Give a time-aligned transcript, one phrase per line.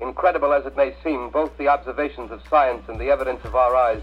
[0.00, 3.74] Incredible as it may seem, both the observations of science and the evidence of our
[3.74, 4.02] eyes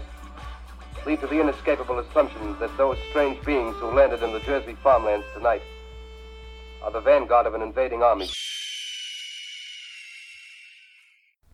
[1.06, 5.26] lead to the inescapable assumption that those strange beings who landed in the Jersey farmlands
[5.34, 5.62] tonight
[6.82, 8.28] are the vanguard of an invading army.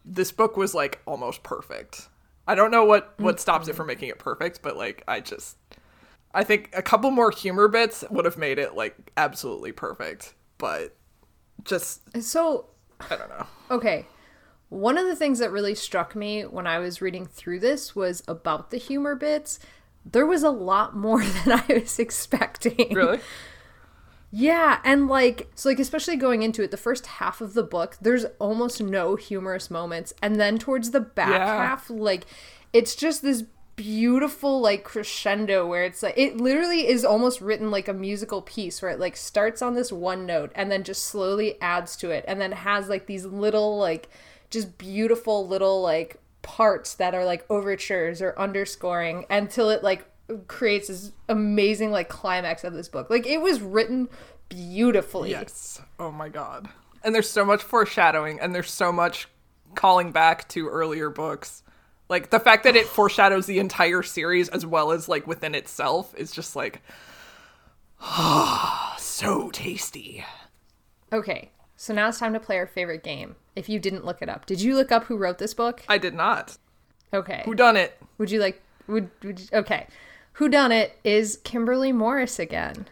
[0.05, 2.09] This book was like almost perfect.
[2.47, 3.41] I don't know what what mm-hmm.
[3.41, 5.57] stops it from making it perfect, but like I just
[6.33, 10.97] I think a couple more humor bits would have made it like absolutely perfect, but
[11.65, 12.67] just So,
[13.09, 13.47] I don't know.
[13.71, 14.07] okay.
[14.71, 18.23] One of the things that really struck me when I was reading through this was
[18.27, 19.59] about the humor bits.
[20.11, 22.95] There was a lot more than I was expecting.
[22.95, 23.21] Really?
[24.33, 27.97] Yeah, and like so like especially going into it, the first half of the book,
[28.01, 30.15] there's almost no humorous moments.
[30.23, 31.47] And then towards the back Yeah.
[31.47, 32.27] half, like
[32.73, 33.43] it's just this
[33.75, 38.83] beautiful like crescendo where it's like it literally is almost written like a musical piece
[38.83, 42.23] where it like starts on this one note and then just slowly adds to it
[42.29, 44.11] and then has like these little like
[44.51, 50.07] just beautiful little like parts that are like overtures or underscoring until it like
[50.49, 53.11] creates this amazing like climax of this book.
[53.11, 54.09] Like it was written
[54.49, 55.31] beautifully.
[55.31, 55.81] Yes.
[55.99, 56.69] Oh my god.
[57.03, 59.29] And there's so much foreshadowing and there's so much
[59.75, 61.63] calling back to earlier books.
[62.09, 66.15] Like the fact that it foreshadows the entire series as well as like within itself
[66.17, 66.83] is just like
[68.99, 70.25] so tasty.
[71.13, 71.51] Okay.
[71.83, 73.37] So now it's time to play our favorite game.
[73.57, 75.83] If you didn't look it up, did you look up who wrote this book?
[75.89, 76.59] I did not.
[77.15, 77.41] Okay.
[77.47, 77.97] Who done it?
[78.19, 79.87] Would you like would, would you- okay.
[80.35, 82.87] Who done it is Kimberly Morris again.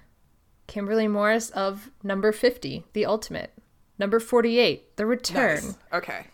[0.68, 3.52] Kimberly Morris of number 50, The Ultimate.
[3.98, 5.56] Number 48, The Return.
[5.56, 5.78] Nice.
[5.92, 6.26] Okay.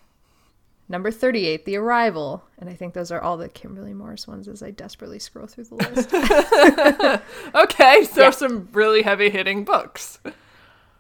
[0.88, 2.44] Number 38, The Arrival.
[2.59, 5.65] And I think those are all the Kimberly Morris ones as I desperately scroll through
[5.65, 7.22] the list.
[7.54, 8.31] Okay, so Yeah.
[8.31, 10.21] some really heavy hitting books.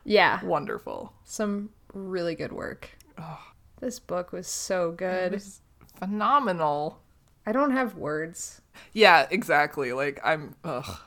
[0.04, 0.44] Yeah.
[0.44, 1.12] Wonderful.
[1.24, 2.90] Some really good work.
[3.80, 5.42] This book was so good.
[5.98, 7.00] Phenomenal.
[7.46, 8.60] I don't have words.
[8.92, 9.92] Yeah, exactly.
[9.92, 10.98] Like I'm ugh.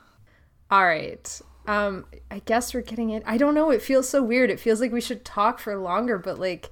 [0.70, 1.42] All right.
[1.66, 3.24] Um I guess we're getting it.
[3.26, 4.50] I don't know, it feels so weird.
[4.50, 6.72] It feels like we should talk for longer, but like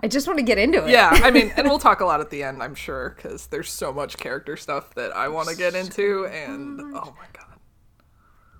[0.00, 0.90] I just want to get into it.
[0.90, 3.68] Yeah, I mean, and we'll talk a lot at the end, I'm sure, because there's
[3.68, 7.58] so much character stuff that I want to get into, and oh my god.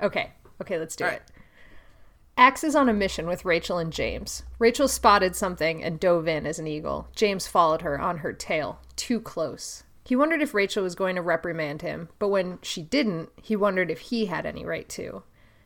[0.02, 0.32] Okay.
[0.60, 1.12] Okay, let's do All it.
[1.12, 1.22] right.
[2.38, 4.44] Ax is on a mission with Rachel and James.
[4.60, 7.08] Rachel spotted something and dove in as an eagle.
[7.16, 9.82] James followed her on her tail, too close.
[10.04, 13.90] He wondered if Rachel was going to reprimand him, but when she didn't, he wondered
[13.90, 15.24] if he had any right to.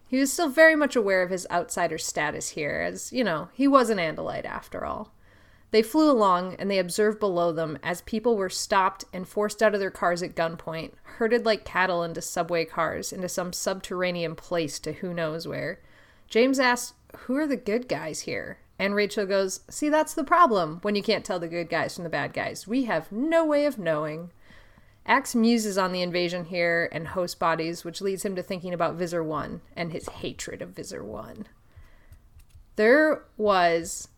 [0.08, 3.68] He was still very much aware of his outsider status here, as, you know, he
[3.68, 5.12] was an Andalite after all.
[5.72, 9.74] They flew along and they observed below them as people were stopped and forced out
[9.74, 14.78] of their cars at gunpoint, herded like cattle into subway cars, into some subterranean place
[14.78, 15.78] to who knows where.
[16.32, 18.56] James asks, Who are the good guys here?
[18.78, 22.04] And Rachel goes, See, that's the problem when you can't tell the good guys from
[22.04, 22.66] the bad guys.
[22.66, 24.30] We have no way of knowing.
[25.04, 28.94] Ax muses on the invasion here and host bodies, which leads him to thinking about
[28.94, 31.48] Visser 1 and his hatred of Visser 1.
[32.76, 34.08] There was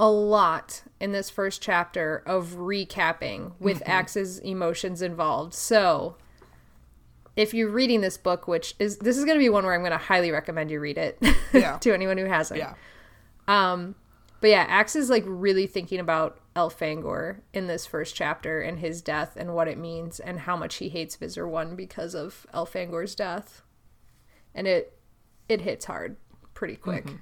[0.00, 3.90] a lot in this first chapter of recapping with mm-hmm.
[3.92, 5.54] Ax's emotions involved.
[5.54, 6.16] So,
[7.36, 9.80] if you're reading this book, which is this is going to be one where I'm
[9.80, 11.18] going to highly recommend you read it
[11.52, 11.78] Yeah.
[11.78, 12.58] to anyone who hasn't.
[12.60, 12.74] Yeah.
[13.48, 13.94] Um,
[14.40, 19.00] but yeah, Ax is like really thinking about Elfangor in this first chapter and his
[19.00, 23.14] death and what it means and how much he hates Visser One because of Elfangor's
[23.14, 23.62] death.
[24.54, 24.98] And it
[25.48, 26.16] it hits hard
[26.54, 27.06] pretty quick.
[27.06, 27.16] Mm-hmm.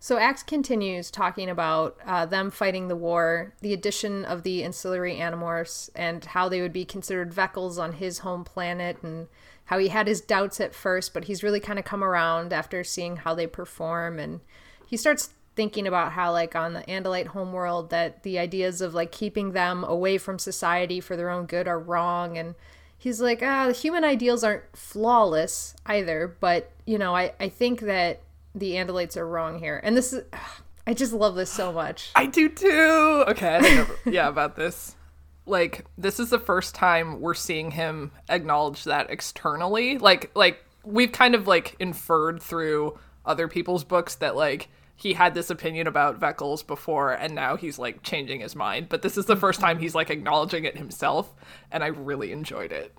[0.00, 5.16] So Ax continues talking about uh, them fighting the war, the addition of the ancillary
[5.16, 9.26] animorphs, and how they would be considered vecols on his home planet, and
[9.66, 12.84] how he had his doubts at first, but he's really kind of come around after
[12.84, 14.40] seeing how they perform, and
[14.86, 19.10] he starts thinking about how like on the Andalite homeworld that the ideas of like
[19.10, 22.54] keeping them away from society for their own good are wrong and
[22.96, 27.80] he's like ah the human ideals aren't flawless either but you know I, I think
[27.80, 28.20] that
[28.54, 30.24] the Andalites are wrong here and this is
[30.86, 33.24] I just love this so much I do too.
[33.28, 34.96] Okay, I don't yeah, about this.
[35.44, 39.98] Like, this is the first time we're seeing him acknowledge that externally.
[39.98, 45.34] Like, like we've kind of like inferred through other people's books that like he had
[45.34, 48.88] this opinion about vecols before and now he's like changing his mind.
[48.88, 51.34] But this is the first time he's like acknowledging it himself
[51.70, 52.94] and I really enjoyed it.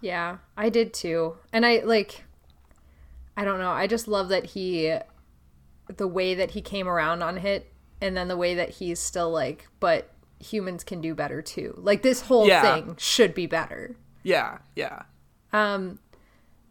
[0.00, 1.36] Yeah, I did too.
[1.52, 2.24] And I like
[3.38, 3.70] I don't know.
[3.70, 4.92] I just love that he
[5.96, 9.30] the way that he came around on hit and then the way that he's still
[9.30, 11.72] like but humans can do better too.
[11.78, 12.62] Like this whole Yeah.
[12.62, 13.96] thing should be better.
[14.24, 15.02] Yeah, yeah.
[15.52, 15.98] Um,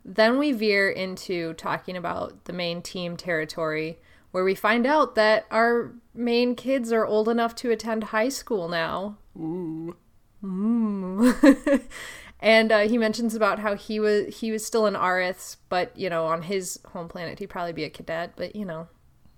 [0.05, 3.97] then we veer into talking about the main team territory,
[4.31, 8.67] where we find out that our main kids are old enough to attend high school
[8.69, 9.17] now.
[9.37, 9.95] Ooh.
[10.45, 11.33] Ooh.
[12.39, 16.09] and uh, he mentions about how he was he was still in aristh, but you
[16.09, 18.33] know, on his home planet, he'd probably be a cadet.
[18.35, 18.87] But you know,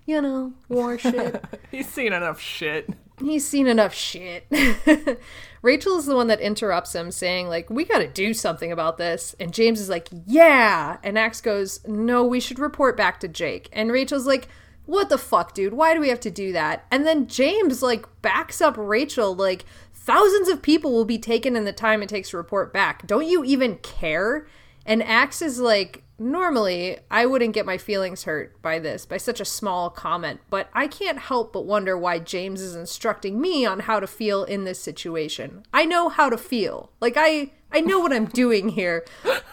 [0.05, 1.43] you know, war shit.
[1.71, 2.89] He's seen enough shit.
[3.21, 4.47] He's seen enough shit.
[5.61, 9.35] Rachel is the one that interrupts him, saying, like, we gotta do something about this.
[9.39, 10.97] And James is like, yeah.
[11.03, 13.69] And Ax goes, no, we should report back to Jake.
[13.73, 14.47] And Rachel's like,
[14.85, 15.73] what the fuck, dude?
[15.73, 16.85] Why do we have to do that?
[16.89, 19.65] And then James, like, backs up Rachel, like,
[20.09, 23.05] thousands of people will be taken in the time it takes to report back.
[23.05, 24.47] Don't you even care?
[24.83, 29.39] And Ax is like, normally I wouldn't get my feelings hurt by this, by such
[29.39, 33.81] a small comment, but I can't help but wonder why James is instructing me on
[33.81, 35.63] how to feel in this situation.
[35.71, 36.91] I know how to feel.
[36.99, 39.05] Like I I know what I'm doing here.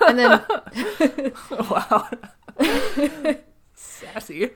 [0.07, 0.43] And then
[1.51, 2.09] wow.
[3.75, 4.51] Sassy.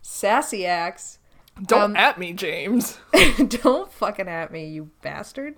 [0.00, 1.18] sassy Ax,
[1.66, 2.98] Don't at me, James.
[3.48, 5.56] don't fucking at me, you bastard.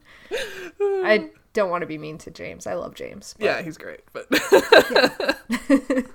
[0.81, 2.66] I don't want to be mean to James.
[2.66, 3.34] I love James.
[3.38, 4.26] but- Yeah, he's great, but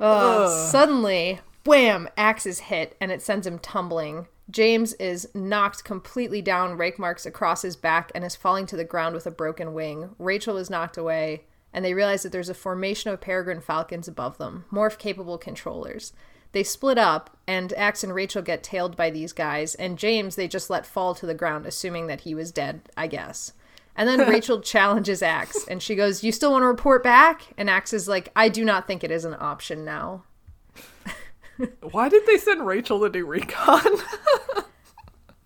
[0.00, 4.26] Uh, suddenly, wham, Ax is hit and it sends him tumbling.
[4.50, 8.84] James is knocked completely down, rake marks across his back, and is falling to the
[8.84, 10.10] ground with a broken wing.
[10.18, 14.38] Rachel is knocked away, and they realize that there's a formation of peregrine falcons above
[14.38, 16.12] them, morph capable controllers.
[16.52, 20.48] They split up, and Ax and Rachel get tailed by these guys, and James they
[20.48, 23.52] just let fall to the ground, assuming that he was dead, I guess.
[23.94, 27.42] And then Rachel challenges Ax, and she goes, You still want to report back?
[27.58, 30.24] And Ax is like, I do not think it is an option now.
[31.90, 33.98] why did they send Rachel to do recon?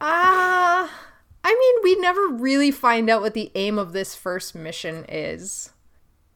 [0.01, 0.91] Ah,
[1.45, 5.71] I mean, we never really find out what the aim of this first mission is.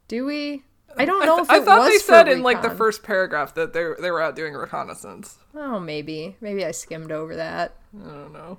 [0.08, 0.64] Do we?
[0.96, 3.72] I don't know if I thought was they said in like the first paragraph that
[3.72, 5.38] they they were out doing reconnaissance.
[5.54, 6.36] Oh, maybe.
[6.40, 7.76] Maybe I skimmed over that.
[7.94, 8.58] I don't know.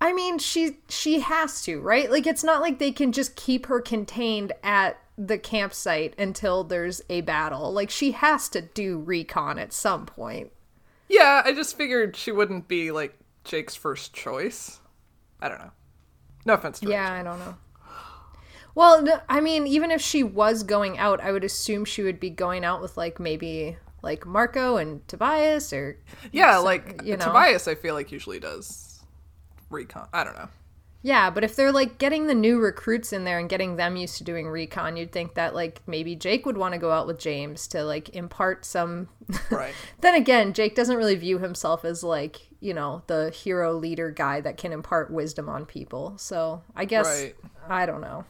[0.00, 2.10] I mean, she she has to, right?
[2.10, 7.00] Like it's not like they can just keep her contained at the campsite until there's
[7.08, 7.72] a battle.
[7.72, 10.52] Like she has to do recon at some point.
[11.08, 14.80] Yeah, I just figured she wouldn't be like Jake's first choice.
[15.40, 15.72] I don't know.
[16.44, 17.56] No offense to Yeah, I don't know.
[18.76, 22.28] Well, I mean, even if she was going out, I would assume she would be
[22.28, 25.98] going out with like maybe like Marco and Tobias or
[26.30, 27.24] Yeah, like you know.
[27.24, 29.00] Tobias, I feel like usually does
[29.70, 30.08] recon.
[30.12, 30.48] I don't know.
[31.00, 34.18] Yeah, but if they're like getting the new recruits in there and getting them used
[34.18, 37.18] to doing recon, you'd think that like maybe Jake would want to go out with
[37.18, 39.08] James to like impart some.
[39.50, 39.74] Right.
[40.02, 44.42] then again, Jake doesn't really view himself as like, you know, the hero leader guy
[44.42, 46.18] that can impart wisdom on people.
[46.18, 47.34] So I guess, Right.
[47.68, 48.24] I don't know.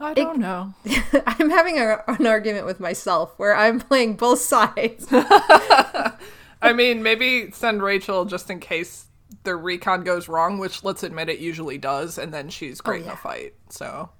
[0.00, 0.72] I don't know.
[1.26, 5.06] I'm having a, an argument with myself where I'm playing both sides.
[5.12, 9.06] I mean, maybe send Rachel just in case
[9.44, 13.02] the recon goes wrong, which let's admit it usually does, and then she's oh, great
[13.02, 13.12] in yeah.
[13.12, 13.54] a fight.
[13.68, 14.10] So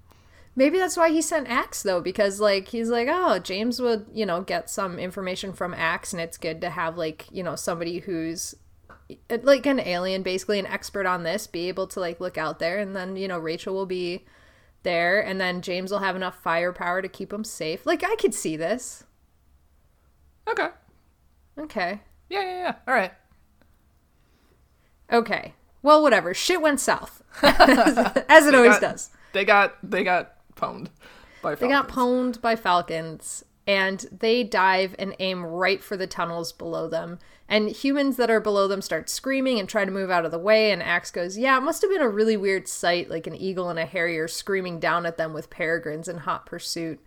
[0.56, 4.26] Maybe that's why he sent Ax though, because like he's like, oh, James would you
[4.26, 8.00] know get some information from Ax, and it's good to have like you know somebody
[8.00, 8.54] who's
[9.30, 12.78] like an alien, basically an expert on this, be able to like look out there,
[12.78, 14.24] and then you know Rachel will be
[14.82, 17.84] there, and then James will have enough firepower to keep him safe.
[17.86, 19.04] Like I could see this.
[20.48, 20.68] okay,
[21.58, 22.00] Okay.
[22.28, 22.74] yeah, yeah, yeah.
[22.88, 23.12] All right.
[25.12, 25.54] Okay.
[25.82, 26.34] Well, whatever.
[26.34, 29.10] Shit went south, as it always got- does.
[29.32, 30.88] They got they got pwned
[31.42, 32.36] by They got Falcons.
[32.38, 37.18] pwned by falcons, and they dive and aim right for the tunnels below them.
[37.48, 40.38] And humans that are below them start screaming and try to move out of the
[40.38, 40.70] way.
[40.70, 43.68] And Ax goes, Yeah, it must have been a really weird sight, like an eagle
[43.68, 47.00] and a harrier screaming down at them with peregrines in hot pursuit.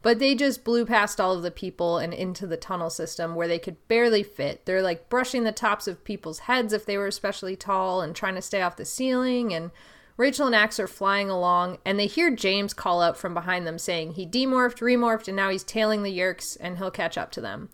[0.00, 3.48] But they just blew past all of the people and into the tunnel system where
[3.48, 4.64] they could barely fit.
[4.64, 8.36] They're like brushing the tops of people's heads if they were especially tall and trying
[8.36, 9.52] to stay off the ceiling.
[9.52, 9.72] And
[10.18, 13.78] Rachel and Ax are flying along, and they hear James call out from behind them
[13.78, 17.40] saying he demorphed, remorphed, and now he's tailing the Yeerks and he'll catch up to
[17.40, 17.68] them.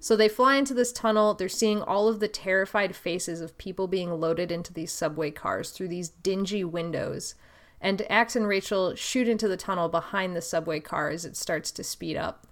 [0.00, 1.34] So they fly into this tunnel.
[1.34, 5.70] They're seeing all of the terrified faces of people being loaded into these subway cars
[5.70, 7.36] through these dingy windows.
[7.80, 11.70] And Ax and Rachel shoot into the tunnel behind the subway car as it starts
[11.70, 12.44] to speed up.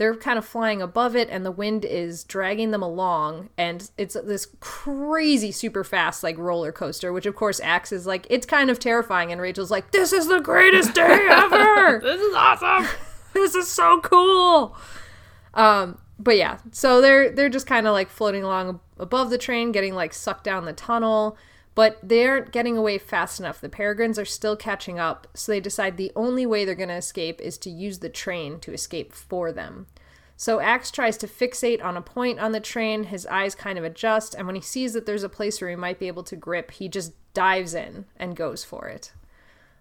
[0.00, 4.14] They're kind of flying above it and the wind is dragging them along and it's
[4.14, 8.70] this crazy super fast like roller coaster which of course Ax is like it's kind
[8.70, 12.88] of terrifying and Rachel's like this is the greatest day ever This is awesome.
[13.34, 14.74] this is so cool
[15.52, 19.70] um but yeah so they're they're just kind of like floating along above the train
[19.70, 21.36] getting like sucked down the tunnel
[21.80, 23.58] but they aren't getting away fast enough.
[23.58, 26.94] The Peregrines are still catching up, so they decide the only way they're going to
[26.94, 29.86] escape is to use the train to escape for them.
[30.36, 33.84] So Ax tries to fixate on a point on the train, his eyes kind of
[33.84, 36.36] adjust, and when he sees that there's a place where he might be able to
[36.36, 39.12] grip, he just dives in and goes for it.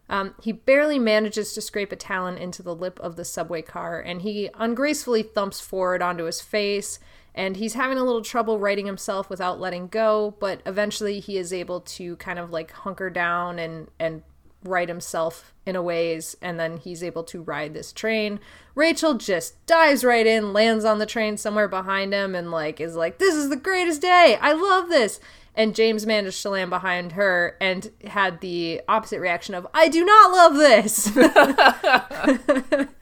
[0.07, 3.99] Um, he barely manages to scrape a talon into the lip of the subway car,
[3.99, 6.97] and he ungracefully thumps forward onto his face
[7.35, 11.53] and he's having a little trouble writing himself without letting go but eventually he is
[11.53, 14.23] able to kind of like hunker down and and
[14.63, 18.39] right himself in a ways and then he's able to ride this train.
[18.75, 22.95] Rachel just dives right in lands on the train somewhere behind him and like is
[22.95, 24.37] like this is the greatest day!
[24.41, 25.19] I love this!
[25.55, 30.05] And james managed to land behind her and had the opposite reaction of i do
[30.05, 31.11] not love this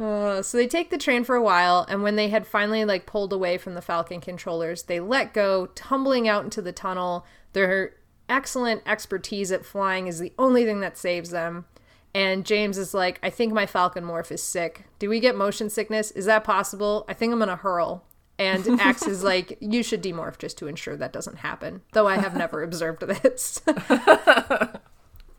[0.00, 3.04] Uh, so they take the train for a while, and when they had finally like
[3.06, 7.26] pulled away from the Falcon controllers, they let go, tumbling out into the tunnel.
[7.52, 7.94] Their
[8.28, 11.66] excellent expertise at flying is the only thing that saves them.
[12.14, 14.84] And James is like, I think my Falcon morph is sick.
[14.98, 16.10] Do we get motion sickness?
[16.12, 17.04] Is that possible?
[17.08, 18.04] I think I'm gonna hurl.
[18.38, 21.82] And Ax is like, you should demorph just to ensure that doesn't happen.
[21.92, 23.60] Though I have never observed this.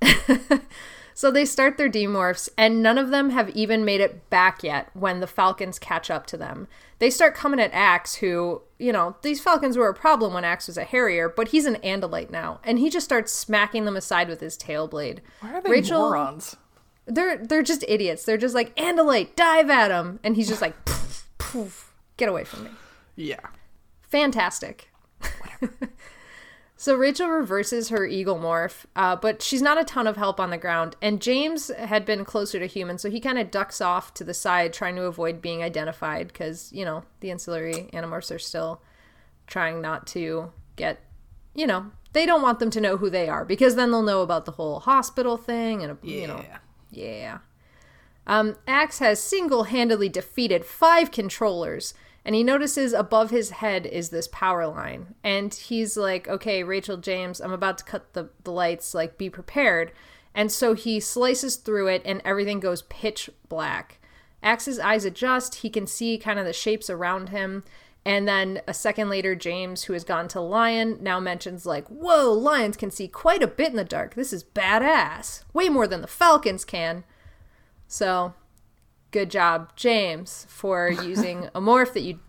[1.14, 4.90] So they start their demorphs, and none of them have even made it back yet
[4.94, 6.68] when the Falcons catch up to them.
[7.00, 10.68] They start coming at Ax, who, you know, these Falcons were a problem when Ax
[10.68, 14.30] was a Harrier, but he's an Andalite now, and he just starts smacking them aside
[14.30, 15.22] with his tail blade.
[15.40, 16.56] Why are they Rachel- morons?
[17.08, 18.24] They're they're just idiots.
[18.24, 22.44] They're just like Andalite, dive at him, and he's just like, poof, poof, get away
[22.44, 22.70] from me.
[23.16, 23.40] Yeah.
[24.10, 24.90] Fantastic.
[26.82, 30.50] so Rachel reverses her eagle morph, uh, but she's not a ton of help on
[30.50, 30.96] the ground.
[31.00, 34.34] And James had been closer to human, so he kind of ducks off to the
[34.34, 38.82] side, trying to avoid being identified because, you know, the ancillary animorphs are still
[39.46, 41.02] trying not to get,
[41.54, 44.24] you know, they don't want them to know who they are because then they'll know
[44.24, 46.58] about the whole hospital thing and, you know, Yeah.
[46.90, 47.38] yeah.
[48.26, 54.10] Um, Ax has single handedly defeated five controllers, and he notices above his head is
[54.10, 55.16] this power line.
[55.24, 59.30] And he's like, okay, Rachel James, I'm about to cut the, the lights, like, be
[59.30, 59.92] prepared.
[60.36, 64.00] And so he slices through it, and everything goes pitch black.
[64.44, 67.64] Ax's eyes adjust, he can see kind of the shapes around him.
[68.04, 72.32] And then a second later, James, who has gone to Lion, now mentions, like, whoa,
[72.32, 74.16] lions can see quite a bit in the dark.
[74.16, 75.44] This is badass.
[75.54, 77.04] Way more than the falcons can.
[77.88, 78.34] So,
[79.12, 82.20] good job, James, for using a morph that you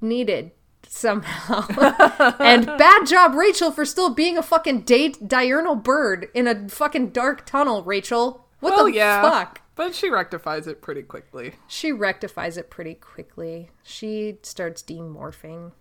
[0.00, 0.50] needed
[0.86, 1.66] somehow.
[2.38, 7.10] and bad job, Rachel, for still being a fucking day- diurnal bird in a fucking
[7.10, 8.46] dark tunnel, Rachel.
[8.60, 9.22] What Well, the yeah.
[9.22, 9.60] fuck?
[9.76, 11.54] But she rectifies it pretty quickly.
[11.66, 13.70] She rectifies it pretty quickly.
[13.82, 15.72] She starts demorphing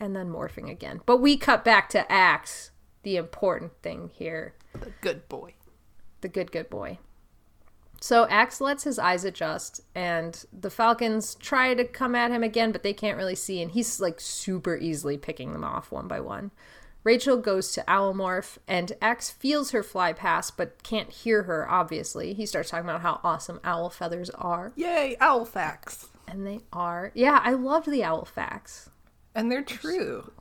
[0.00, 1.02] and then morphing again.
[1.04, 2.70] But we cut back to Ax,
[3.02, 4.54] the important thing here.
[4.80, 5.54] The good boy.
[6.22, 6.98] the good good boy.
[8.02, 12.72] So Ax lets his eyes adjust, and the Falcons try to come at him again,
[12.72, 16.18] but they can't really see, and he's like super easily picking them off one by
[16.18, 16.50] one.
[17.04, 22.32] Rachel goes to Owlmorph, and Ax feels her fly past, but can't hear her, obviously.
[22.34, 26.08] He starts talking about how awesome owl feathers are, Yay, owl facts.
[26.26, 27.12] and they are.
[27.14, 28.90] Yeah, I loved the owl facts.
[29.32, 30.32] And they're true.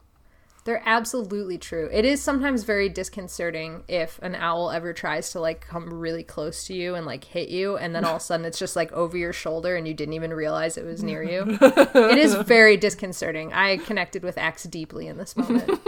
[0.63, 1.89] They're absolutely true.
[1.91, 6.65] It is sometimes very disconcerting if an owl ever tries to like come really close
[6.65, 8.91] to you and like hit you, and then all of a sudden it's just like
[8.91, 11.57] over your shoulder and you didn't even realize it was near you.
[11.59, 13.51] it is very disconcerting.
[13.53, 15.67] I connected with Ax deeply in this moment.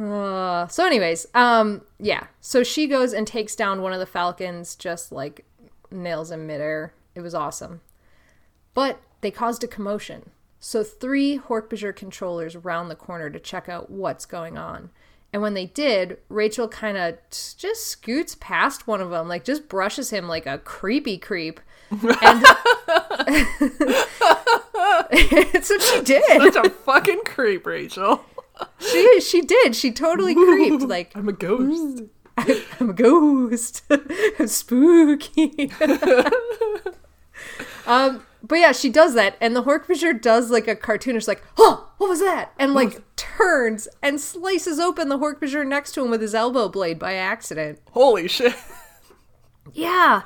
[0.00, 2.28] uh, so, anyways, um, yeah.
[2.40, 5.44] So she goes and takes down one of the falcons, just like
[5.90, 6.94] nails him midair.
[7.14, 7.82] It was awesome.
[8.72, 10.30] But they caused a commotion.
[10.60, 14.90] So three Hork-Bajir controllers round the corner to check out what's going on.
[15.32, 19.44] And when they did, Rachel kind of t- just scoots past one of them, like
[19.44, 21.60] just brushes him like a creepy creep.
[21.90, 22.00] And
[25.52, 26.54] that's what she did.
[26.54, 28.24] Such a fucking creep, Rachel.
[28.78, 29.76] She she did.
[29.76, 30.82] She totally creeped.
[30.82, 32.04] Like I'm a ghost.
[32.80, 33.82] I'm a ghost.
[34.38, 35.70] I'm spooky.
[37.86, 41.90] um, but yeah, she does that, and the Hork-Bajir does like a cartoonish, like, "Oh,
[41.98, 46.20] what was that?" and like turns and slices open the Hork-Bajir next to him with
[46.20, 47.80] his elbow blade by accident.
[47.92, 48.54] Holy shit.
[49.72, 50.22] Yeah,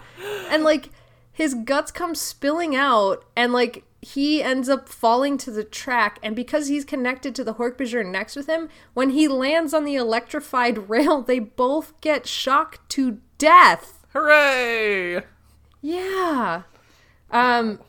[0.50, 0.90] and like
[1.33, 6.35] his guts come spilling out and like he ends up falling to the track and
[6.35, 10.88] because he's connected to the Hork-Bajir next with him, when he lands on the electrified
[10.90, 14.04] rail, they both get shocked to death.
[14.12, 15.23] Hooray!
[15.81, 16.62] Yeah.
[17.31, 17.81] Um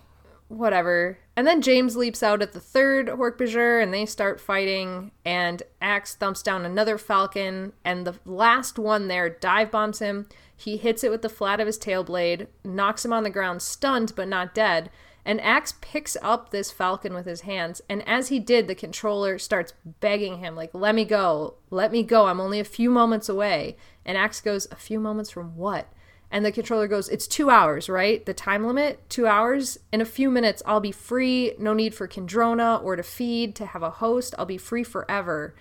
[0.48, 1.18] whatever.
[1.36, 6.16] And then James leaps out at the third Hork-Bajir and they start fighting and Ax
[6.16, 10.28] thumps down another falcon and the last one there dive bombs him.
[10.56, 13.62] He hits it with the flat of his tail blade, knocks him on the ground
[13.62, 14.90] stunned but not dead.
[15.26, 19.40] And Ax picks up this falcon with his hands, and as he did, the controller
[19.40, 23.30] starts begging him, like, let me go, let me go, I'm only a few moments
[23.30, 23.78] away.
[24.04, 25.88] And Axe goes, a few moments from what?
[26.34, 28.26] And the controller goes, It's two hours, right?
[28.26, 29.78] The time limit, two hours.
[29.92, 31.54] In a few minutes, I'll be free.
[31.60, 34.34] No need for Kandrona or to feed, to have a host.
[34.40, 35.54] I'll be free forever.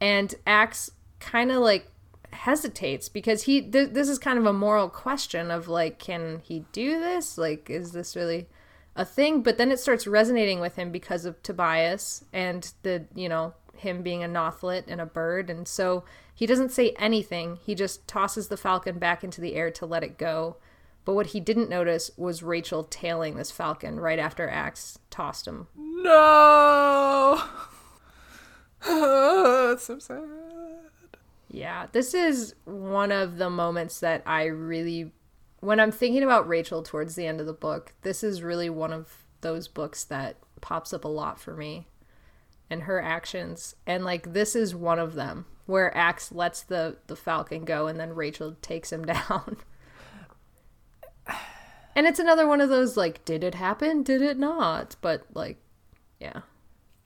[0.00, 1.88] And Ax kind of like
[2.32, 6.66] hesitates because he, th- this is kind of a moral question of like, can he
[6.70, 7.36] do this?
[7.36, 8.46] Like, is this really
[8.94, 9.42] a thing?
[9.42, 14.02] But then it starts resonating with him because of Tobias and the, you know, him
[14.02, 15.50] being a nothlit and a bird.
[15.50, 17.58] And so he doesn't say anything.
[17.64, 20.56] He just tosses the falcon back into the air to let it go.
[21.04, 25.66] But what he didn't notice was Rachel tailing this falcon right after Ax tossed him.
[25.76, 27.42] No!
[28.86, 30.22] That's so sad.
[31.48, 35.12] Yeah, this is one of the moments that I really,
[35.60, 38.92] when I'm thinking about Rachel towards the end of the book, this is really one
[38.92, 41.88] of those books that pops up a lot for me
[42.72, 43.76] and her actions.
[43.86, 48.00] And like, this is one of them where Ax lets the, the falcon go and
[48.00, 49.58] then Rachel takes him down.
[51.94, 54.02] and it's another one of those, like, did it happen?
[54.02, 54.96] Did it not?
[55.02, 55.58] But like,
[56.18, 56.40] yeah.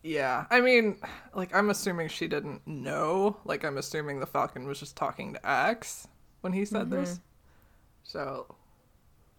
[0.02, 0.98] Yeah, I mean,
[1.34, 3.38] like, I'm assuming she didn't know.
[3.44, 6.06] Like, I'm assuming the Falcon was just talking to Ax
[6.42, 7.14] when he said this.
[7.14, 7.22] Mm-hmm.
[8.04, 8.54] So,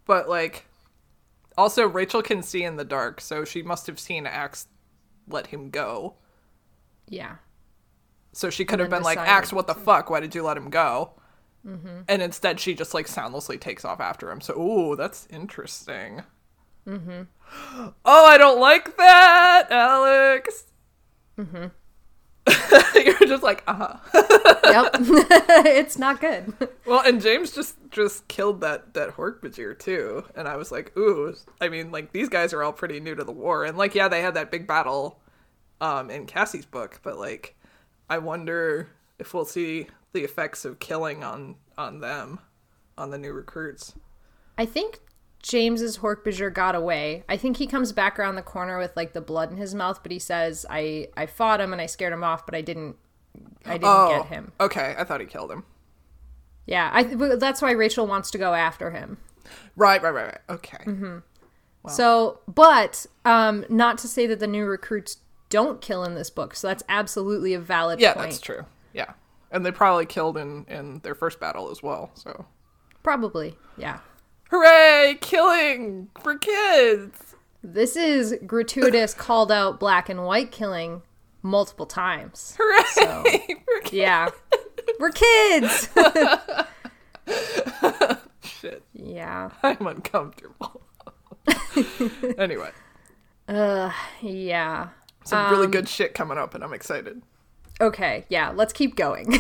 [0.05, 0.65] but like,
[1.57, 4.67] also Rachel can see in the dark, so she must have seen Ax
[5.27, 6.15] let him go.
[7.07, 7.35] Yeah.
[8.33, 10.09] So she could have been like, Ax, what the fuck?
[10.09, 11.11] Why did you let him go?
[12.07, 14.41] And instead, she just like soundlessly takes off after him.
[14.41, 16.23] So, ooh, that's interesting.
[16.87, 17.23] Mm-hmm.
[18.05, 20.65] Oh, I don't like that, Alex.
[21.39, 21.67] Mm-hmm.
[22.95, 23.97] You're just like, uh huh.
[24.63, 24.89] Yep.
[25.65, 26.53] it's not good.
[26.85, 31.33] Well, and James just just killed that that Hork-Bajir too, and I was like, ooh.
[31.61, 34.07] I mean, like these guys are all pretty new to the war, and like, yeah,
[34.07, 35.19] they had that big battle,
[35.81, 37.55] um, in Cassie's book, but like,
[38.09, 42.39] I wonder if we'll see the effects of killing on on them,
[42.97, 43.93] on the new recruits.
[44.57, 44.99] I think
[45.47, 47.23] James's Hork-Bajir got away.
[47.29, 50.01] I think he comes back around the corner with like the blood in his mouth,
[50.03, 52.97] but he says, "I I fought him and I scared him off, but I didn't
[53.65, 54.95] I didn't Oh, get him." okay.
[54.97, 55.63] I thought he killed him.
[56.65, 57.03] Yeah, I
[57.37, 59.17] that's why Rachel wants to go after him.
[59.77, 60.39] Right, right, right, right.
[60.49, 60.83] Okay.
[60.85, 61.17] Mm-hmm.
[61.87, 65.17] So, but um not to say that the new recruits
[65.49, 66.55] don't kill in this book.
[66.55, 68.31] So that's absolutely a valid Yeah, point.
[68.31, 68.65] that's true.
[68.93, 69.13] Yeah,
[69.49, 72.11] and they probably killed in in their first battle as well.
[72.15, 72.45] So,
[73.01, 73.55] Probably.
[73.77, 73.99] Yeah.
[74.49, 77.35] Hooray, killing for kids!
[77.63, 81.01] This is gratuitous called out black and white killing
[81.41, 82.55] multiple times.
[82.59, 83.61] Hooray!
[83.65, 83.93] for kids.
[83.93, 84.29] Yeah.
[84.99, 85.89] We're kids.
[88.43, 89.49] Shit, yeah.
[89.63, 90.81] I'm uncomfortable.
[92.37, 92.71] anyway,
[93.47, 94.89] Uh, Yeah.
[95.23, 97.21] some Um, really good shit coming up, and I'm excited.
[97.79, 99.39] Okay, yeah, let's keep going.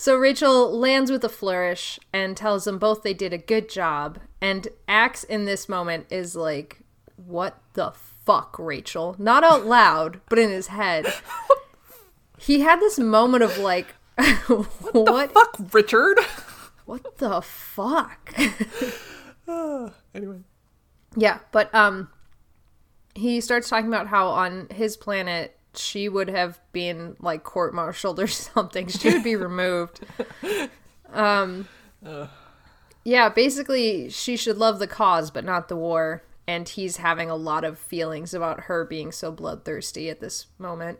[0.00, 4.18] So Rachel lands with a flourish and tells them both they did a good job.
[4.40, 6.78] And Ax in this moment is like,
[7.16, 7.92] What the
[8.24, 9.14] fuck, Rachel?
[9.18, 11.12] Not out loud, but in his head.
[12.38, 13.88] He had this moment of like,
[14.46, 15.34] What?
[15.34, 16.18] The fuck, Richard.
[16.86, 18.34] What the fuck?
[20.14, 20.38] anyway,
[21.14, 22.08] Yeah, but um
[23.14, 28.26] he starts talking about how on his planet she would have been like court-martialed or
[28.28, 28.88] something.
[28.88, 30.00] She would be removed.
[31.12, 31.68] Um
[33.04, 37.36] Yeah, basically she should love the cause but not the war and he's having a
[37.36, 40.98] lot of feelings about her being so bloodthirsty at this moment.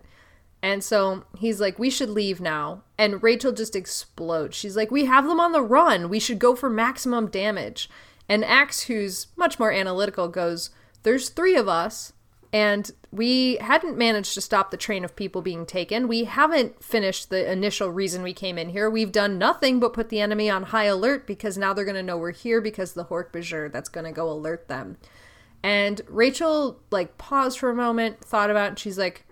[0.63, 2.83] And so he's like, We should leave now.
[2.99, 4.57] And Rachel just explodes.
[4.57, 6.09] She's like, We have them on the run.
[6.09, 7.89] We should go for maximum damage.
[8.29, 10.71] And Ax, who's much more analytical, goes,
[11.03, 12.13] There's three of us,
[12.53, 16.07] and we hadn't managed to stop the train of people being taken.
[16.07, 18.89] We haven't finished the initial reason we came in here.
[18.89, 22.03] We've done nothing but put the enemy on high alert because now they're going to
[22.03, 24.97] know we're here because the Hork-Bajir that's going to go alert them.
[25.63, 29.27] And Rachel, like, paused for a moment, thought about it, and she's like,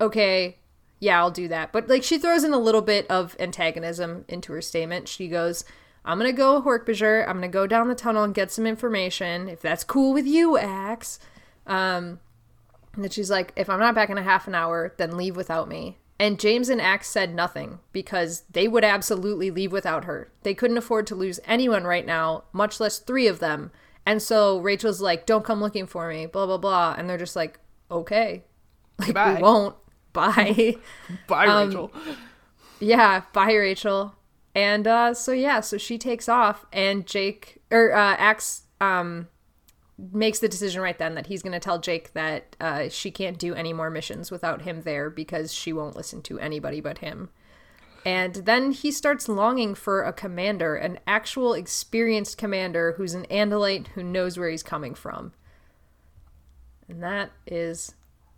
[0.00, 0.58] okay,
[1.00, 1.72] yeah, I'll do that.
[1.72, 5.08] But like she throws in a little bit of antagonism into her statement.
[5.08, 5.64] She goes,
[6.04, 7.26] I'm gonna go Hork-Bajir.
[7.26, 9.48] I'm gonna go down the tunnel and get some information.
[9.48, 11.18] If that's cool with you, Ax.
[11.66, 12.20] Um,
[12.94, 15.36] and then she's like, if I'm not back in a half an hour, then leave
[15.36, 15.98] without me.
[16.18, 20.30] And James and Ax said nothing because they would absolutely leave without her.
[20.42, 23.70] They couldn't afford to lose anyone right now, much less three of them.
[24.04, 26.94] And so Rachel's like, don't come looking for me, blah, blah, blah.
[26.98, 27.58] And they're just like,
[27.90, 28.44] okay.
[28.98, 29.34] Like, Goodbye.
[29.36, 29.76] we won't.
[30.12, 30.76] Bye.
[31.26, 31.92] Bye, Um, Rachel.
[32.80, 34.14] yeah, bye, Rachel.
[34.54, 39.28] And uh, so, yeah, so she takes off, and Jake, or uh, Ax, um,
[40.12, 43.38] makes the decision right then that he's going to tell Jake that uh, she can't
[43.38, 47.30] do any more missions without him there because she won't listen to anybody but him.
[48.04, 53.88] And then he starts longing for a commander, an actual experienced commander who's an Andalite
[53.88, 55.32] who knows where he's coming from.
[56.88, 57.94] And that is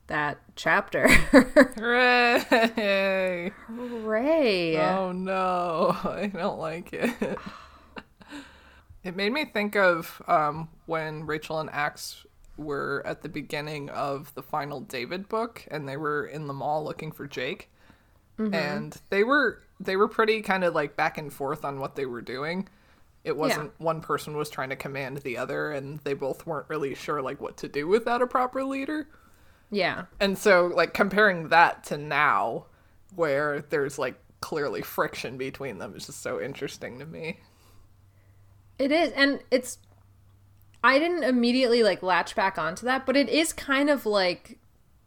[0.09, 1.09] that chapter.
[1.79, 2.40] Hooray!
[3.66, 4.79] Hooray!
[4.79, 7.38] Oh no, I don't like it.
[9.04, 12.24] It made me think of um, when Rachel and Ax
[12.56, 16.84] were at the beginning of the final David book, and they were in the mall
[16.84, 17.70] looking for Jake,
[18.54, 22.06] and they were they were pretty kind of like back and forth on what they
[22.06, 22.68] were doing.
[23.24, 26.94] It wasn't one person was trying to command the other, and they both weren't really
[26.94, 29.08] sure like what to do without a proper leader.
[29.70, 30.04] Yeah.
[30.20, 32.66] And so, like, comparing that to now,
[33.14, 37.40] where there's like clearly friction between them, is just so interesting to me.
[38.83, 39.79] It is, and it's.
[40.83, 44.59] I didn't immediately like latch back onto that, but it is kind of like.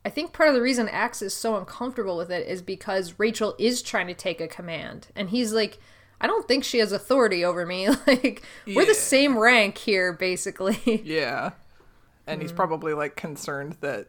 [0.06, 3.54] I think part of the reason Ax is so uncomfortable with it is because Rachel
[3.60, 5.78] is trying to take a command, and he's like,
[6.22, 7.90] "I don't think she has authority over me.
[8.08, 11.52] like, we're the same rank here, basically." Yeah.
[12.28, 12.56] And he's mm.
[12.56, 14.08] probably like concerned that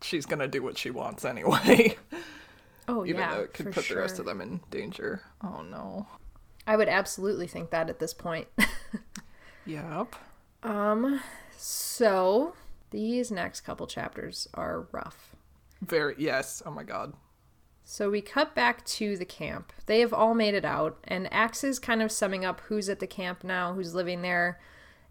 [0.00, 1.96] she's gonna do what she wants anyway,
[2.88, 3.96] oh even yeah, though it could for put sure.
[3.96, 5.22] the rest of them in danger.
[5.44, 6.08] Oh no.
[6.66, 8.48] I would absolutely think that at this point.
[9.64, 10.16] Yep.
[10.64, 11.20] um,
[11.56, 12.54] so
[12.90, 15.36] these next couple chapters are rough.
[15.80, 16.62] Very yes.
[16.66, 17.14] Oh my god.
[17.84, 19.72] So we cut back to the camp.
[19.86, 23.00] They have all made it out, and Ax is kind of summing up who's at
[23.00, 24.60] the camp now, who's living there,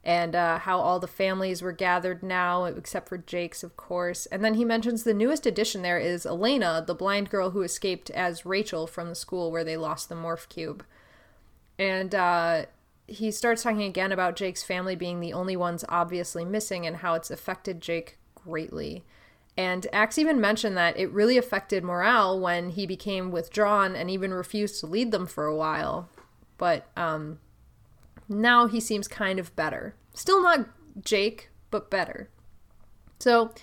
[0.03, 4.25] and uh, how all the families were gathered now, except for Jake's, of course.
[4.27, 8.09] And then he mentions the newest addition there is Elena, the blind girl who escaped
[8.09, 10.83] as Rachel from the school where they lost the morph cube.
[11.81, 12.65] And uh,
[13.07, 17.15] he starts talking again about Jake's family being the only ones obviously missing and how
[17.15, 19.03] it's affected Jake greatly.
[19.57, 24.31] And Ax even mentioned that it really affected morale when he became withdrawn and even
[24.31, 26.07] refused to lead them for a while.
[26.59, 27.39] But um,
[28.29, 29.95] now he seems kind of better.
[30.13, 30.67] Still not
[31.03, 32.29] Jake, but better.
[33.17, 33.55] So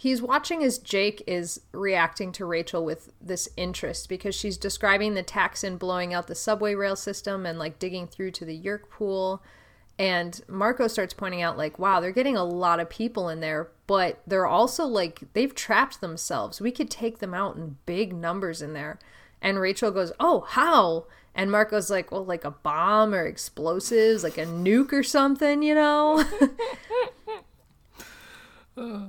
[0.00, 5.22] he's watching as Jake is reacting to Rachel with this interest because she's describing the
[5.22, 9.42] Taxxon blowing out the subway rail system and like digging through to the Yeerk pool.
[9.98, 13.72] And Marco starts pointing out, like, wow, they're getting a lot of people in there,
[13.86, 16.62] but they're also like, they've trapped themselves.
[16.62, 18.98] We could take them out in big numbers in there.
[19.42, 21.08] And Rachel goes, oh, how?
[21.34, 25.74] And Marco's like, well, like a bomb or explosives, like a nuke or something, you
[25.74, 26.24] know?
[28.76, 29.08] Uh,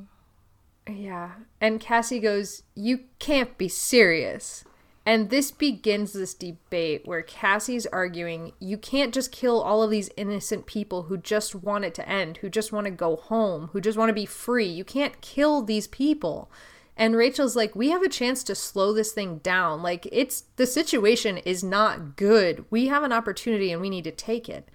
[0.92, 1.32] yeah.
[1.60, 4.64] And Cassie goes, you can't be serious.
[5.06, 10.12] And this begins this debate where Cassie's arguing you can't just kill all of these
[10.16, 13.82] innocent people who just want it to end, who just want to go home, who
[13.82, 14.68] just want to be free.
[14.68, 16.52] You can't kill these people.
[16.96, 19.82] And Rachel's like, we have a chance to slow this thing down.
[19.82, 22.66] Like, it's the situation is not good.
[22.70, 24.70] We have an opportunity and we need to take it.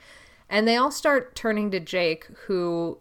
[0.49, 2.99] And they all start turning to Jake, who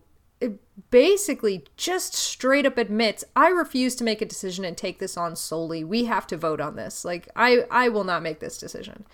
[0.89, 5.35] basically just straight up admits I refuse to make a decision and take this on
[5.35, 5.83] solely.
[5.83, 7.05] We have to vote on this.
[7.05, 9.05] Like I I will not make this decision.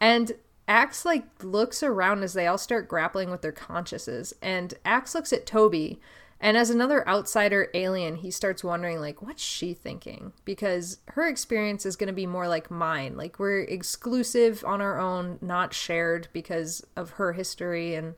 [0.00, 0.32] And
[0.68, 5.32] Ax like looks around as they all start grappling with their consciences and Ax looks
[5.32, 6.00] at Toby
[6.40, 10.32] and as another outsider alien, he starts wondering like what's she thinking?
[10.44, 13.16] Because her experience is going to be more like mine.
[13.16, 18.14] Like we're exclusive on our own, not shared because of her history and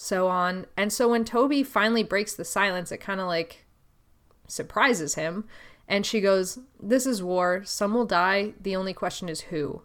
[0.00, 0.66] so on.
[0.76, 3.64] And so when Toby finally breaks the silence, it kind of like
[4.46, 5.44] surprises him.
[5.88, 7.62] And she goes, This is war.
[7.64, 8.52] Some will die.
[8.60, 9.82] The only question is who.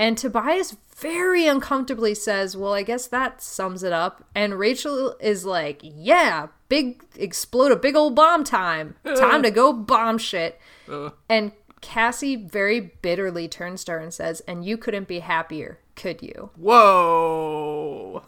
[0.00, 4.24] And Tobias very uncomfortably says, Well, I guess that sums it up.
[4.34, 8.96] And Rachel is like, Yeah, big explode a big old bomb time.
[9.16, 10.60] Time to go bomb shit.
[10.88, 15.78] Uh, And Cassie very bitterly turns to her and says, And you couldn't be happier,
[15.96, 16.50] could you?
[16.56, 18.22] whoa.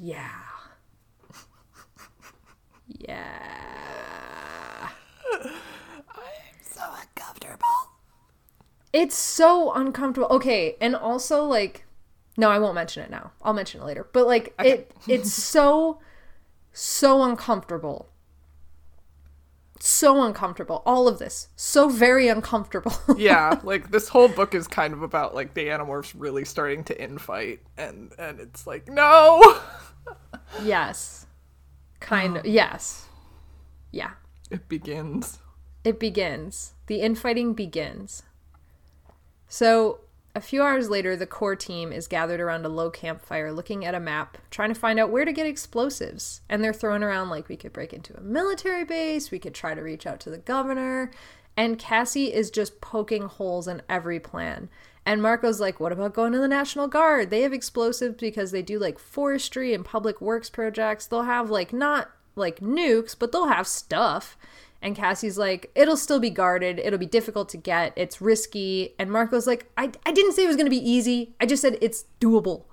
[0.00, 0.28] Yeah.
[2.98, 4.88] Yeah.
[5.32, 7.66] I'm so uncomfortable.
[8.92, 10.28] It's so uncomfortable.
[10.36, 11.84] Okay, and also like
[12.36, 13.30] No, I won't mention it now.
[13.42, 14.08] I'll mention it later.
[14.12, 16.00] But like it it's so
[16.72, 18.08] so uncomfortable.
[19.82, 20.82] So uncomfortable.
[20.84, 21.48] All of this.
[21.56, 22.92] So very uncomfortable.
[23.16, 26.94] yeah, like this whole book is kind of about like the Animorphs really starting to
[26.94, 29.40] infight and and it's like, no.
[30.62, 31.26] Yes.
[32.00, 32.46] Kind of.
[32.46, 33.06] Yes.
[33.90, 34.12] Yeah.
[34.50, 35.38] It begins.
[35.84, 36.74] It begins.
[36.86, 38.22] The infighting begins.
[39.48, 40.00] So,
[40.34, 43.96] a few hours later, the core team is gathered around a low campfire looking at
[43.96, 46.40] a map, trying to find out where to get explosives.
[46.48, 49.74] And they're throwing around like we could break into a military base, we could try
[49.74, 51.10] to reach out to the governor.
[51.56, 54.68] And Cassie is just poking holes in every plan.
[55.10, 57.30] And Marco's like, what about going to the National Guard?
[57.30, 61.08] They have explosives because they do like forestry and public works projects.
[61.08, 64.38] They'll have like not like nukes, but they'll have stuff.
[64.80, 66.78] And Cassie's like, it'll still be guarded.
[66.78, 67.92] It'll be difficult to get.
[67.96, 68.94] It's risky.
[69.00, 71.34] And Marco's like, I, I didn't say it was going to be easy.
[71.40, 72.66] I just said it's doable.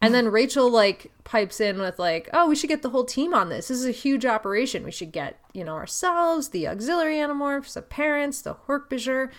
[0.00, 3.34] And then Rachel like pipes in with like, oh, we should get the whole team
[3.34, 3.68] on this.
[3.68, 4.84] This is a huge operation.
[4.84, 9.30] We should get, you know, ourselves, the auxiliary animorphs, the parents, the Hork-Bajir.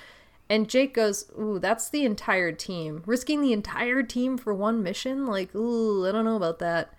[0.50, 3.04] And Jake goes, ooh, that's the entire team.
[3.06, 5.26] Risking the entire team for one mission?
[5.26, 6.94] Like, ooh, I don't know about that.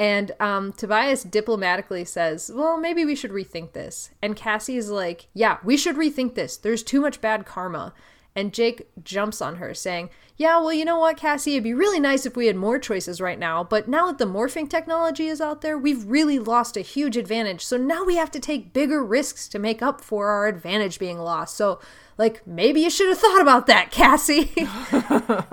[0.00, 4.08] And um, Tobias diplomatically says, Well, maybe we should rethink this.
[4.22, 6.56] And Cassie is like, Yeah, we should rethink this.
[6.56, 7.92] There's too much bad karma.
[8.36, 11.52] And Jake jumps on her, saying, Yeah, well, you know what, Cassie?
[11.52, 13.64] It'd be really nice if we had more choices right now.
[13.64, 17.64] But now that the morphing technology is out there, we've really lost a huge advantage.
[17.64, 21.18] So now we have to take bigger risks to make up for our advantage being
[21.18, 21.56] lost.
[21.56, 21.80] So,
[22.18, 24.52] like, maybe you should have thought about that, Cassie.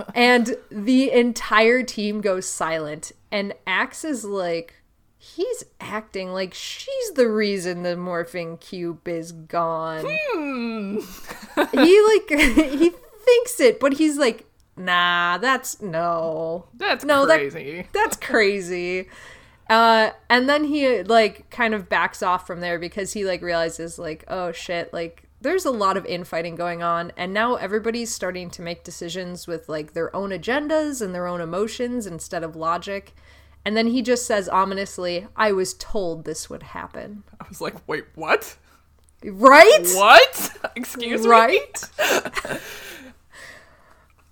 [0.14, 3.10] and the entire team goes silent.
[3.32, 4.74] And Ax is like,
[5.18, 10.04] he's acting like she's the reason the morphing cube is gone.
[10.06, 10.98] Hmm.
[11.72, 12.92] he like he
[13.24, 16.66] thinks it, but he's like, nah, that's no.
[16.74, 17.86] That's no, that- crazy.
[17.92, 19.08] that's crazy.
[19.68, 23.98] Uh, and then he like kind of backs off from there because he like realizes
[23.98, 28.50] like, oh shit, like there's a lot of infighting going on, and now everybody's starting
[28.50, 33.14] to make decisions with like their own agendas and their own emotions instead of logic.
[33.68, 37.22] And then he just says ominously, I was told this would happen.
[37.38, 38.56] I was like, wait, what?
[39.22, 39.86] Right?
[39.94, 40.56] What?
[40.74, 41.28] Excuse me?
[41.28, 41.84] Right?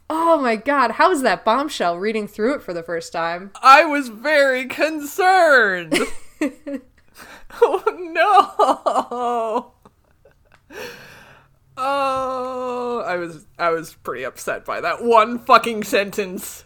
[0.09, 3.51] oh my god, how was that bombshell reading through it for the first time?
[3.63, 5.99] I was very concerned.
[7.61, 9.75] oh no.
[11.77, 16.65] Oh, I was I was pretty upset by that one fucking sentence.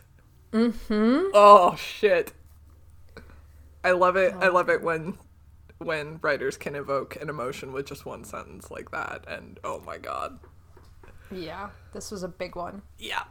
[0.52, 1.30] Mhm.
[1.34, 2.32] Oh shit.
[3.82, 4.34] I love it.
[4.34, 5.18] I oh, love it when
[5.78, 9.98] when writers can evoke an emotion with just one sentence like that and oh my
[9.98, 10.38] god.
[11.30, 12.82] Yeah, this was a big one.
[12.98, 13.24] Yeah.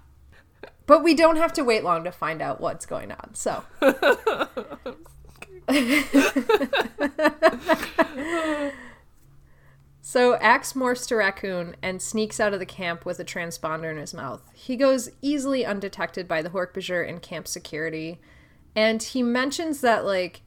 [0.85, 3.35] But we don't have to wait long to find out what's going on.
[3.35, 3.63] So,
[10.01, 13.97] so Ax morphs to raccoon and sneaks out of the camp with a transponder in
[13.97, 14.41] his mouth.
[14.53, 18.19] He goes easily undetected by the Hork-Bajir and camp security,
[18.75, 20.41] and he mentions that like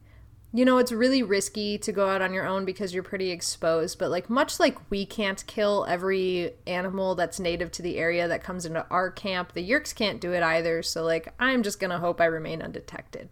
[0.55, 3.99] you know, it's really risky to go out on your own because you're pretty exposed.
[3.99, 8.45] But, like, much like we can't kill every animal that's native to the area that
[8.45, 10.83] comes into our camp, the Yeerks can't do it either.
[10.83, 13.31] So, like, I'm just to hope I remain undetected.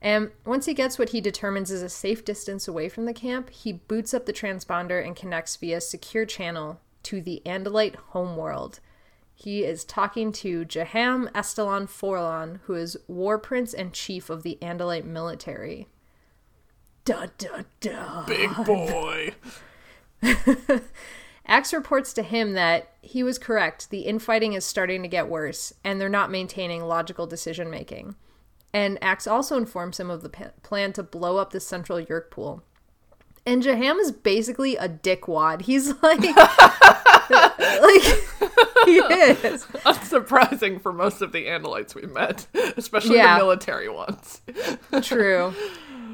[0.00, 3.50] And once he gets what he determines is a safe distance away from the camp,
[3.50, 8.78] he boots up the transponder and connects via secure channel to the Andalite homeworld.
[9.34, 14.58] He is talking to Jaham Estalon Forlon, who is war prince and chief of the
[14.62, 15.88] Andalite military.
[17.04, 18.26] Dun dun dun.
[18.26, 19.34] Big boy.
[21.46, 23.90] Ax reports to him that he was correct.
[23.90, 28.14] The infighting is starting to get worse, and they're not maintaining logical decision making.
[28.72, 32.30] And Ax also informs him of the p- plan to blow up the central Yeerk
[32.30, 32.64] pool.
[33.46, 35.62] And Jaham is basically a dickwad.
[35.62, 36.20] He's like,
[37.82, 38.02] like
[38.86, 39.64] he is.
[39.84, 42.46] Unsurprising for most of the Andalites we met,
[42.76, 43.38] especially Yeah.
[43.38, 44.40] the military ones.
[45.02, 45.54] True.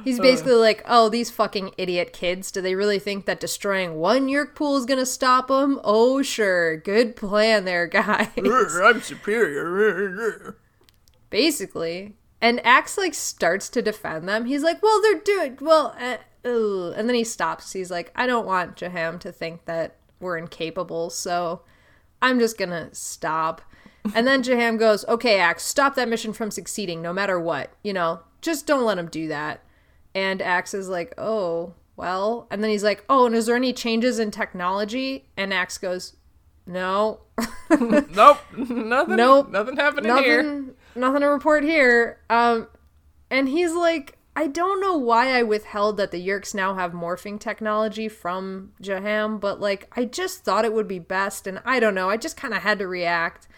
[0.05, 2.51] He's basically like, oh, these fucking idiot kids.
[2.51, 5.79] Do they really think that destroying one Yeerk pool is gonna stop them?
[5.85, 6.79] Oh, sure.
[6.79, 8.29] Good plan there, guys.
[8.39, 10.57] I'm superior.
[11.29, 12.15] basically.
[12.41, 14.47] And Ax like starts to defend them.
[14.47, 17.73] He's like, "Well, they're doing well," uh, and then he stops.
[17.75, 21.63] He's like, "I don't want Jaham to think that we're incapable, so
[22.23, 23.63] I'm just gonna stop."
[24.15, 27.73] And then Jaham goes, "Okay, Ax, stop that mission from succeeding, no matter what.
[27.83, 29.63] You know, just don't let him do that."
[30.15, 33.73] And Ax is like, "Oh, well," and then he's like, "Oh, and is there any
[33.73, 36.17] changes in technology?" And Ax goes,
[36.67, 37.21] "No."
[37.71, 38.39] Nope.
[38.57, 39.17] Nothing.
[39.17, 39.51] Nope.
[39.51, 40.43] Nothing happening here.
[40.43, 42.21] Nothing nothing to report here.
[42.29, 42.69] Um,
[43.31, 47.39] and he's like, I don't know why I withheld that the Yeerks now have morphing
[47.39, 51.95] technology from Jaham, but like, I just thought it would be best, and I don't
[51.95, 53.49] know, I just kind of had to react.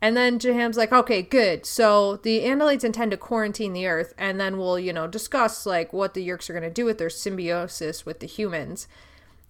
[0.00, 1.64] And then Jaham's like, okay, good.
[1.64, 5.92] So the Andalites intend to quarantine the Earth, and then we'll, you know, discuss like
[5.92, 8.88] what the Yeerks are going to do with their symbiosis with the humans.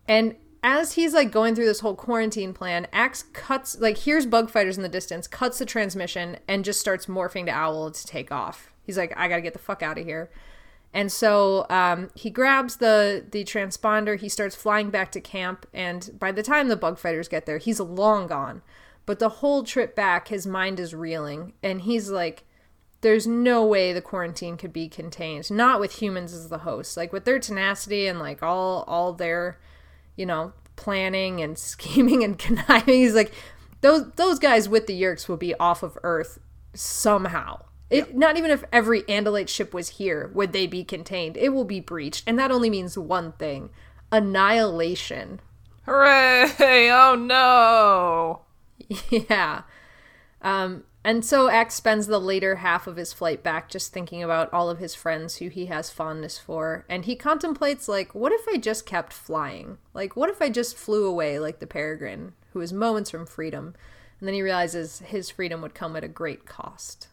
[0.06, 4.48] And as he's like going through this whole quarantine plan, Ax cuts like here's bug
[4.48, 8.30] fighters in the distance, cuts the transmission, and just starts morphing to Owl to take
[8.30, 8.70] off.
[8.82, 10.30] He's like, I gotta get the fuck out of here.
[10.94, 14.18] And so um, he grabs the the transponder.
[14.18, 17.58] He starts flying back to camp, and by the time the bug fighters get there,
[17.58, 18.62] he's long gone.
[19.04, 22.44] But the whole trip back, his mind is reeling, and he's like,
[23.00, 25.50] "There's no way the quarantine could be contained.
[25.50, 26.96] Not with humans as the host.
[26.96, 29.58] Like with their tenacity and like all all their,
[30.14, 32.94] you know, planning and scheming and conniving.
[32.94, 33.32] He's like,
[33.80, 36.38] those those guys with the Yeerks will be off of Earth
[36.72, 41.36] somehow." It, Not even if every Andalite ship was here would they be contained.
[41.36, 43.70] It will be breached, and that only means one thing:
[44.10, 45.40] annihilation.
[45.86, 46.50] Hooray!
[46.90, 48.40] Oh no!
[49.28, 49.62] yeah.
[50.42, 54.50] Um, and so Ax spends the later half of his flight back just thinking about
[54.52, 58.46] all of his friends who he has fondness for, and he contemplates like, what if
[58.48, 59.76] I just kept flying?
[59.92, 63.74] Like, what if I just flew away like the Peregrine, who is moments from freedom?
[64.18, 67.08] And then he realizes his freedom would come at a great cost.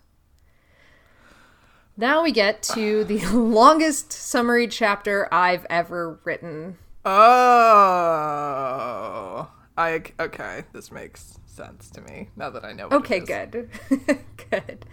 [2.02, 6.80] Now we get to the longest summary chapter I've ever written.
[7.06, 7.12] Oh,
[9.78, 10.64] I okay.
[10.74, 12.88] This makes sense to me now that I know.
[12.88, 13.70] What Okay, good.
[14.50, 14.84] good.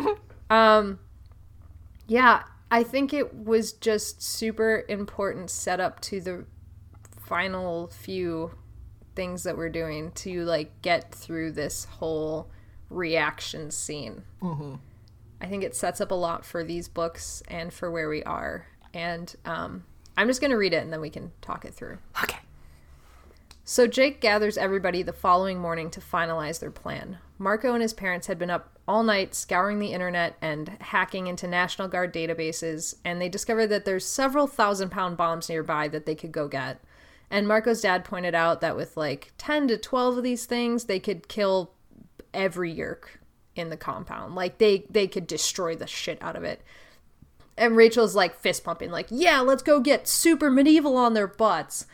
[0.50, 0.98] um
[2.08, 6.46] yeah, I think it was just super important setup to the
[7.16, 8.50] final few
[9.14, 12.50] things that we're doing to like get through this whole
[12.90, 14.24] reaction scene.
[15.40, 18.66] I think it sets up a lot for these books and for where we are.
[18.94, 19.84] And um,
[20.16, 21.98] I'm just going to read it and then we can talk it through.
[22.22, 22.38] Okay.
[23.64, 27.18] So Jake gathers everybody the following morning to finalize their plan.
[27.36, 31.48] Marco and his parents had been up all night scouring the internet and hacking into
[31.48, 36.14] National Guard databases, and they discovered that there's several thousand pound bombs nearby that they
[36.14, 36.80] could go get.
[37.28, 41.00] And Marco's dad pointed out that with like 10 to 12 of these things, they
[41.00, 41.72] could kill
[42.32, 43.18] every Yeerk
[43.56, 44.34] in the compound.
[44.34, 46.62] Like they they could destroy the shit out of it.
[47.58, 51.86] And Rachel's like fist pumping, like, yeah, let's go get super medieval on their butts.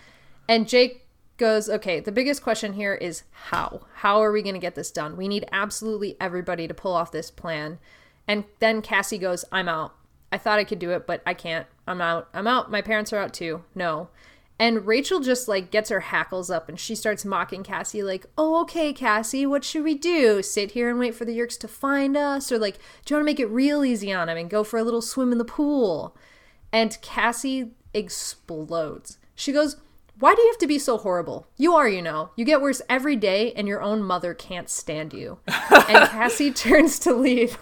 [0.48, 3.82] And Jake goes, okay, the biggest question here is how?
[3.94, 5.16] How are we going to get this done?
[5.16, 7.78] We need absolutely everybody to pull off this plan.
[8.26, 9.94] And then Cassie goes, I'm out.
[10.30, 11.66] I thought I could do it, but I can't.
[11.86, 12.28] I'm out.
[12.32, 12.70] I'm out.
[12.70, 13.64] My parents are out too.
[13.74, 14.08] No.
[14.62, 18.60] And Rachel just like gets her hackles up and she starts mocking Cassie, like, oh,
[18.60, 20.40] okay, Cassie, what should we do?
[20.40, 22.52] Sit here and wait for the Yeerks to find us?
[22.52, 24.78] Or like, do you want to make it real easy on him and go for
[24.78, 26.16] a little swim in the pool?
[26.72, 29.18] And Cassie explodes.
[29.34, 29.78] She goes,
[30.20, 31.48] why do you have to be so horrible?
[31.56, 32.30] You are, you know.
[32.36, 35.40] You get worse every day, and your own mother can't stand you.
[35.48, 37.58] and Cassie turns to leave.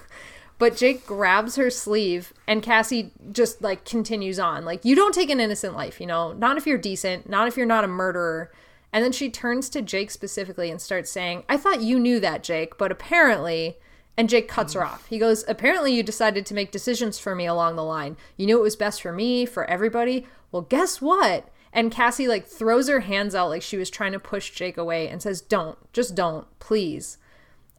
[0.60, 4.66] But Jake grabs her sleeve, and Cassie just like continues on.
[4.66, 6.34] Like, you don't take an innocent life, you know?
[6.34, 8.52] Not if you're decent, not if you're not a murderer.
[8.92, 12.42] And then she turns to Jake specifically and starts saying, I thought you knew that,
[12.42, 13.78] Jake, but apparently.
[14.18, 15.06] And Jake cuts her off.
[15.06, 18.18] He goes, Apparently, you decided to make decisions for me along the line.
[18.36, 20.26] You knew it was best for me, for everybody.
[20.52, 21.48] Well, guess what?
[21.72, 25.08] And Cassie like throws her hands out like she was trying to push Jake away
[25.08, 25.78] and says, "Don't.
[25.94, 27.16] Just don't, please."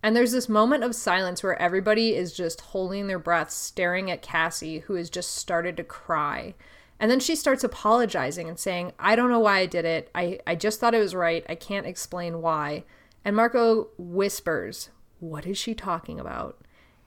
[0.03, 4.21] And there's this moment of silence where everybody is just holding their breath, staring at
[4.21, 6.55] Cassie, who has just started to cry.
[6.99, 10.09] And then she starts apologizing and saying, I don't know why I did it.
[10.13, 11.45] I, I just thought it was right.
[11.49, 12.83] I can't explain why.
[13.23, 16.59] And Marco whispers, What is she talking about?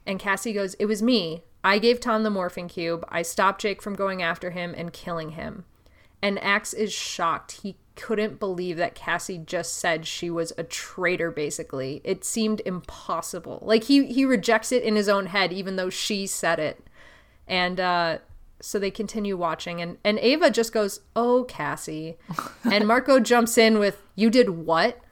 [0.07, 1.43] And Cassie goes, It was me.
[1.63, 3.05] I gave Tom the morphing cube.
[3.09, 5.65] I stopped Jake from going after him and killing him.
[6.25, 7.61] And Ax is shocked.
[7.63, 12.01] He couldn't believe that Cassie just said she was a traitor basically.
[12.03, 13.59] It seemed impossible.
[13.61, 16.83] Like he he rejects it in his own head even though she said it.
[17.47, 18.19] And uh
[18.59, 22.17] so they continue watching and and Ava just goes, "Oh, Cassie."
[22.65, 25.03] and Marco jumps in with, "You did what?"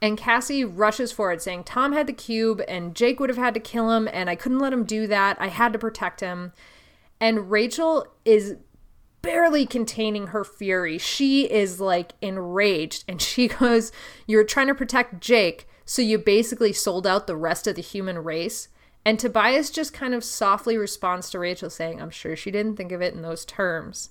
[0.00, 3.60] And Cassie rushes forward saying, "Tom had the cube and Jake would have had to
[3.60, 5.36] kill him and I couldn't let him do that.
[5.38, 6.54] I had to protect him."
[7.20, 8.56] And Rachel is
[9.22, 10.98] barely containing her fury.
[10.98, 13.92] She is like enraged and she goes,
[14.26, 18.18] You're trying to protect Jake, so you basically sold out the rest of the human
[18.18, 18.68] race.
[19.04, 22.92] And Tobias just kind of softly responds to Rachel, saying, I'm sure she didn't think
[22.92, 24.10] of it in those terms.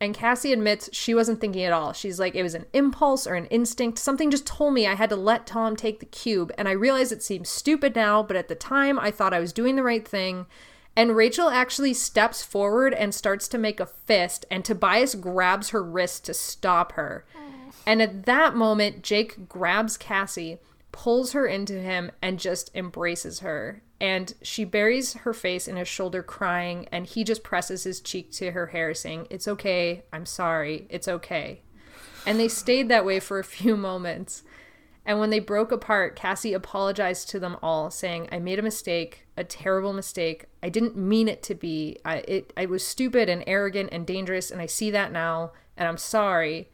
[0.00, 1.92] And Cassie admits she wasn't thinking at all.
[1.92, 3.98] She's like, it was an impulse or an instinct.
[3.98, 6.52] Something just told me I had to let Tom take the cube.
[6.56, 9.52] And I realize it seems stupid now, but at the time I thought I was
[9.52, 10.46] doing the right thing.
[10.96, 15.82] And Rachel actually steps forward and starts to make a fist, and Tobias grabs her
[15.82, 17.24] wrist to stop her.
[17.86, 20.58] And at that moment, Jake grabs Cassie,
[20.92, 23.82] pulls her into him, and just embraces her.
[24.00, 28.32] And she buries her face in his shoulder, crying, and he just presses his cheek
[28.32, 30.04] to her hair, saying, It's okay.
[30.12, 30.86] I'm sorry.
[30.90, 31.62] It's okay.
[32.26, 34.42] And they stayed that way for a few moments.
[35.06, 39.26] And when they broke apart, Cassie apologized to them all, saying, I made a mistake,
[39.36, 40.46] a terrible mistake.
[40.62, 41.98] I didn't mean it to be.
[42.04, 45.88] I, it, I was stupid and arrogant and dangerous, and I see that now, and
[45.88, 46.68] I'm sorry.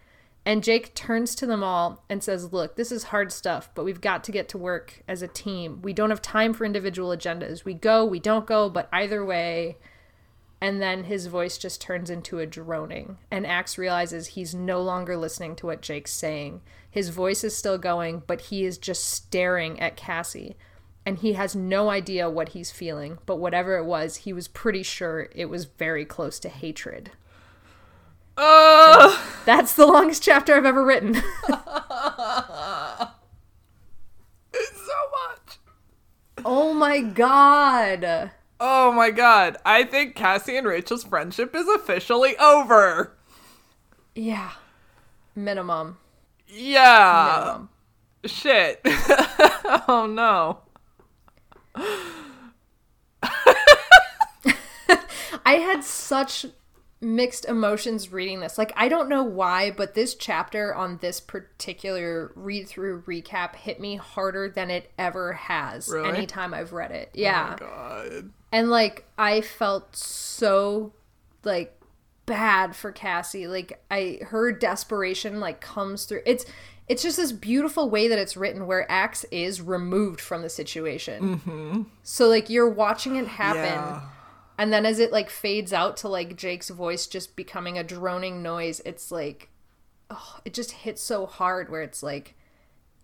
[0.45, 4.01] And Jake turns to them all and says, Look, this is hard stuff, but we've
[4.01, 5.81] got to get to work as a team.
[5.83, 7.65] We don't have time for individual agendas.
[7.65, 9.79] We go, we don't go, but either way.
[10.67, 13.19] And then his voice just turns into a droning.
[13.31, 16.61] And Ax realizes he's no longer listening to what Jake's saying.
[16.91, 20.57] His voice is still going, but he is just staring at Cassie.
[21.07, 24.83] And he has no idea what he's feeling, but whatever it was, he was pretty
[24.83, 27.13] sure it was very close to hatred.
[28.37, 31.15] Uh, That's the longest chapter I've ever written.
[31.15, 31.47] it's
[34.59, 34.99] so
[35.29, 35.59] much.
[36.45, 38.33] oh my god.
[38.59, 39.57] Oh my god.
[39.65, 43.13] I think Cassie and Rachel's friendship is officially over.
[44.15, 44.53] Yeah.
[45.35, 45.99] Minimum.
[46.49, 47.43] Yeah.
[47.45, 47.69] Minimum.
[48.25, 48.81] Shit.
[49.89, 50.61] oh no.
[55.45, 56.47] I had such
[57.01, 58.59] mixed emotions reading this.
[58.59, 63.79] Like, I don't know why, but this chapter on this particular read through recap hit
[63.79, 66.09] me harder than it ever has Really?
[66.09, 67.11] anytime I've read it.
[67.15, 67.57] Oh yeah.
[67.61, 68.33] Oh god.
[68.53, 70.93] And like I felt so
[71.45, 71.79] like
[72.27, 73.47] bad for Cassie.
[73.47, 76.23] Like I her desperation like comes through.
[76.27, 76.45] It's
[76.89, 81.39] it's just this beautiful way that it's written where Ax is removed from the situation.
[81.39, 81.83] Mm-hmm.
[82.03, 83.63] So like you're watching it happen.
[83.63, 84.03] Yeah.
[84.59, 88.43] And then as it like fades out to like Jake's voice just becoming a droning
[88.43, 89.49] noise, it's like
[90.11, 92.35] oh, it just hits so hard where it's like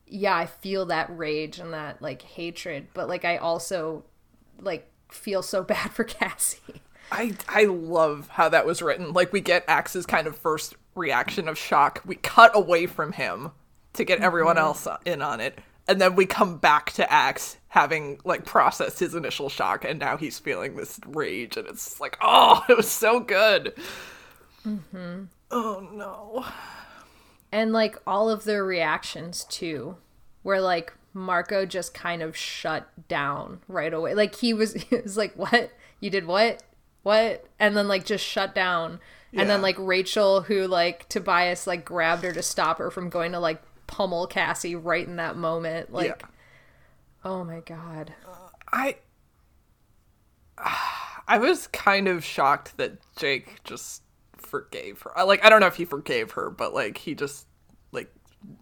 [0.07, 4.05] yeah, I feel that rage and that like hatred, but like I also
[4.61, 6.82] like feel so bad for Cassie.
[7.10, 9.12] I I love how that was written.
[9.12, 12.02] Like we get Ax's kind of first reaction of shock.
[12.06, 13.50] We cut away from him
[13.94, 14.64] to get everyone mm-hmm.
[14.64, 15.58] else in on it.
[15.88, 20.16] And then we come back to Ax having like processed his initial shock and now
[20.16, 23.74] he's feeling this rage and it's like, oh, it was so good.
[24.66, 25.24] Mm-hmm.
[25.50, 26.46] Oh no.
[27.50, 29.96] And like all of their reactions too,
[30.42, 34.14] where like Marco just kind of shut down right away.
[34.14, 35.72] Like he was he was like, What?
[36.00, 36.62] You did what?
[37.02, 37.46] What?
[37.58, 39.00] And then like just shut down.
[39.34, 43.32] And then like Rachel, who like Tobias like grabbed her to stop her from going
[43.32, 45.92] to like pummel Cassie right in that moment.
[45.92, 46.28] Like yeah.
[47.24, 48.12] oh my god.
[48.70, 48.96] I
[51.26, 54.02] I was kind of shocked that Jake just
[54.36, 55.24] forgave her.
[55.24, 57.46] Like I don't know if he forgave her, but like he just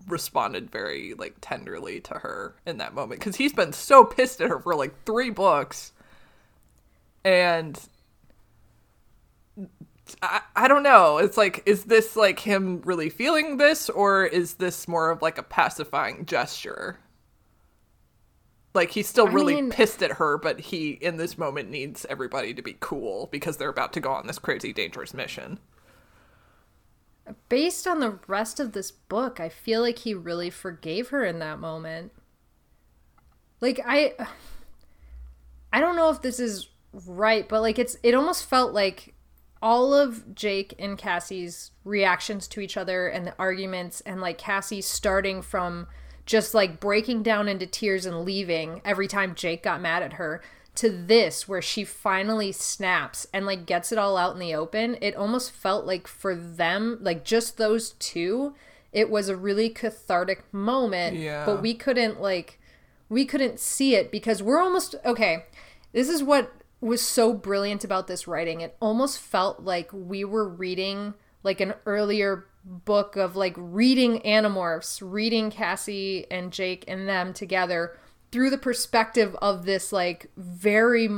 [0.08, 4.48] responded very like tenderly to her in that moment cuz he's been so pissed at
[4.48, 5.92] her for like 3 books.
[7.24, 7.78] And
[10.22, 11.18] I, I don't know.
[11.18, 15.38] It's like, is this like him really feeling this, or is this more of like
[15.38, 16.98] a pacifying gesture?
[18.74, 22.06] Like he's still I really mean- pissed at her, but he in this moment needs
[22.08, 25.58] everybody to be cool because they're about to go on this crazy dangerous mission.
[27.48, 31.38] Based on the rest of this book, I feel like he really forgave her in
[31.38, 32.12] that moment.
[33.60, 34.14] Like I
[35.72, 39.14] I don't know if this is right, but like it's it almost felt like
[39.62, 44.80] all of Jake and Cassie's reactions to each other and the arguments and like Cassie
[44.80, 45.86] starting from
[46.24, 50.40] just like breaking down into tears and leaving every time Jake got mad at her
[50.80, 54.96] to this where she finally snaps and like gets it all out in the open
[55.00, 58.54] it almost felt like for them like just those two
[58.92, 61.44] it was a really cathartic moment Yeah.
[61.46, 62.58] but we couldn't like
[63.08, 65.44] we couldn't see it because we're almost okay
[65.92, 70.48] this is what was so brilliant about this writing it almost felt like we were
[70.48, 77.32] reading like an earlier book of like reading animorphs reading cassie and jake and them
[77.32, 77.96] together
[78.30, 81.08] through the perspective of this like very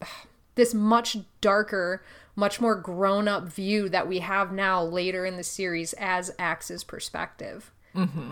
[0.54, 2.02] this much darker
[2.34, 6.82] much more grown up view that we have now later in the series as Ax's
[6.82, 7.70] perspective.
[7.94, 8.30] Mm-hmm.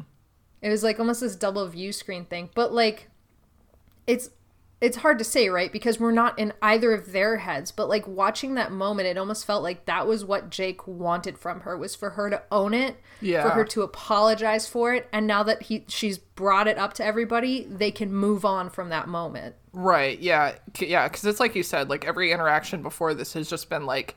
[0.63, 3.09] It was like almost this double view screen thing but like
[4.07, 4.31] it's
[4.81, 5.71] it's hard to say, right?
[5.71, 9.45] Because we're not in either of their heads, but like watching that moment, it almost
[9.45, 12.97] felt like that was what Jake wanted from her was for her to own it,
[13.21, 13.43] Yeah.
[13.43, 17.05] for her to apologize for it, and now that he she's brought it up to
[17.05, 19.55] everybody, they can move on from that moment.
[19.73, 20.19] Right.
[20.19, 20.55] Yeah.
[20.79, 21.07] Yeah.
[21.09, 24.17] Because it's like you said, like every interaction before this has just been like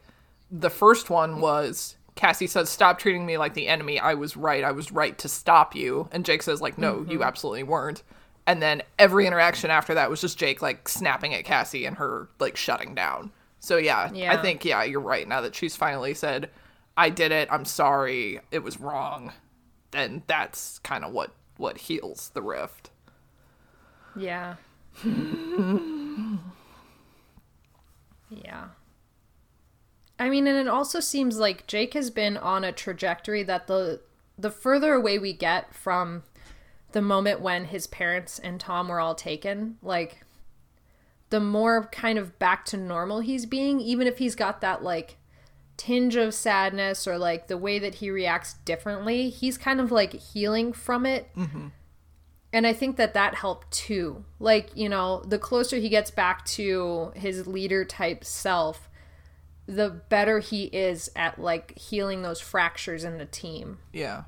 [0.50, 4.00] the first one was Cassie says, Stop treating me like the enemy.
[4.00, 4.64] I was right.
[4.64, 6.08] I was right to stop you.
[6.12, 7.24] And Jake says, like, no, you mm-hmm.
[7.24, 8.04] absolutely weren't.
[8.46, 12.28] And then every interaction after that was just Jake like snapping at Cassie and her
[12.40, 13.32] like shutting down.
[13.60, 15.28] So yeah, I think yeah, you're right.
[15.28, 16.50] Now that she's finally said,
[16.98, 19.32] I did it, I'm sorry, it was wrong,
[19.92, 22.90] then that's kind of what what heals the rift.
[24.16, 24.56] Yeah.
[28.30, 28.66] yeah.
[30.20, 34.02] I mean, and it also seems like Jake has been on a trajectory that the
[34.38, 36.24] the further away we get from
[36.94, 40.22] the moment when his parents and Tom were all taken, like
[41.30, 45.18] the more kind of back to normal he's being, even if he's got that like
[45.76, 50.14] tinge of sadness or like the way that he reacts differently, he's kind of like
[50.14, 51.30] healing from it.
[51.36, 51.68] Mm-hmm.
[52.54, 54.24] And I think that that helped too.
[54.40, 58.88] Like, you know, the closer he gets back to his leader type self,
[59.66, 63.80] the better he is at like healing those fractures in the team.
[63.92, 64.26] Yeah.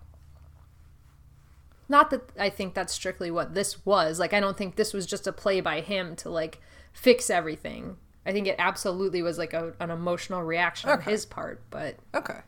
[1.87, 4.19] Not that I think that's strictly what this was.
[4.19, 6.59] Like, I don't think this was just a play by him to like
[6.93, 7.97] fix everything.
[8.25, 11.61] I think it absolutely was like a, an emotional reaction on his part.
[11.69, 12.39] But Okay.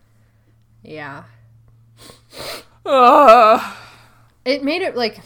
[0.82, 1.24] yeah,
[2.86, 3.76] Uh,
[4.46, 5.20] it made it like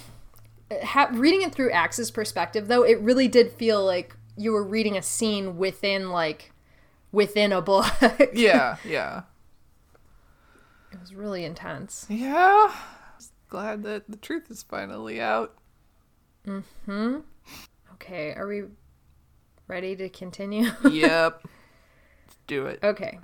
[0.84, 4.98] ha- reading it through Ax's perspective, though, it really did feel like you were reading
[4.98, 6.52] a scene within like
[7.12, 7.86] within a book.
[8.34, 9.24] yeah, yeah,
[10.92, 12.06] It was really intense.
[12.10, 12.74] Yeah.
[13.52, 15.54] Glad that the truth is finally out.
[16.48, 17.18] Mm-hmm.
[17.96, 18.64] Okay, are we
[19.68, 20.72] ready to continue?
[20.90, 21.42] yep.
[21.44, 22.80] Let's do it.
[22.82, 23.20] Okay.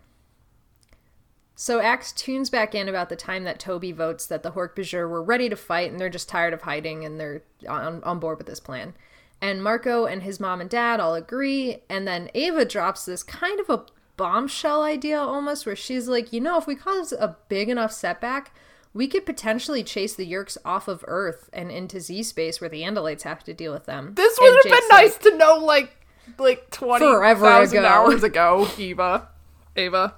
[1.55, 5.23] So Ax tunes back in about the time that Toby votes that the Hork-Bajir were
[5.23, 8.47] ready to fight and they're just tired of hiding and they're on, on board with
[8.47, 8.95] this plan.
[9.41, 13.61] And Marco and his mom and dad all agree, and then Ava drops this kind
[13.61, 13.85] of a
[14.17, 18.51] bombshell idea almost where she's like, you know, if we cause a big enough setback,
[18.97, 22.81] we could potentially chase the Yeerks off of Earth and into Z space where the
[22.81, 24.15] Andalites have to deal with them.
[24.15, 26.07] This And would have been Jake's like, nice to know like
[26.39, 27.87] like twenty ago.
[27.87, 29.29] hours ago, Eva.
[29.75, 30.15] Ava.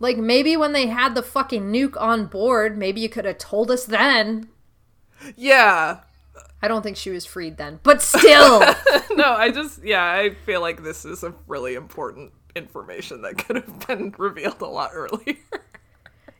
[0.00, 3.70] Like maybe when they had the fucking nuke on board, maybe you could have told
[3.70, 4.48] us then.
[5.36, 6.00] Yeah.
[6.62, 8.60] I don't think she was freed then, but still.
[9.12, 13.56] no, I just yeah, I feel like this is a really important information that could
[13.56, 15.36] have been revealed a lot earlier.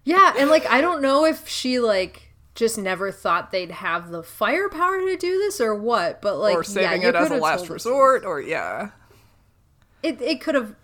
[0.05, 4.23] Yeah, and like I don't know if she like just never thought they'd have the
[4.23, 7.69] firepower to do this or what, but like or saving yeah, it as a last
[7.69, 8.91] resort, or yeah.
[10.03, 10.75] It it could have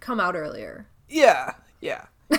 [0.00, 0.86] come out earlier.
[1.08, 1.52] Yeah.
[1.80, 2.06] Yeah.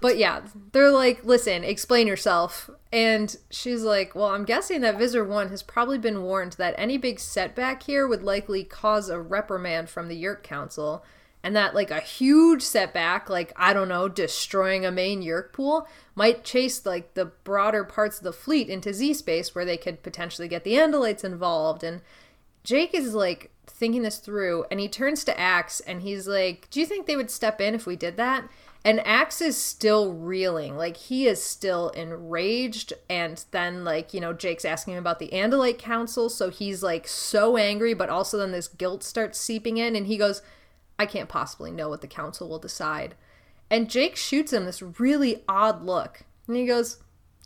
[0.00, 0.40] But yeah,
[0.72, 5.62] they're like, "Listen, explain yourself." And she's like, "Well, I'm guessing that Visser 1 has
[5.62, 10.16] probably been warned that any big setback here would likely cause a reprimand from the
[10.20, 11.04] Yeerk Council."
[11.42, 15.88] And that, like, a huge setback, like, I don't know, destroying a main Yeerk pool,
[16.14, 20.02] might chase, like, the broader parts of the fleet into Z space where they could
[20.02, 21.82] potentially get the Andalites involved.
[21.82, 22.02] And
[22.62, 26.80] Jake is, like, thinking this through, and he turns to Ax and he's like, Do
[26.80, 28.48] you think they would step in if we did that?
[28.84, 30.76] And Ax is still reeling.
[30.76, 32.94] Like, he is still enraged.
[33.10, 36.30] And then, like, you know, Jake's asking him about the Andalite Council.
[36.30, 39.96] So he's, like, so angry, but also then this guilt starts seeping in.
[39.96, 40.40] And he goes,
[41.00, 43.14] I can't possibly know what the council will decide.
[43.70, 46.24] And Jake shoots him this really odd look.
[46.46, 46.98] And he goes,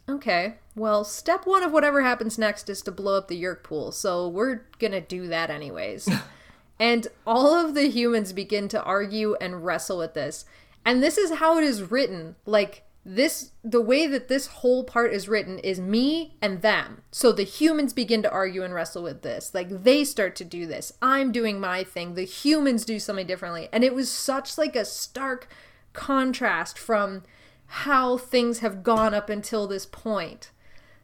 [0.09, 3.93] Okay, well, step one of whatever happens next is to blow up the Yeerk pool,
[3.93, 6.09] so we're gonna do that anyways.
[6.81, 10.47] and all of the humans begin to argue and wrestle with this.
[10.85, 12.35] And this is how it is written.
[12.47, 17.03] Like, this, the way that this whole part is written is me and them.
[17.11, 19.53] So the humans begin to argue and wrestle with this.
[19.53, 20.93] Like, they start to do this.
[21.03, 22.15] I'm doing my thing.
[22.15, 23.69] The humans do something differently.
[23.73, 25.49] And it was such like a stark
[25.93, 27.25] contrast from
[27.67, 30.51] how things have gone up until this point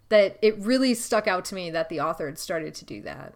[0.08, 3.32] that it really stuck out to me that the author had started to do that.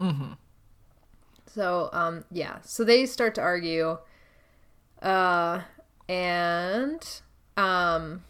[1.46, 2.58] So, um, yeah.
[2.62, 3.98] So they start to argue.
[5.02, 5.60] Uh,
[6.08, 7.20] and,
[7.56, 8.24] um,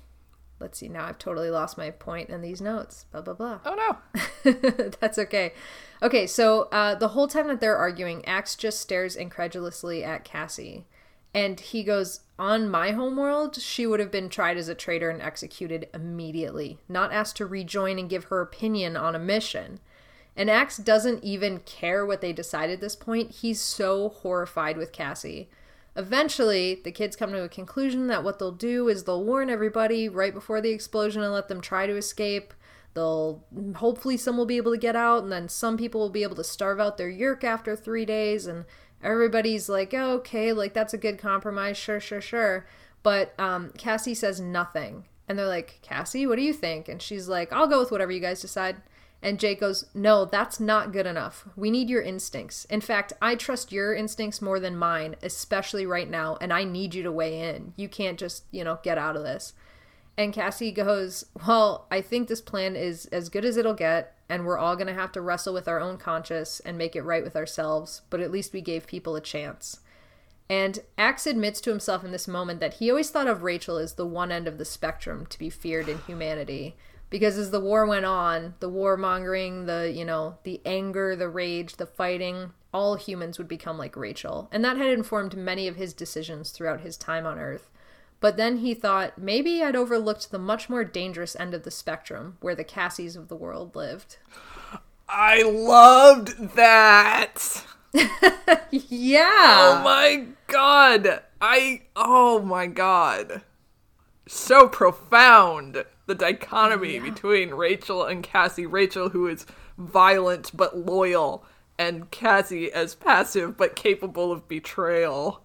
[0.61, 0.89] let's see.
[0.89, 3.07] Now I've totally lost my point in these notes.
[3.13, 3.61] Blah, blah, blah.
[3.65, 3.75] Oh
[4.45, 4.53] no.
[5.01, 5.53] That's okay.
[6.03, 10.87] Okay, so uh, the whole time that they're arguing, Ax just stares incredulously at Cassie.
[11.33, 15.21] And he goes, On my homeworld, she would have been tried as a traitor and
[15.21, 19.81] executed immediately, not asked to rejoin and give her opinion on a mission.
[20.37, 23.33] And Ax doesn't even care what they decide at this point.
[23.33, 25.49] He's so horrified with Cassie.
[25.97, 30.09] Eventually, the kids come to a conclusion that what they'll do is they'll warn everybody
[30.09, 32.53] right before the explosion and let them try to escape.
[32.95, 33.45] They'll
[33.77, 36.37] hopefully some will be able to get out, and then some people will be able
[36.37, 38.47] to starve out their yeerk after three days.
[38.47, 38.65] And
[39.03, 42.67] everybody's like, oh, okay, like that's a good compromise, sure, sure, sure.
[43.03, 46.89] But um, Cassie says nothing, and they're like, Cassie, what do you think?
[46.89, 48.77] And she's like, I'll go with whatever you guys decide.
[49.25, 51.49] And Jake goes, No, that's not good enough.
[51.57, 52.67] We need your instincts.
[52.67, 56.95] In fact, I trust your instincts more than mine, especially right now, and I need
[56.95, 57.73] you to weigh in.
[57.75, 59.55] You can't just, you know, get out of this.
[60.19, 64.45] And Cassie goes, Well, I think this plan is as good as it'll get, and
[64.45, 67.25] we're all going to have to wrestle with our own conscience and make it right
[67.25, 69.81] with ourselves, but at least we gave people a chance.
[70.51, 73.95] And Ax admits to himself in this moment that he always thought of Rachel as
[73.95, 76.77] the one end of the spectrum to be feared in humanity
[77.15, 81.77] because as the war went on, the warmongering, the, you know, the anger, the rage,
[81.77, 84.49] the fighting, all humans would become like Rachel.
[84.51, 87.71] And that had informed many of his decisions throughout his time on Earth.
[88.19, 92.37] But then he thought maybe I'd overlooked the much more dangerous end of the spectrum
[92.41, 94.17] where the Cassies of the world lived.
[95.09, 97.65] I loved that.
[98.73, 99.21] yeah.
[99.21, 101.23] Oh my god.
[101.41, 103.43] I oh my god.
[104.27, 107.03] So profound the dichotomy yeah.
[107.03, 108.67] between Rachel and Cassie.
[108.67, 109.47] Rachel, who is
[109.79, 111.45] violent but loyal,
[111.79, 115.45] and Cassie as passive but capable of betrayal.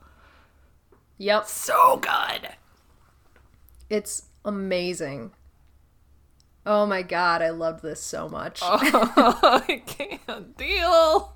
[1.18, 1.46] Yep.
[1.48, 2.50] So good.
[3.90, 5.32] It's amazing.
[6.66, 8.60] Oh my god, I loved this so much.
[8.62, 8.80] oh,
[9.68, 11.34] I can't deal.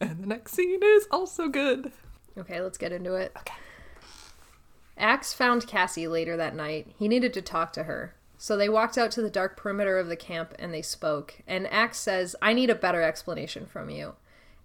[0.00, 1.92] And the next scene is also good.
[2.36, 3.32] Okay, let's get into it.
[3.38, 3.54] Okay.
[4.98, 6.88] Ax found Cassie later that night.
[6.98, 8.14] He needed to talk to her.
[8.38, 11.36] So they walked out to the dark perimeter of the camp and they spoke.
[11.46, 14.14] And Ax says, I need a better explanation from you.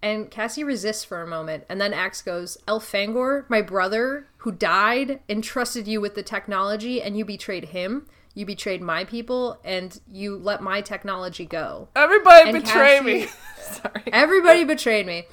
[0.04, 5.20] And Cassie resists for a moment, and then Ax goes, Elfangor, my brother, who died,
[5.30, 8.08] entrusted you with the technology, and you betrayed him.
[8.34, 11.90] You betrayed my people, and you let my technology go.
[11.96, 13.28] Everybody and betray Cassie, me.
[13.62, 14.04] Sorry.
[14.12, 15.26] Everybody betrayed me.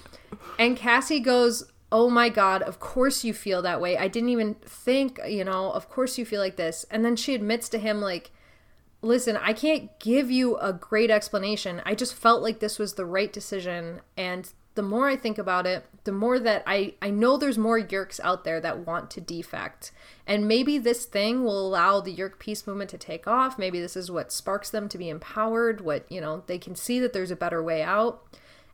[0.59, 3.97] And Cassie goes, oh my god of course you feel that way.
[3.97, 6.84] I didn't even think you know of course you feel like this.
[6.91, 8.30] And then she admits to him like
[9.01, 11.82] listen i can't give you a great explanation.
[11.84, 14.01] I just felt like this was the right decision.
[14.16, 17.80] And the more i think about it the more that i i know there's more
[17.80, 19.91] yeerks out there that want to defect.
[20.26, 23.59] And maybe this thing will allow the yeerk peace movement to take off.
[23.59, 27.01] Maybe this is what sparks them to be empowered what you know they can see
[27.01, 28.22] that there's a better way out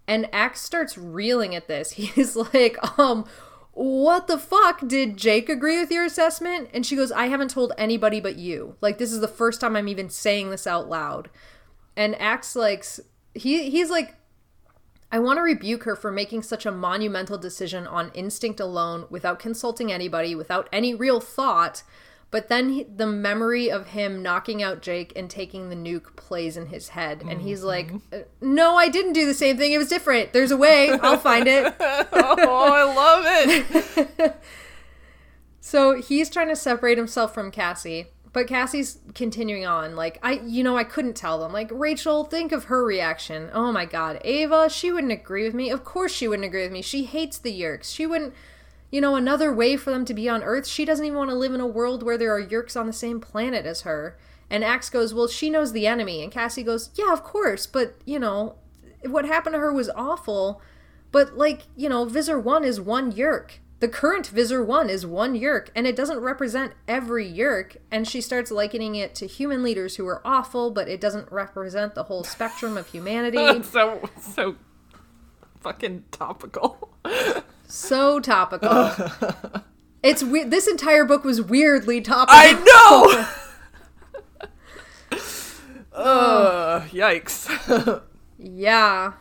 [0.06, 1.92] and Ax starts reeling at this.
[1.92, 3.24] He's like, um,
[3.72, 4.86] what the fuck?
[4.86, 6.70] Did Jake agree with your assessment?
[6.72, 8.76] And she goes, I haven't told anybody but you.
[8.80, 11.28] Like, this is the first time I'm even saying this out loud.
[11.96, 13.00] And Ax likes
[13.34, 14.14] he he's like,
[15.10, 19.38] I want to rebuke her for making such a monumental decision on instinct alone without
[19.38, 21.82] consulting anybody, without any real thought.
[22.34, 26.56] But then he, the memory of him knocking out Jake and taking the nuke plays
[26.56, 27.22] in his head.
[27.28, 27.68] And he's mm-hmm.
[27.68, 29.70] like, uh, No, I didn't do the same thing.
[29.70, 30.32] It was different.
[30.32, 30.90] There's a way.
[30.90, 31.72] I'll find it.
[31.80, 34.42] oh, I love it.
[35.60, 38.08] so he's trying to separate himself from Cassie.
[38.32, 39.94] But Cassie's continuing on.
[39.94, 41.52] Like, I, you know, I couldn't tell them.
[41.52, 43.48] Like, Rachel, think of her reaction.
[43.52, 44.20] Oh my God.
[44.24, 45.70] Ava, she wouldn't agree with me.
[45.70, 46.82] Of course she wouldn't agree with me.
[46.82, 47.94] She hates the Yeerks.
[47.94, 48.34] She wouldn't
[48.90, 50.66] you know, another way for them to be on Earth.
[50.66, 52.92] She doesn't even want to live in a world where there are Yeerks on the
[52.92, 54.16] same planet as her.
[54.50, 56.22] And Ax goes, Well, she knows the enemy.
[56.22, 57.66] And Cassie goes, Yeah, of course.
[57.66, 58.56] But, you know,
[59.04, 60.60] what happened to her was awful.
[61.10, 63.58] But, like, you know, Visser 1 is one Yeerk.
[63.80, 67.76] The current Visser 1 is one Yeerk, and it doesn't represent every Yeerk.
[67.90, 71.94] And she starts likening it to human leaders who are awful, but it doesn't represent
[71.94, 73.62] the whole spectrum of humanity.
[73.62, 74.56] so, so
[75.60, 76.96] fucking topical.
[77.66, 78.92] So topical.
[80.02, 80.50] it's weird.
[80.50, 82.34] This entire book was weirdly topical.
[82.36, 83.26] I
[85.10, 85.18] know.
[85.92, 88.02] uh, yikes.
[88.38, 89.12] yeah.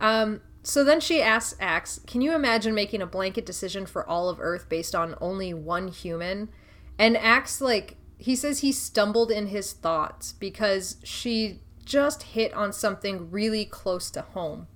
[0.00, 0.40] Um.
[0.62, 4.38] So then she asks Ax, "Can you imagine making a blanket decision for all of
[4.40, 6.50] Earth based on only one human?"
[6.98, 12.72] And Ax, like, he says he stumbled in his thoughts because she just hit on
[12.72, 14.66] something really close to home.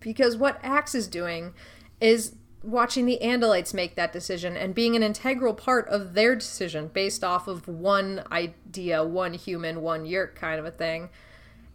[0.00, 1.54] Because what Ax is doing
[2.00, 6.88] is watching the Andalites make that decision and being an integral part of their decision
[6.88, 11.10] based off of one idea, one human, one yeerk kind of a thing.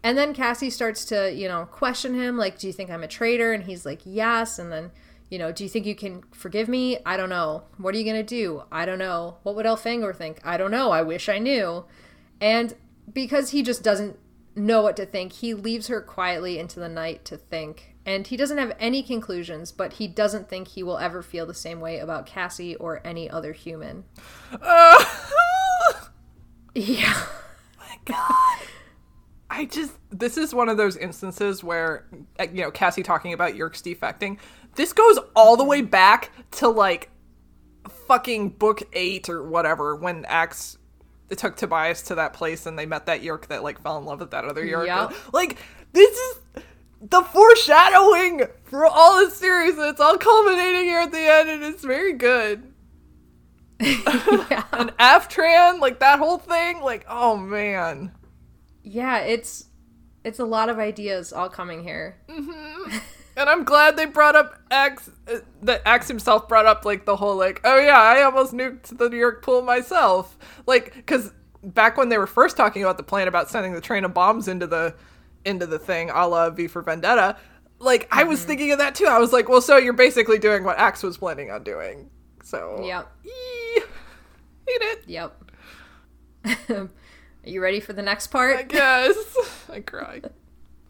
[0.04, 3.08] And then Cassie starts to, you know, question him, like, do you think I'm a
[3.08, 3.54] traitor?
[3.54, 4.60] And he's like, yes.
[4.60, 4.92] And then,
[5.30, 7.00] you know, do you think you can forgive me?
[7.06, 7.64] I don't know.
[7.78, 8.64] What are you going to do?
[8.72, 9.38] I don't know.
[9.42, 10.40] What would Elfangor think?
[10.44, 10.92] I don't know.
[10.92, 11.86] I wish I knew.
[12.40, 12.76] And
[13.12, 14.20] because he just doesn't
[14.56, 15.34] know what to think.
[15.34, 17.95] He leaves her quietly into the night to think.
[18.06, 21.54] And he doesn't have any conclusions, but he doesn't think he will ever feel the
[21.56, 24.04] same way about Cassie or any other human.
[24.62, 25.04] Uh,
[26.76, 27.24] Yeah.
[27.80, 28.68] my god.
[29.50, 32.06] I just this is one of those instances where
[32.40, 34.38] you know Cassie talking about Yeerks defecting.
[34.76, 37.10] This goes all the way back to like
[38.08, 40.78] fucking book eight or whatever when Ax
[41.38, 44.20] took Tobias to that place and they met that Yeerk that like fell in love
[44.20, 44.88] with that other Yeerk.
[44.88, 45.14] Yep.
[45.34, 45.58] Like
[45.94, 46.38] this is
[47.10, 51.64] the foreshadowing for all the series and it's all culminating here at the end and
[51.64, 52.72] it's very good.
[53.80, 54.64] yeah.
[54.74, 58.12] And Aftran, like that whole thing, like oh man.
[58.84, 59.66] Yeah, it's
[60.24, 62.18] it's a lot of ideas all coming here.
[63.38, 65.10] And I'm glad they brought up Ax.
[65.28, 68.98] uh, that Ax himself brought up like the whole like, oh yeah, I almost nuked
[68.98, 70.38] the Yeerk pool myself.
[70.66, 74.06] Like, because back when they were first talking about the plan about sending the train
[74.06, 74.96] of bombs into the
[75.46, 77.38] into the thing, a la V for Vendetta,
[77.80, 78.48] like I was mm-hmm.
[78.48, 79.06] thinking of that too.
[79.06, 82.10] I was like, well, so you're basically doing what Ax was planning on doing.
[82.44, 83.12] So Yep.
[83.26, 83.84] Eee,
[84.68, 85.04] hate it.
[85.08, 85.52] Yep.
[86.70, 86.90] Are
[87.44, 88.58] you ready for the next part?
[88.58, 89.38] I guess
[89.70, 90.22] I cry.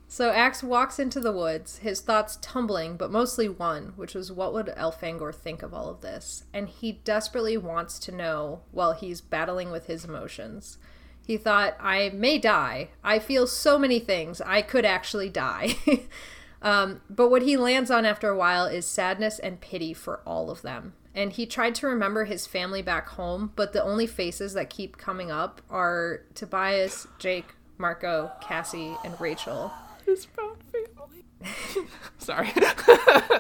[0.08, 4.54] So Ax walks into the woods, his thoughts tumbling, but mostly one, which was what
[4.54, 6.46] would Elfangor think of all of this?
[6.54, 10.78] And he desperately wants to know while he's battling with his emotions.
[11.26, 12.90] He thought, I may die.
[13.04, 14.42] I feel so many things.
[14.42, 15.76] I could actually die.
[16.62, 20.52] um, but what he lands on after a while is sadness and pity for all
[20.52, 20.94] of them.
[21.16, 24.98] And he tried to remember his family back home, but the only faces that keep
[24.98, 29.72] coming up are Tobias, Jake, Marco, Cassie, and Rachel.
[30.06, 31.88] His found family.
[32.18, 32.52] Sorry.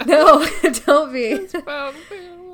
[0.06, 0.48] No,
[0.86, 1.48] don't be.
[1.48, 2.45] found family.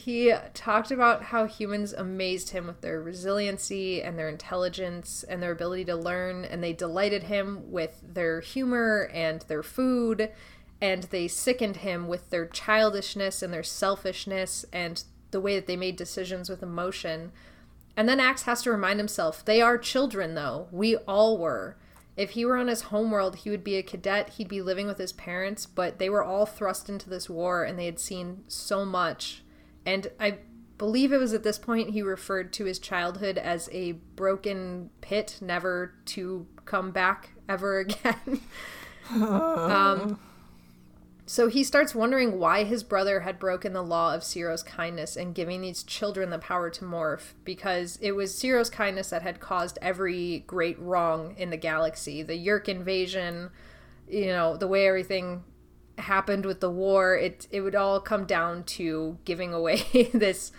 [0.00, 5.52] He talked about how humans amazed him with their resiliency and their intelligence and their
[5.52, 10.30] ability to learn, and they delighted him with their humor and their food,
[10.80, 15.76] and they sickened him with their childishness and their selfishness and the way that they
[15.76, 17.30] made decisions with emotion.
[17.94, 20.68] And then Ax has to remind himself they are children, though.
[20.72, 21.76] We all were.
[22.16, 24.96] If he were on his homeworld, he would be a cadet, he'd be living with
[24.96, 28.86] his parents, but they were all thrust into this war and they had seen so
[28.86, 29.42] much.
[29.86, 30.38] And I
[30.78, 35.38] believe it was at this point he referred to his childhood as a broken pit,
[35.40, 38.40] never to come back ever again.
[39.10, 40.18] um,
[41.26, 45.34] so he starts wondering why his brother had broken the law of Seerow's kindness and
[45.34, 49.78] giving these children the power to morph, because it was Seerow's kindness that had caused
[49.80, 52.22] every great wrong in the galaxy.
[52.22, 53.50] The Yeerk invasion,
[54.08, 55.44] you know, the way everything
[56.00, 59.82] happened with the war, it it would all come down to giving away
[60.14, 60.52] this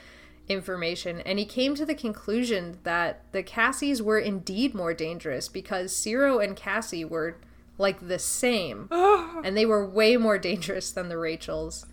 [0.47, 1.21] information.
[1.21, 6.43] And he came to the conclusion that the Cassies were indeed more dangerous because Seerow
[6.43, 7.37] and Cassie were
[7.77, 9.41] like the same ah.
[9.43, 11.85] and they were way more dangerous than the Rachels.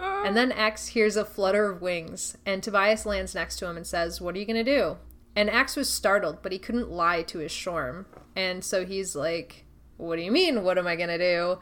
[0.00, 0.22] Ah.
[0.24, 3.86] And then Ax hears a flutter of wings, and Tobias lands next to him and
[3.86, 4.96] says, What are you going to do?
[5.36, 8.06] And Ax was startled, but he couldn't lie to his Shorm.
[8.36, 9.64] And so he's like,
[9.96, 10.62] What do you mean?
[10.62, 11.58] What am I going to do?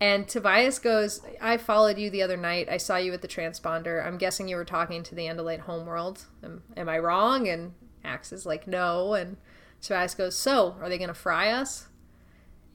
[0.00, 2.70] And Tobias goes, I followed you the other night.
[2.70, 4.04] I saw you at the transponder.
[4.04, 6.24] I'm guessing you were talking to the Andalite homeworld.
[6.42, 7.46] Am, am I wrong?
[7.46, 9.12] And Ax is like, No.
[9.12, 9.36] And
[9.82, 11.88] Tobias goes, So, are they going to fry us?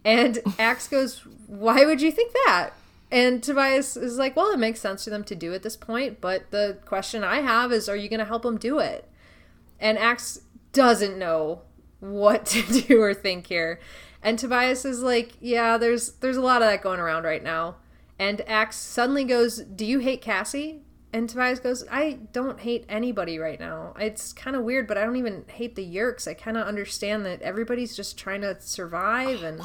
[0.04, 2.72] And Ax goes, Why would you think that?
[3.12, 6.22] And Tobias is like, Well, it makes sense for them to do at this point,
[6.22, 9.10] but the question I have is, Are you going to help them do it?
[9.80, 10.42] And Ax
[10.74, 11.62] doesn't know
[12.00, 13.80] what to do or think here.
[14.26, 17.76] And Tobias is like, Yeah, there's there's a lot of that going around right now.
[18.18, 20.82] And Ax suddenly goes, Do you hate Cassie?
[21.14, 23.94] And Tobias goes, I don't hate anybody right now.
[23.98, 26.28] It's kind of weird, but I don't even hate the Yeerks.
[26.28, 29.62] I kind of understand that everybody's just trying to survive, and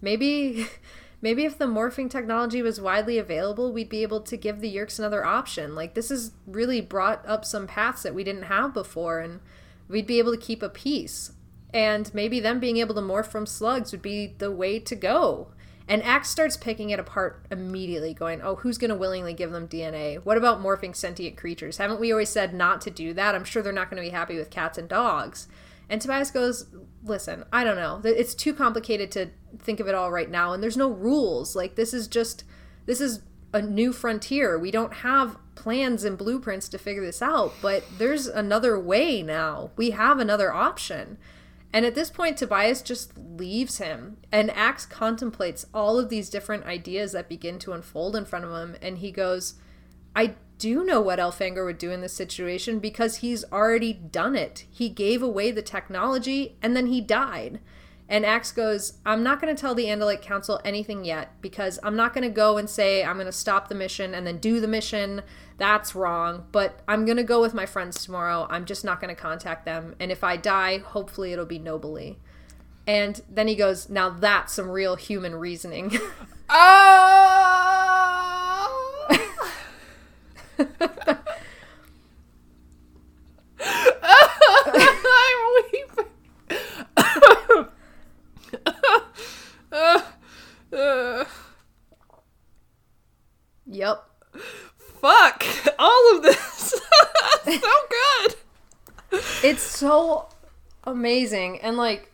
[0.00, 0.66] maybe,
[1.22, 4.98] maybe if the morphing technology was widely available, we'd be able to give the Yeerks
[4.98, 5.76] another option.
[5.76, 9.38] Like this has really brought up some paths that we didn't have before, and
[9.86, 11.30] we'd be able to keep a peace.
[11.72, 15.48] And maybe them being able to morph from slugs would be the way to go.
[15.86, 19.68] And Ax starts picking it apart immediately, going, Oh, who's going to willingly give them
[19.68, 20.22] DNA?
[20.22, 21.78] What about morphing sentient creatures?
[21.78, 23.34] Haven't we always said not to do that?
[23.34, 25.48] I'm sure they're not going to be happy with cats and dogs.
[25.88, 26.66] And Tobias goes,
[27.02, 28.02] Listen, I don't know.
[28.04, 30.52] It's too complicated to think of it all right now.
[30.52, 31.56] And there's no rules.
[31.56, 32.44] Like, this is just,
[32.84, 33.22] this is
[33.54, 34.58] a new frontier.
[34.58, 39.70] We don't have plans and blueprints to figure this out, but there's another way now.
[39.76, 41.16] We have another option.
[41.72, 46.64] And at this point, Tobias just leaves him, and Ax contemplates all of these different
[46.64, 49.54] ideas that begin to unfold in front of him, and he goes,
[50.16, 54.66] I do know what Elfangor would do in this situation because he's already done it.
[54.70, 57.60] He gave away the technology and then he died.
[58.08, 61.94] And Ax goes, I'm not going to tell the Andalite Council anything yet because I'm
[61.94, 64.60] not going to go and say I'm going to stop the mission and then do
[64.60, 65.22] the mission.
[65.58, 66.46] That's wrong.
[66.50, 68.46] But I'm going to go with my friends tomorrow.
[68.48, 69.94] I'm just not going to contact them.
[70.00, 72.18] And if I die, hopefully it'll be nobly.
[72.86, 75.92] And then he goes, Now that's some real human reasoning.
[75.94, 76.00] I'm
[76.48, 77.44] ah!
[93.66, 94.04] yep.
[95.00, 95.44] Fuck
[95.78, 96.74] all of this.
[97.44, 97.60] so
[97.90, 98.34] good.
[99.42, 100.28] It's so
[100.84, 101.60] amazing.
[101.60, 102.12] And like,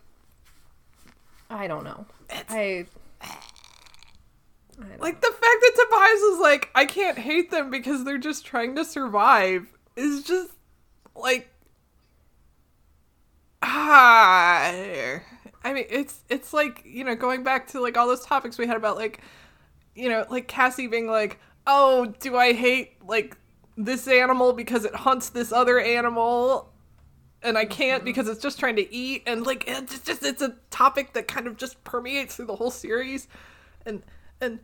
[1.50, 2.06] I don't know.
[2.48, 2.86] I.
[4.98, 8.74] Like the fact that Tobias is like, I can't hate them because they're just trying
[8.76, 10.50] to survive is just
[11.14, 11.48] like
[13.62, 15.20] ah
[15.64, 18.66] I mean it's it's like, you know, going back to like all those topics we
[18.66, 19.20] had about like
[19.94, 23.36] you know, like Cassie being like, "Oh, do I hate like
[23.76, 26.72] this animal because it hunts this other animal?"
[27.44, 28.06] and I can't mm-hmm.
[28.06, 31.46] because it's just trying to eat and like it's just it's a topic that kind
[31.46, 33.28] of just permeates through the whole series
[33.86, 34.02] and
[34.40, 34.58] and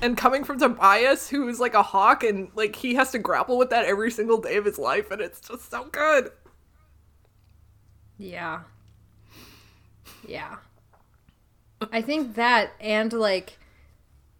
[0.00, 3.58] and coming from Tobias who is like a hawk and like he has to grapple
[3.58, 6.30] with that every single day of his life and it's just so good.
[8.16, 8.60] Yeah.
[10.26, 10.56] Yeah.
[11.92, 13.58] I think that and like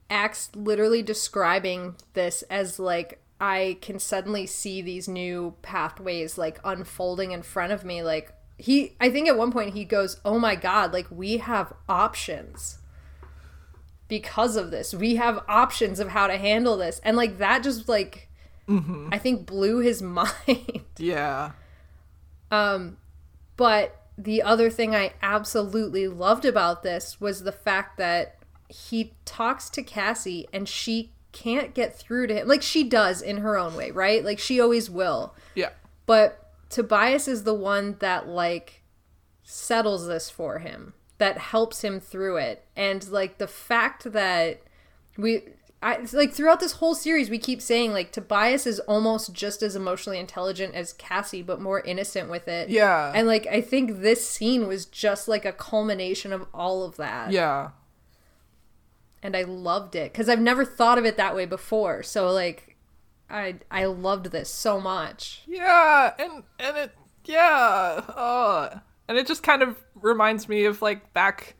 [0.09, 7.33] Ax literally describing this as like I can suddenly see these new pathways like unfolding
[7.33, 10.55] in front of me like he I think at one point he goes, "Oh my
[10.55, 12.79] god, like we have options."
[14.07, 17.01] Because of this, we have options of how to handle this.
[17.03, 18.29] And like that just like
[18.69, 20.83] I think blew his mind.
[20.99, 21.53] Yeah.
[22.51, 22.99] Um,
[23.57, 28.37] but the other thing I absolutely loved about this was the fact that
[28.69, 32.49] he talks to Cassie and she can't get through to him.
[32.49, 34.25] Like she does in her own way, right?
[34.25, 35.35] Like she always will.
[35.55, 35.71] Yeah.
[36.07, 38.83] But Tobias is the one that like
[39.43, 42.65] settles this for him, that helps him through it.
[42.77, 44.63] And like the fact that
[45.17, 45.43] we
[45.85, 49.77] I like throughout this whole series we keep saying like Tobias is almost just as
[49.77, 52.71] emotionally intelligent as Cassie but more innocent with it.
[52.71, 53.13] Yeah.
[53.15, 57.33] And like I think this scene was just like a culmination of all of that.
[57.33, 57.73] Yeah.
[59.23, 62.03] And I loved it cuz I've never thought of it that way before.
[62.03, 62.77] So like
[63.29, 65.43] I I loved this so much.
[65.47, 66.93] Yeah, and and it
[67.27, 68.79] yeah, uh,
[69.09, 71.57] and it just kind of reminds me of like back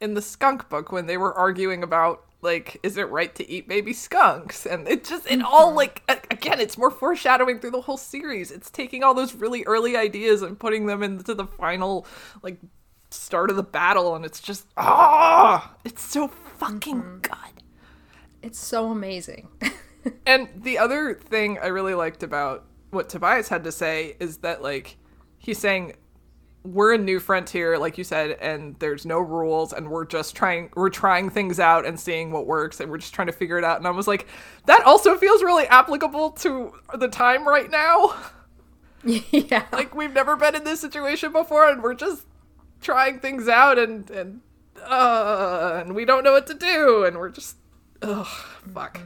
[0.00, 3.68] in the skunk book when they were arguing about like is it right to eat
[3.68, 4.64] baby skunks?
[4.64, 8.50] And it just it all like again it's more foreshadowing through the whole series.
[8.50, 12.06] It's taking all those really early ideas and putting them into the final
[12.42, 12.58] like
[13.10, 15.74] start of the battle and it's just ah!
[15.84, 17.62] It's so fucking good.
[18.40, 19.48] It's so amazing.
[20.26, 24.62] and the other thing I really liked about what Tobias had to say is that
[24.62, 24.96] like
[25.38, 25.94] he's saying
[26.66, 30.70] we're a new frontier like you said and there's no rules and we're just trying
[30.74, 33.64] we're trying things out and seeing what works and we're just trying to figure it
[33.64, 33.78] out.
[33.78, 34.26] And I was like
[34.66, 38.14] that also feels really applicable to the time right now.
[39.04, 39.66] Yeah.
[39.70, 42.26] like we've never been in this situation before and we're just
[42.80, 44.40] trying things out and and
[44.82, 47.56] uh and we don't know what to do and we're just
[48.02, 48.26] ugh
[48.74, 48.98] fuck.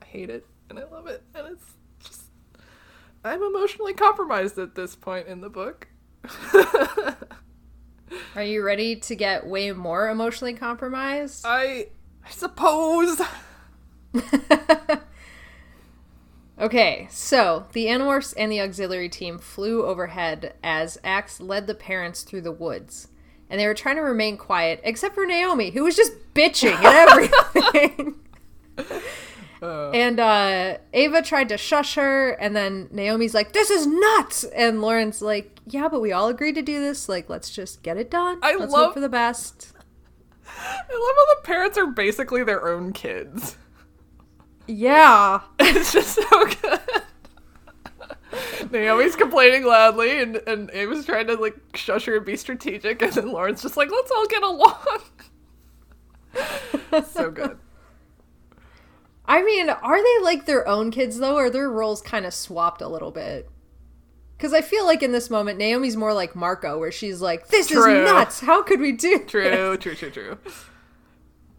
[0.00, 1.64] I hate it and i love it and it's
[2.02, 2.30] just
[3.24, 5.88] i'm emotionally compromised at this point in the book
[8.36, 11.44] Are you ready to get way more emotionally compromised?
[11.46, 11.86] i
[12.24, 13.20] i suppose
[16.58, 22.22] Okay, so the Animorphs and the auxiliary team flew overhead as Ax led the parents
[22.22, 23.08] through the woods.
[23.50, 26.86] And they were trying to remain quiet, except for Naomi, who was just bitching and
[27.66, 28.14] everything.
[29.62, 34.44] And uh, Ava tried to shush her, and then Naomi's like, This is nuts!
[34.44, 37.08] And Loren's like, Yeah, but we all agreed to do this.
[37.08, 38.38] Like, let's just get it done.
[38.42, 39.72] I let's love- hope for the best.
[40.48, 43.56] i love how the parents are basically their own kids
[44.66, 45.40] Yeah.
[45.58, 46.80] it's just so good
[48.70, 53.12] Naomi's complaining loudly, and and Ava's trying to like shush her and be strategic, and
[53.12, 55.00] then Loren's just like, "Let's all get along."
[57.06, 57.58] so good.
[59.28, 62.80] I mean, are they like their own kids though, or their roles kind of swapped
[62.80, 63.48] a little bit?
[64.36, 67.68] Because I feel like in this moment, Naomi's more like Marco, where she's like, "This
[67.68, 68.02] True.
[68.04, 68.40] is nuts.
[68.40, 70.38] How could we do?" True, true, true, true.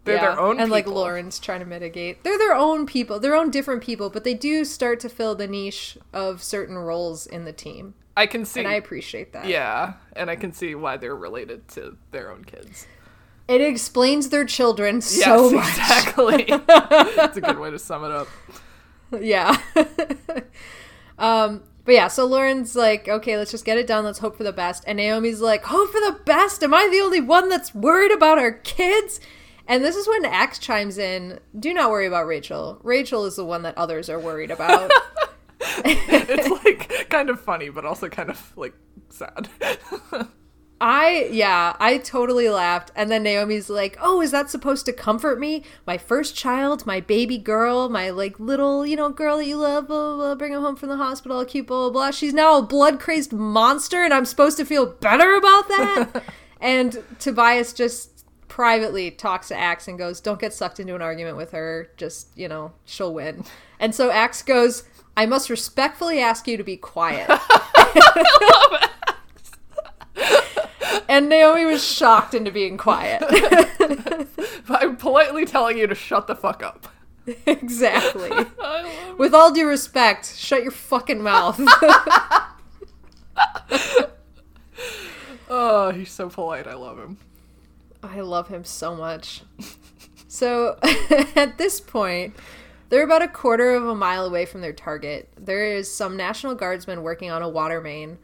[0.04, 0.30] They're Yeah.
[0.30, 1.00] their own and like people.
[1.02, 2.24] Loren's trying to mitigate.
[2.24, 5.46] They're their own people, their own different people, but they do start to fill the
[5.46, 8.60] niche of certain roles in the team, I can see.
[8.60, 9.46] and I appreciate that.
[9.46, 12.86] yeah, and I can see why they're related to their own kids.
[13.48, 15.68] It explains their children Yes, so much.
[15.68, 16.44] exactly.
[17.16, 18.28] That's a good way to sum it up.
[19.20, 19.56] Yeah.
[21.18, 24.04] um, but yeah, so Loren's like, okay, let's just get it done.
[24.04, 24.84] Let's hope for the best.
[24.86, 26.62] And Naomi's like, hope for the best.
[26.62, 29.18] Am I the only one that's worried about our kids?
[29.66, 31.40] And this is when Ax chimes in.
[31.58, 32.78] Do not worry about Rachel.
[32.82, 34.90] Rachel is the one that others are worried about.
[35.84, 38.74] It's like kind of funny, but also kind of like
[39.10, 39.48] sad.
[40.80, 42.92] I yeah, I totally laughed.
[42.94, 45.64] And then Naomi's like, "Oh, is that supposed to comfort me?
[45.86, 49.88] My first child, my baby girl, my like little, you know, girl that you love,
[49.88, 52.10] blah blah, blah bring him home from the hospital, cute, blah blah blah.
[52.12, 56.22] She's now a blood-crazed monster and I'm supposed to feel better about that?"
[56.60, 61.36] and Tobias just privately talks to Ax and goes, "Don't get sucked into an argument
[61.36, 61.88] with her.
[61.96, 63.44] Just, you know, she'll win."
[63.80, 64.84] And so Ax goes,
[65.16, 67.28] "I must respectfully ask you to be quiet."
[71.08, 73.22] And Naomi was shocked into being quiet.
[74.68, 76.88] I'm politely telling you to shut the fuck up.
[77.46, 78.30] exactly.
[79.18, 81.60] With all due respect, shut your fucking mouth.
[85.50, 86.66] Oh, he's so polite.
[86.66, 87.16] I love him.
[88.02, 89.42] I love him so much.
[90.28, 90.78] So
[91.34, 92.34] at this point,
[92.90, 95.28] they're about a quarter of a mile away from their target.
[95.36, 98.18] There is some National Guardsmen working on a water main,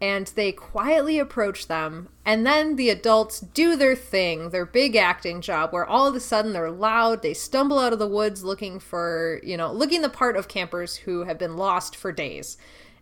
[0.00, 2.08] and they quietly approach them.
[2.24, 6.20] And then the adults do their thing, their big acting job, where all of a
[6.20, 7.22] sudden they're loud.
[7.22, 10.96] They stumble out of the woods looking for, you know, looking the part of campers
[10.96, 12.56] who have been lost for days.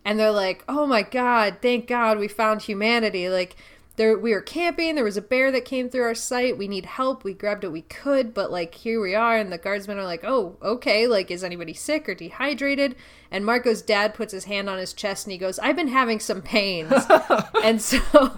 [0.04, 3.28] And they're like, oh my god, thank god we found humanity.
[3.28, 3.56] Like,
[3.96, 4.94] there we were camping.
[4.94, 6.58] There was a bear that came through our site.
[6.58, 7.24] We need help.
[7.24, 10.24] We grabbed what we could but like here we are and the guardsmen are like
[10.24, 12.94] oh okay like is anybody sick or dehydrated?
[13.30, 16.20] And marco's dad puts his hand on his chest and he goes i've been having
[16.20, 16.92] some pains.
[17.62, 18.36] And so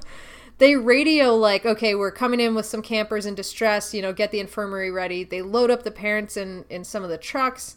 [0.58, 3.92] they radio like okay we're coming in with some campers in distress.
[3.92, 5.24] You know get the infirmary ready.
[5.24, 7.76] They load up the parents in in some of the trucks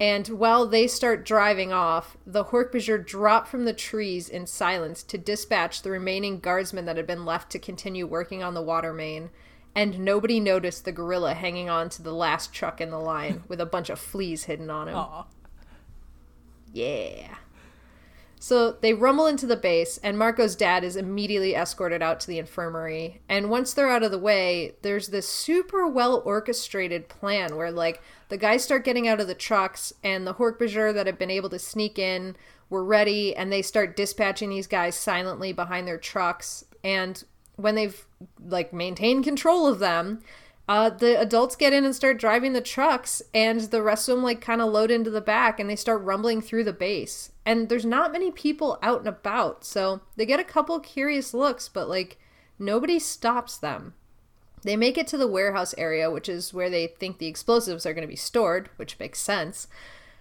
[0.00, 5.18] and while they start driving off, the Hork-Bajir drop from the trees in silence to
[5.18, 9.30] dispatch the remaining guardsmen that had been left to continue working on the water main.
[9.74, 13.60] And nobody noticed the gorilla hanging on to the last truck in the line with
[13.60, 14.96] a bunch of fleas hidden on him.
[14.96, 15.24] Aw.
[16.72, 17.34] Yeah.
[18.40, 22.38] So they rumble into the base, and Marco's dad is immediately escorted out to the
[22.38, 23.20] infirmary.
[23.28, 28.00] And once they're out of the way, there's this super well orchestrated plan where, like,
[28.28, 31.50] the guys start getting out of the trucks, and the Hork-Bajir that have been able
[31.50, 32.36] to sneak in
[32.70, 36.64] were ready, and they start dispatching these guys silently behind their trucks.
[36.84, 37.24] And
[37.56, 38.06] when they've,
[38.38, 40.20] like, maintained control of them,
[40.68, 44.22] uh, the adults get in and start driving the trucks, and the rest of them
[44.22, 47.32] like kind of load into the back, and they start rumbling through the base.
[47.46, 51.70] And there's not many people out and about, so they get a couple curious looks,
[51.70, 52.18] but like
[52.58, 53.94] nobody stops them.
[54.62, 57.94] They make it to the warehouse area, which is where they think the explosives are
[57.94, 59.68] going to be stored, which makes sense.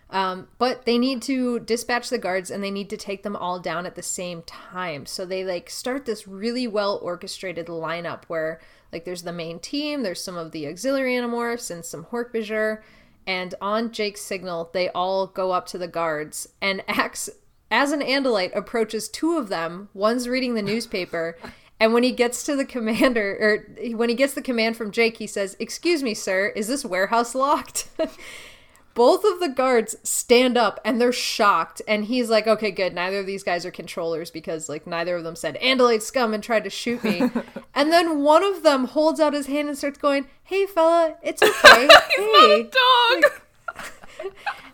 [0.10, 3.60] Um, but they need to dispatch the guards and they need to take them all
[3.60, 5.06] down at the same time.
[5.06, 8.62] So they like start this really well orchestrated lineup where
[8.94, 12.82] like there's the main team, there's some of the auxiliary animorphs and some Hork-Bajir,
[13.26, 17.30] and on Jake's signal, they all go up to the guards and Ax
[17.70, 19.90] as an Andalite approaches two of them.
[19.94, 21.38] One's reading the newspaper.
[21.80, 25.18] And when he gets to the commander, or when he gets the command from Jake,
[25.18, 27.88] he says, Excuse me, sir, is this warehouse locked?
[28.96, 31.84] Both of the guards stand up and they're shocked.
[31.88, 32.96] And he's like, Okay, good.
[32.96, 36.44] Neither of these guys are controllers because, like, neither of them said, Andalite scum and
[36.44, 37.22] tried to shoot me.
[37.76, 41.44] and then one of them holds out his hand and starts going, Hey, fella, it's
[41.44, 41.88] okay.
[42.16, 42.70] hey.
[42.72, 43.32] Dog.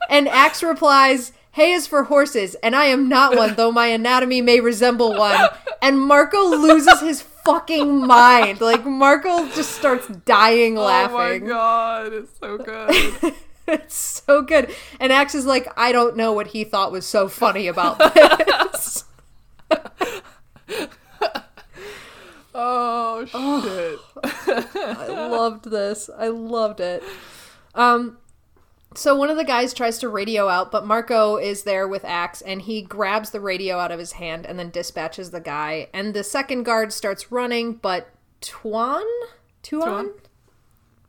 [0.10, 4.42] And Ax replies, Hay is for horses, and I am not one, though my anatomy
[4.42, 5.50] may resemble one.
[5.82, 8.60] And Marco loses his fucking mind.
[8.60, 11.16] Like, Marco just starts dying laughing.
[11.16, 13.36] Oh my god, it's so good.
[13.68, 14.74] it's so good.
[15.00, 19.06] And Ax is like, I don't know what he thought was so funny about this.
[22.56, 24.00] Oh shit.
[24.76, 26.10] I loved this.
[26.16, 27.04] I loved it.
[27.74, 28.18] Um,
[28.96, 32.42] so one of the guys tries to radio out, but Marco is there with Ax,
[32.42, 35.88] and he grabs the radio out of his hand and then dispatches the guy.
[35.94, 38.10] And the second guard starts running, but
[38.42, 39.06] Tuan,
[39.62, 40.12] Tuan,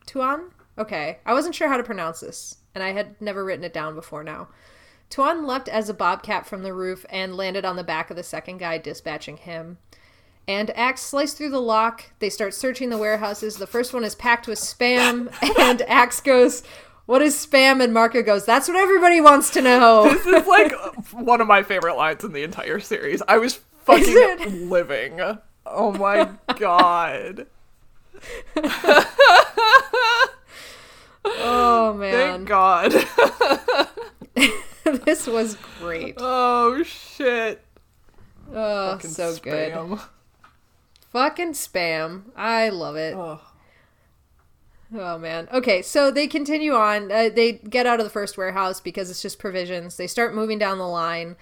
[0.07, 0.51] Tuan.
[0.77, 3.95] Okay, I wasn't sure how to pronounce this, and I had never written it down
[3.95, 4.49] before now.
[5.11, 8.23] Tuan leapt as a bobcat from the roof and landed on the back of the
[8.23, 9.79] second guy, dispatching him.
[10.47, 12.11] And Ax sliced through the lock.
[12.19, 13.57] They start searching the warehouses.
[13.57, 16.63] The first one is packed with spam, and Ax goes,
[17.07, 17.83] What is spam?
[17.83, 20.05] And Marco goes, That's what everybody wants to know.
[20.25, 20.73] This is like
[21.13, 23.23] one of my favorite lines in the entire series.
[23.29, 25.21] I was fucking living.
[25.67, 27.47] Oh my god.
[31.27, 32.47] Oh, man.
[32.47, 32.93] Thank god.
[35.05, 36.17] this was great.
[36.19, 37.65] Oh shit.
[38.53, 39.99] Oh, Fucking so good.
[41.13, 42.25] Fucking spam.
[42.37, 43.15] I love it.
[43.15, 43.41] Ugh.
[44.97, 45.49] Oh man.
[45.53, 47.11] Okay, so they continue on.
[47.11, 49.97] Uh, they get out of the first warehouse because it's just provisions.
[49.97, 51.37] They start moving down the line,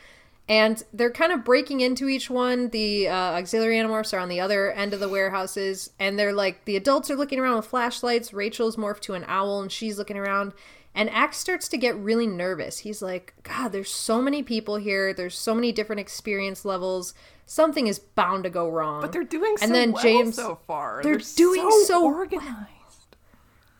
[0.48, 2.70] and they're kind of breaking into each one.
[2.70, 6.64] The uh, auxiliary animorphs are on the other end of the warehouses, and they're like
[6.64, 8.32] the adults are looking around with flashlights.
[8.32, 10.52] Rachel's morphed to an owl, and she's looking around.
[10.94, 12.80] And Ax starts to get really nervous.
[12.80, 15.14] He's like, God, there's so many people here.
[15.14, 17.14] There's so many different experience levels.
[17.46, 19.00] Something is bound to go wrong.
[19.00, 21.00] But they're doing so And then well James- so far.
[21.02, 22.14] they're doing so well.
[22.14, 22.68] organized.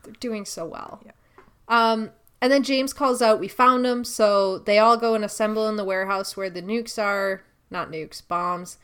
[0.03, 1.03] They're doing so well.
[1.69, 5.69] Um, and then James calls out, "We found them!" So they all go and assemble
[5.69, 8.79] in the warehouse where the nukes are, not nukes, bombs.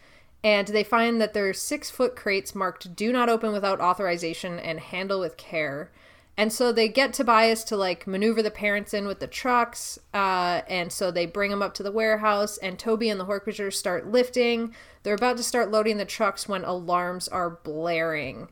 [0.45, 4.59] And they find that there are six foot crates marked "Do not open without authorization
[4.59, 5.91] and handle with care."
[6.37, 10.63] And so they get Tobias to like maneuver the parents in with the trucks, uh,
[10.69, 12.59] and so they bring them up to the warehouse.
[12.59, 14.73] And Toby and the Horkrushers start lifting.
[15.03, 18.51] They're about to start loading the trucks when alarms are blaring.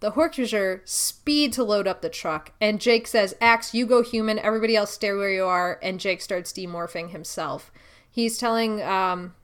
[0.00, 4.38] The Hork-Bajir speed to load up the truck, and Jake says, Ax, you go human,
[4.38, 7.72] everybody else stay where you are, and Jake starts demorphing himself.
[8.10, 9.34] He's telling um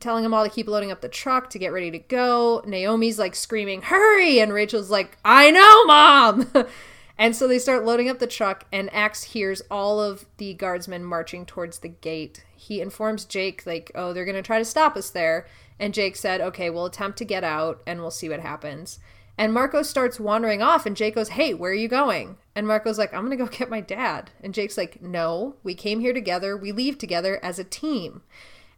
[0.00, 2.62] telling them all to keep loading up the truck to get ready to go.
[2.66, 4.40] Naomi's like screaming, Hurry!
[4.40, 6.66] And Rachel's like, I know, Mom!
[7.18, 11.04] and so they start loading up the truck, and Ax hears all of the guardsmen
[11.04, 12.44] marching towards the gate.
[12.56, 15.46] He informs Jake, like, oh, they're gonna try to stop us there.
[15.78, 18.98] And Jake said, okay, we'll attempt to get out and we'll see what happens.
[19.42, 22.36] And Marco starts wandering off, and Jake goes, Hey, where are you going?
[22.54, 24.30] And Marco's like, I'm gonna go get my dad.
[24.40, 26.56] And Jake's like, No, we came here together.
[26.56, 28.22] We leave together as a team.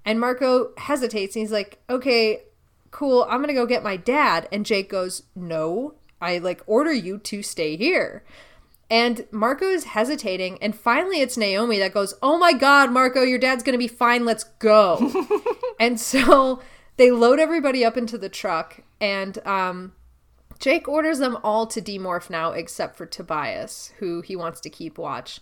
[0.07, 2.45] And Marco hesitates, and he's like, Okay,
[2.91, 3.27] cool.
[3.29, 4.49] I'm gonna go get my dad.
[4.51, 8.25] And Jake goes, No, I like order you to stay here.
[8.89, 13.39] And Marco is hesitating, and finally it's Naomi that goes, Oh my god, Marco, your
[13.39, 15.12] dad's gonna be fine, let's go.
[15.79, 16.62] and so
[16.97, 19.93] they load everybody up into the truck, and um,
[20.59, 24.99] Jake orders them all to demorph now except for Tobias, who he wants to keep
[24.99, 25.41] watch.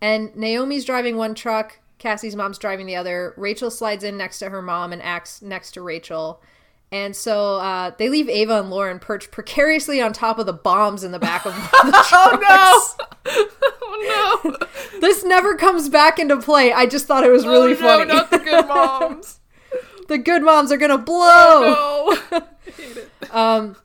[0.00, 3.32] And Naomi's driving one truck, Cassie's mom's driving the other.
[3.36, 6.42] Rachel slides in next to her mom and Ax next to Rachel.
[6.90, 11.04] And so uh, they leave Ava and Loren perched precariously on top of the bombs
[11.04, 12.96] in the back of one of the trucks.
[12.98, 13.46] Oh no!
[13.82, 14.56] oh no!
[15.00, 16.72] This never comes back into play.
[16.72, 18.04] I just thought it was really oh, funny.
[18.04, 19.40] No, not the good moms.
[20.08, 21.16] the good moms are gonna blow.
[21.24, 22.38] Oh, no.
[22.38, 23.34] I hate it.
[23.34, 23.76] Um,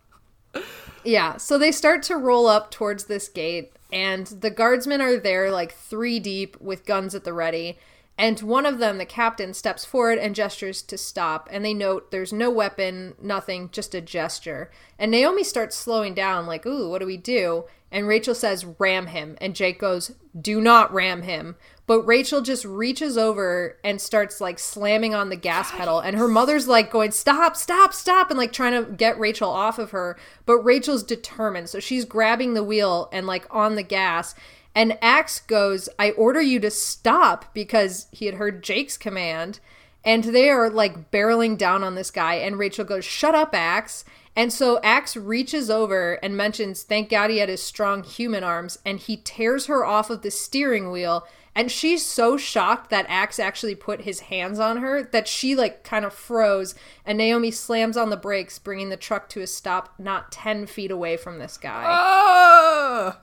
[1.08, 5.50] yeah, so they start to roll up towards this gate, and the guardsmen are there
[5.52, 7.78] like three deep with guns at the ready.
[8.18, 11.48] And one of them, the captain, steps forward and gestures to stop.
[11.52, 14.72] And they note there's no weapon, nothing, just a gesture.
[14.98, 17.66] And Naomi starts slowing down, like, ooh, what do we do?
[17.92, 19.38] And Rachel says, ram him.
[19.40, 21.56] And Jake goes, do not ram him.
[21.86, 26.00] But Rachel just reaches over and starts like slamming on the gas pedal.
[26.00, 29.80] And her mother's like going, stop, stop, stop, and like trying to get Rachel off
[29.80, 30.18] of her.
[30.46, 31.70] But Rachel's determined.
[31.70, 34.36] So she's grabbing the wheel and like on the gas.
[34.78, 39.60] And Ax goes, I order you to stop because he had heard Jake's command.
[40.06, 42.36] And they are like barreling down on this guy.
[42.36, 44.06] And Rachel goes, Shut up, Ax.
[44.36, 48.78] And so Ax reaches over and mentions, Thank God he had his strong human arms.
[48.86, 51.28] And he tears her off of the steering wheel.
[51.56, 55.84] And she's so shocked that Ax actually put his hands on her that she like
[55.84, 56.76] kind of froze.
[57.04, 60.92] And Naomi slams on the brakes, bringing the truck to a stop not 10 feet
[60.92, 61.84] away from this guy.
[61.88, 63.22] Ah,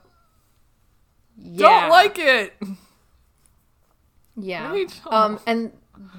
[1.37, 1.81] yeah.
[1.81, 2.53] Don't like it.
[4.37, 4.85] Yeah.
[5.07, 5.71] Um, and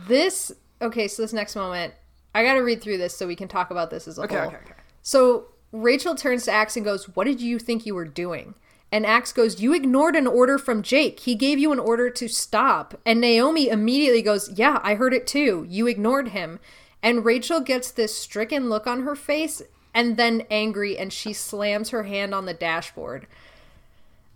[0.09, 1.95] this okay, so this next moment,
[2.35, 4.37] I got to read through this so we can talk about this as a Okay,
[4.37, 4.47] whole.
[4.49, 4.75] okay, okay.
[5.03, 8.55] So Rachel turns to Ax and goes, "What did you think you were doing?"
[8.93, 11.21] And Ax goes, "You ignored an order from Jake.
[11.21, 15.27] He gave you an order to stop." And Naomi immediately goes, "Yeah, I heard it
[15.27, 15.67] too.
[15.69, 16.59] You ignored him."
[17.03, 19.63] And Rachel gets this stricken look on her face
[19.95, 23.27] and then angry and she slams her hand on the dashboard.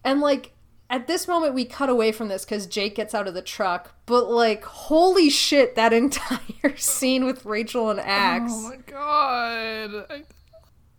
[0.05, 0.52] And like
[0.90, 3.94] at this moment we cut away from this cuz Jake gets out of the truck,
[4.04, 10.24] but like holy shit that entire scene with Rachel and Ax Oh my god.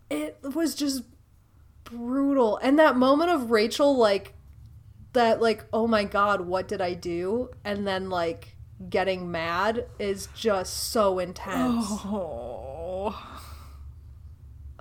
[0.10, 1.04] It was just
[1.84, 4.34] brutal and that moment of rachel like
[5.12, 8.56] that like oh my god what did i do and then like
[8.90, 13.14] getting mad is just so intense Oh.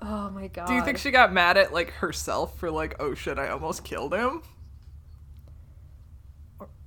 [0.02, 0.66] Oh my god.
[0.66, 3.84] Do you think she got mad at like herself for like, oh shit, I almost
[3.84, 4.42] killed him?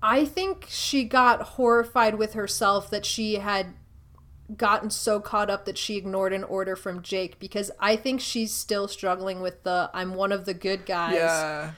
[0.03, 3.67] I think she got horrified with herself that she had
[4.57, 8.53] gotten so caught up that she ignored an order from Jake because I think she's
[8.53, 11.15] still struggling with the I'm one of the good guys.
[11.15, 11.71] Yeah.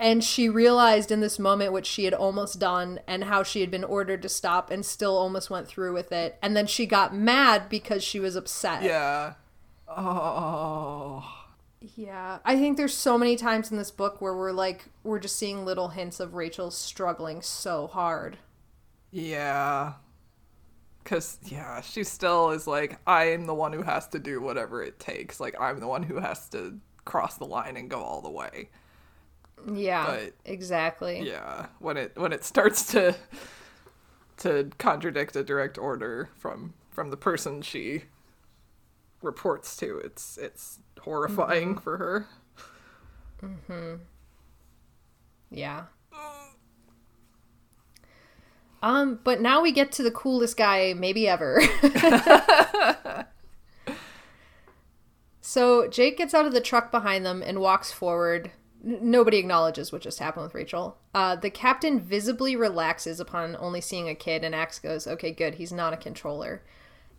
[0.00, 3.70] And she realized in this moment what she had almost done and how she had
[3.70, 6.36] been ordered to stop and still almost went through with it.
[6.42, 8.82] And then she got mad because she was upset.
[8.82, 9.34] Yeah.
[9.88, 11.43] Oh.
[11.96, 12.38] Yeah.
[12.44, 15.64] I think there's so many times in this book where we're like, we're just seeing
[15.64, 18.38] little hints of Rachel struggling so hard.
[19.10, 19.94] Yeah.
[21.04, 24.98] Cause yeah, she still is like, I'm the one who has to do whatever it
[24.98, 25.38] takes.
[25.40, 28.70] Like I'm the one who has to cross the line and go all the way.
[29.72, 30.06] Yeah.
[30.06, 31.20] But- exactly.
[31.20, 31.66] Yeah.
[31.78, 33.14] When it when it starts to
[34.38, 38.04] to contradict a direct order from from the person she
[39.24, 42.26] reports to, it's it's horrifying for her.
[43.42, 44.00] Mhm.
[45.50, 45.84] Yeah.
[48.82, 51.60] Um, but now we get to the coolest guy maybe ever.
[55.40, 58.50] so Jake gets out of the truck behind them and walks forward.
[58.84, 60.98] N- nobody acknowledges what just happened with Rachel.
[61.14, 65.54] Uh, the captain visibly relaxes upon only seeing a kid, and Ax goes, "Okay, good.
[65.54, 66.62] He's not a controller."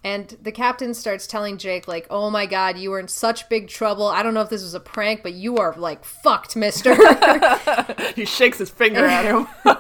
[0.06, 3.68] And the captain starts telling Jake, like, "Oh my God, you were in such big
[3.68, 4.06] trouble.
[4.06, 6.96] I don't know if this was a prank, but you are like fucked, Mister."
[8.16, 9.48] he shakes his finger at him.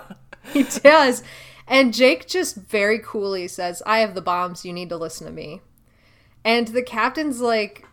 [0.52, 1.22] he does.
[1.68, 4.65] And Jake just very coolly says, I have the bombs.
[4.65, 5.61] You need to listen to me.
[6.43, 7.88] And the captain's like,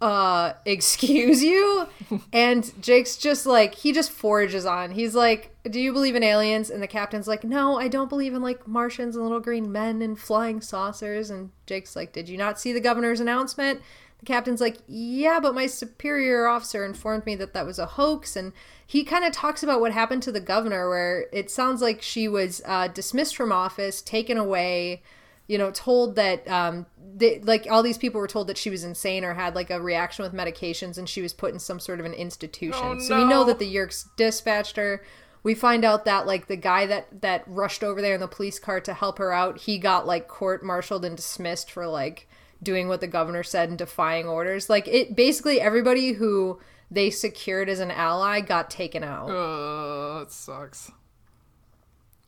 [0.00, 1.88] uh, excuse you?
[2.32, 4.92] and Jake's just like, he just forages on.
[4.92, 6.70] He's like, Do you believe in aliens?
[6.70, 10.02] And the captain's like, No, I don't believe in like Martians and little green men
[10.02, 11.30] and flying saucers.
[11.30, 13.80] And Jake's like, Did you not see the governor's announcement?
[14.20, 18.36] The captain's like, Yeah, but my superior officer informed me that that was a hoax.
[18.36, 18.52] And
[18.86, 22.26] he kind of talks about what happened to the governor, where it sounds like she
[22.26, 25.02] was uh, dismissed from office, taken away,
[25.48, 28.84] you know, told that, um, they, like, all these people were told that she was
[28.84, 31.98] insane or had like a reaction with medications, and she was put in some sort
[31.98, 32.80] of an institution.
[32.80, 35.02] Oh, So we know that the Yeerks dispatched her.
[35.42, 38.58] We find out that like the guy that that rushed over there in the police
[38.58, 42.28] car to help her out, he got like court-martialed and dismissed for like
[42.62, 44.68] doing what the governor said and defying orders.
[44.68, 46.58] Like it basically everybody who
[46.90, 49.30] they secured as an ally got taken out.
[49.30, 50.90] uh, it sucks.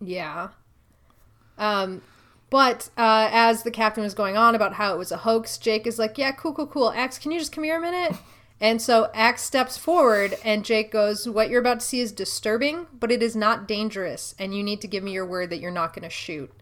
[0.01, 0.51] Yeah.
[1.59, 2.03] Um,
[2.51, 5.87] but uh, as the captain was going on about how it was a hoax, Jake
[5.87, 6.91] is like, "Yeah, cool, cool, cool.
[6.91, 8.17] Ax, can you just come here a minute?"
[8.63, 12.89] And so Ax steps forward, and Jake goes, "What you're about to see is disturbing,
[12.93, 15.71] but it is not dangerous, and you need to give me your word that you're
[15.71, 16.53] not going to shoot."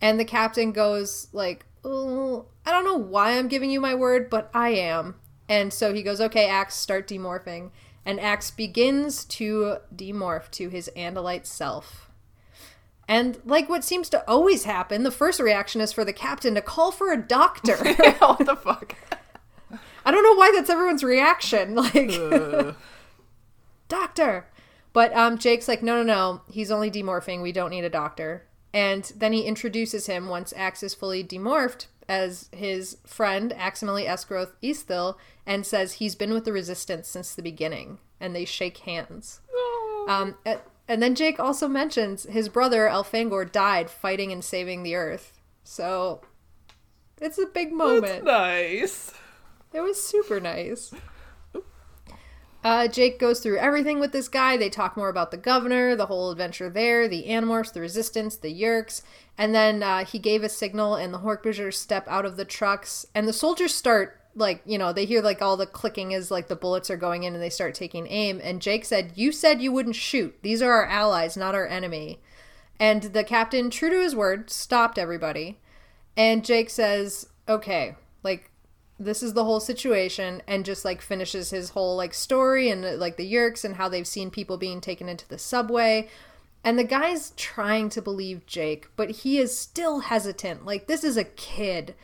[0.00, 4.30] And the captain goes, "Like, oh, I don't know why I'm giving you my word,
[4.30, 5.16] but I am."
[5.46, 7.72] And so he goes, "Okay, Ax, start demorphing."
[8.06, 12.03] And Ax begins to demorph to his Andalite self.
[13.08, 16.62] And like what seems to always happen, the first reaction is for the captain to
[16.62, 17.76] call for a doctor.
[18.18, 18.94] what the fuck?
[20.06, 21.74] I don't know why that's everyone's reaction.
[21.94, 22.72] Like, Uh,
[23.88, 24.46] doctor.
[24.92, 26.40] But um, Jake's like, no, no, no.
[26.50, 27.42] He's only demorphing.
[27.42, 28.44] We don't need a doctor.
[28.72, 34.52] And then he introduces him once Ax is fully demorphed as his friend, Aximili Esgroth
[34.62, 35.16] Easthil,
[35.46, 37.98] and says he's been with the Resistance since the beginning.
[38.20, 39.40] And they shake hands.
[40.08, 40.58] Um, a-
[40.88, 45.32] and then Jake also mentions his brother Elfangor died fighting and saving the Earth.
[45.62, 46.20] So
[47.20, 48.24] it's a big moment.
[48.24, 49.12] nice.
[49.72, 50.92] It was super nice.
[52.62, 54.56] Uh, Jake goes through everything with this guy.
[54.56, 58.48] They talk more about the governor, the whole adventure there, the Animorphs, the Resistance, the
[58.58, 59.02] Yeerks,
[59.36, 63.04] and then uh, he gave a signal, and the Hork-Bajir step out of the trucks,
[63.14, 66.48] and the soldiers start like you know they hear like all the clicking as like
[66.48, 68.40] the bullets are going in, and they start taking aim.
[68.42, 70.36] And Jake said, "You said you wouldn't shoot.
[70.42, 72.20] These are our allies, not our enemy."
[72.80, 75.60] And the captain, true to his word, stopped everybody.
[76.16, 78.50] And Jake says, "Okay, like
[78.98, 83.16] this is the whole situation," and just like finishes his whole like story and like
[83.16, 86.08] the Yeerks and how they've seen people being taken into the subway.
[86.64, 90.64] And the guy's trying to believe Jake, but he is still hesitant.
[90.64, 91.94] Like this is a kid.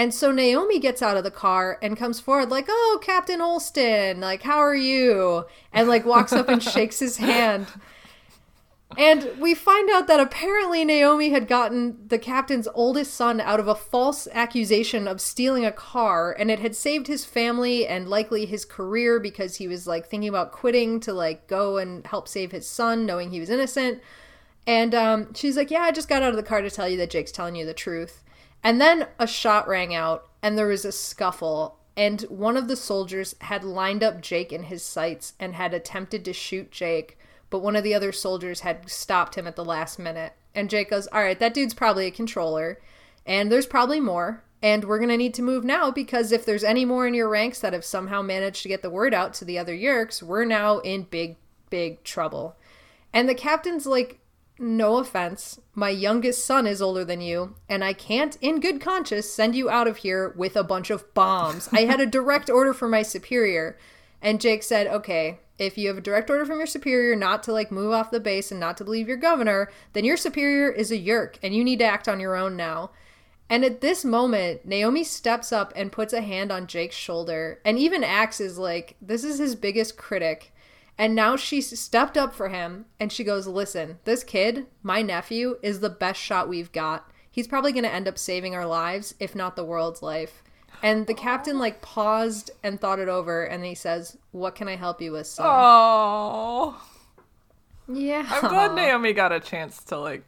[0.00, 4.20] And so Naomi gets out of the car and comes forward like, "Oh, Captain Olston,
[4.20, 5.44] like how are you?"
[5.74, 7.66] and like walks up and shakes his hand.
[8.96, 13.68] And we find out that apparently Naomi had gotten the captain's oldest son out of
[13.68, 18.46] a false accusation of stealing a car, and it had saved his family and likely
[18.46, 22.52] his career because he was like thinking about quitting to like go and help save
[22.52, 24.00] his son, knowing he was innocent.
[24.66, 26.96] And um, she's like, Yeah, I just got out of the car to tell you
[26.96, 28.22] that Jake's telling you the truth.
[28.62, 32.76] And then a shot rang out, and there was a scuffle, and one of the
[32.76, 37.18] soldiers had lined up Jake in his sights and had attempted to shoot Jake,
[37.48, 40.34] but one of the other soldiers had stopped him at the last minute.
[40.54, 42.80] And Jake goes, All right, that dude's probably a controller,
[43.26, 44.42] and there's probably more.
[44.62, 47.30] And we're going to need to move now because if there's any more in your
[47.30, 50.44] ranks that have somehow managed to get the word out to the other Yeerks, we're
[50.44, 51.36] now in big,
[51.70, 52.56] big trouble.
[53.12, 54.20] And the captain's like,
[54.60, 59.26] no offense, my youngest son is older than you, and I can't, in good conscience,
[59.26, 61.68] send you out of here with a bunch of bombs.
[61.72, 63.78] I had a direct order from my superior.
[64.22, 67.52] And Jake said, okay, if you have a direct order from your superior not to
[67.52, 70.90] like move off the base and not to believe your governor, then your superior is
[70.90, 72.90] a Yeerk and you need to act on your own now.
[73.48, 77.60] And at this moment, Naomi steps up and puts a hand on Jake's shoulder.
[77.64, 80.52] And even Ax is like, this is his biggest critic.
[81.00, 85.56] And now she stepped up for him and she goes, Listen, this kid, my nephew,
[85.62, 87.10] is the best shot we've got.
[87.30, 90.42] He's probably going to end up saving our lives, if not the world's life.
[90.82, 94.76] And the captain like paused and thought it over and he says, What can I
[94.76, 95.46] help you with, son?
[95.48, 96.86] Oh,
[97.88, 98.26] yeah.
[98.30, 100.22] I'm glad Naomi got a chance to like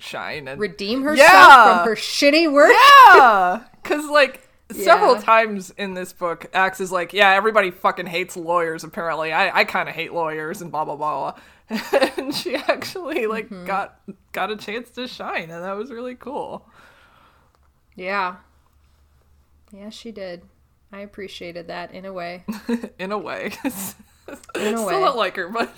[0.00, 1.78] shine and Redeem herself Yeah.
[1.78, 2.72] from her shitty work.
[3.14, 5.20] yeah, because like several Yeah.
[5.22, 8.84] times in this book, Ax is like, yeah, everybody fucking hates lawyers.
[8.84, 11.34] Apparently, I I kind of hate lawyers and blah blah blah.
[12.16, 13.66] and she actually like Mm-hmm.
[13.66, 14.00] got
[14.32, 16.66] got a chance to shine, and that was really cool.
[17.96, 18.36] Yeah.
[19.72, 20.42] Yeah, she did.
[20.92, 22.44] I appreciated that in a way.
[22.98, 23.52] in a way.
[24.54, 24.92] In a Still way.
[24.92, 25.70] don't like her, but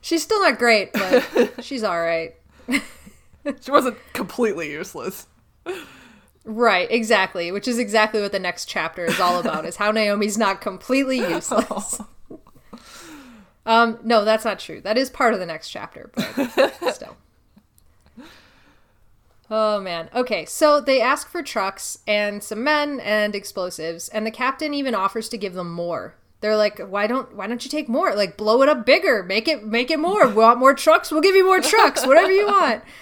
[0.00, 2.34] She's still not great, but she's all right.
[2.68, 5.26] she wasn't completely useless.
[6.44, 10.36] Right, exactly, which is exactly what the next chapter is all about is how Naomi's
[10.36, 12.00] not completely useless.
[13.66, 14.80] Um no, that's not true.
[14.82, 17.16] That is part of the next chapter, but still.
[19.50, 20.10] Oh man.
[20.14, 24.94] Okay, so they ask for trucks and some men and explosives, and the captain even
[24.94, 26.14] offers to give them more.
[26.40, 28.14] They're like, "Why don't why don't you take more?
[28.14, 29.22] Like blow it up bigger.
[29.22, 30.28] Make it make it more.
[30.28, 31.10] We want more trucks?
[31.10, 32.06] We'll give you more trucks.
[32.06, 32.82] Whatever you want."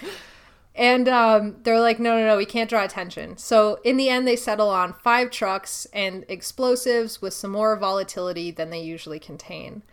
[0.75, 3.37] And um, they're like, no, no, no, we can't draw attention.
[3.37, 8.49] So in the end, they settle on five trucks and explosives with some more volatility
[8.49, 9.83] than they usually contain.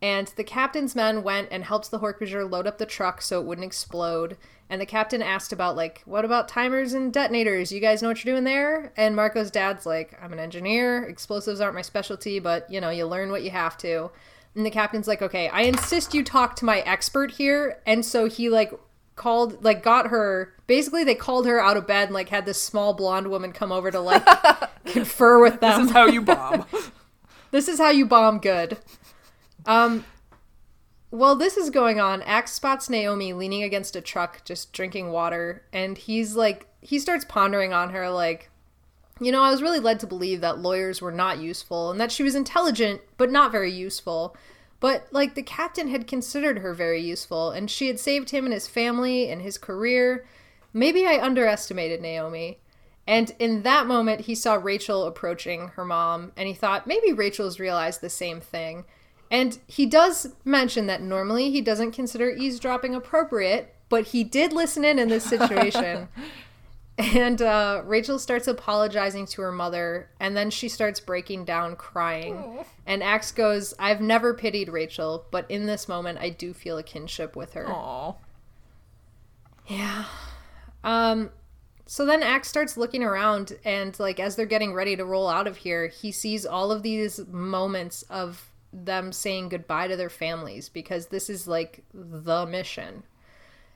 [0.00, 3.46] And the captain's men went and helped the Hork-Bajir load up the truck so it
[3.46, 4.36] wouldn't explode.
[4.68, 7.70] And the captain asked about, like, what about timers and detonators?
[7.70, 8.92] You guys know what you're doing there?
[8.96, 11.04] And Marco's dad's like, I'm an engineer.
[11.04, 14.10] Explosives aren't my specialty, but, you know, you learn what you have to.
[14.54, 17.80] And the captain's like, okay, I insist you talk to my expert here.
[17.86, 18.72] And so he, like,
[19.16, 22.60] called like got her basically they called her out of bed and like had this
[22.60, 24.24] small blonde woman come over to like
[24.86, 26.66] confer with them This is how you bomb.
[27.50, 28.78] this is how you bomb good.
[29.66, 30.04] Um,
[31.10, 35.62] while this is going on, Ax spots Naomi leaning against a truck, just drinking water,
[35.72, 38.50] and he's like, he starts pondering on her, like,
[39.20, 42.10] you know, I was really led to believe that lawyers were not useful and that
[42.10, 44.36] she was intelligent, but not very useful.
[44.84, 48.52] But, like, the captain had considered her very useful, and she had saved him and
[48.52, 50.26] his family and his career.
[50.74, 52.58] Maybe I underestimated Naomi.
[53.06, 57.58] And in that moment, he saw Rachel approaching her mom, and he thought maybe Rachel's
[57.58, 58.84] realized the same thing.
[59.30, 64.84] And he does mention that normally he doesn't consider eavesdropping appropriate, but he did listen
[64.84, 66.08] in in this situation.
[66.96, 72.64] And uh, Rachel starts apologizing to her mother, and then she starts breaking down crying.
[72.86, 76.84] And Ax goes, I've never pitied Rachel, but in this moment, I do feel a
[76.84, 77.66] kinship with her.
[77.68, 78.14] Aw.
[79.66, 80.04] Yeah.
[80.84, 81.30] Um
[81.86, 85.46] so then Ax starts looking around and like as they're getting ready to roll out
[85.46, 90.68] of here, he sees all of these moments of them saying goodbye to their families
[90.68, 93.02] because this is like the mission.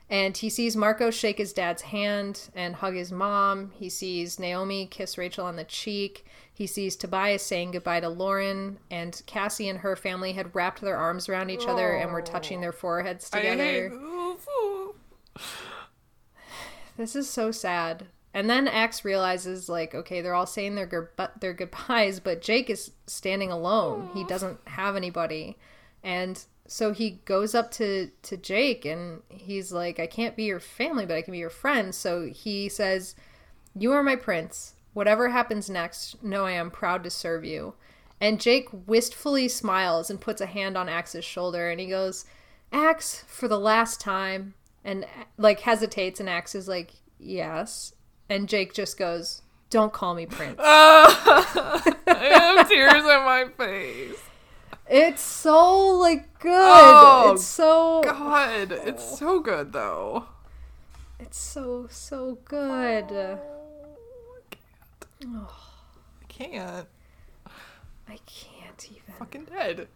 [0.09, 3.71] And he sees Marco shake his dad's hand and hug his mom.
[3.75, 6.25] He sees Naomi kiss Rachel on the cheek.
[6.51, 8.79] He sees Tobias saying goodbye to Loren.
[8.89, 12.59] And Cassie and her family had wrapped their arms around each other and were touching
[12.59, 13.91] their foreheads together.
[16.97, 18.07] This is so sad.
[18.33, 21.07] And then Ax realizes, like, okay, they're all saying their good-
[21.39, 24.09] their goodbyes, but Jake is standing alone.
[24.13, 25.57] He doesn't have anybody,
[26.03, 30.59] and so he goes up to to Jake, and he's like, "I can't be your
[30.59, 33.15] family, but I can be your friend." So he says,
[33.75, 34.75] "You are my prince.
[34.93, 37.73] Whatever happens next, know I am proud to serve you."
[38.21, 42.25] And Jake wistfully smiles and puts a hand on Ax's shoulder, and he goes,
[42.71, 47.93] "Ax, for the last time." And like hesitates, and Ax is like, "Yes."
[48.29, 49.41] And Jake just goes,
[49.71, 54.28] "Don't call me Prince." I have tears in my face.
[54.89, 56.51] It's so like good.
[56.53, 60.25] Oh, it's so God, it's so good though.
[61.19, 63.39] it's so so good.
[65.25, 65.49] Oh,
[66.21, 66.87] I can't.
[68.07, 69.13] I can't even.
[69.19, 69.87] Fucking dead.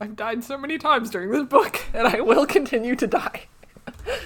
[0.00, 3.46] I've died so many times during this book, and I will continue to die.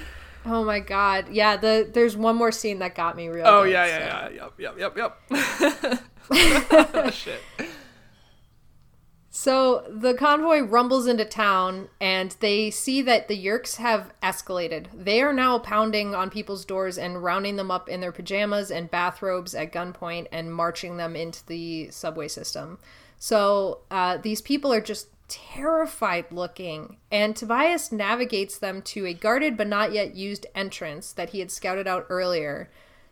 [0.44, 1.26] Oh my god.
[1.30, 3.46] Yeah, the there's one more scene that got me real.
[3.46, 4.96] Oh good, yeah, so- yeah, yeah, yep, yep,
[5.30, 6.02] yep,
[7.00, 7.12] yep.
[7.14, 7.40] Shit.
[9.42, 14.86] So the convoy rumbles into town and they see that the Yeerks have escalated.
[14.94, 18.88] They are now pounding on people's doors and rounding them up in their pajamas and
[18.88, 22.78] bathrobes at gunpoint and marching them into the subway system.
[23.18, 29.56] So uh, these people are just terrified looking, and Tobias navigates them to a guarded
[29.56, 32.70] but not yet used entrance that he had scouted out earlier.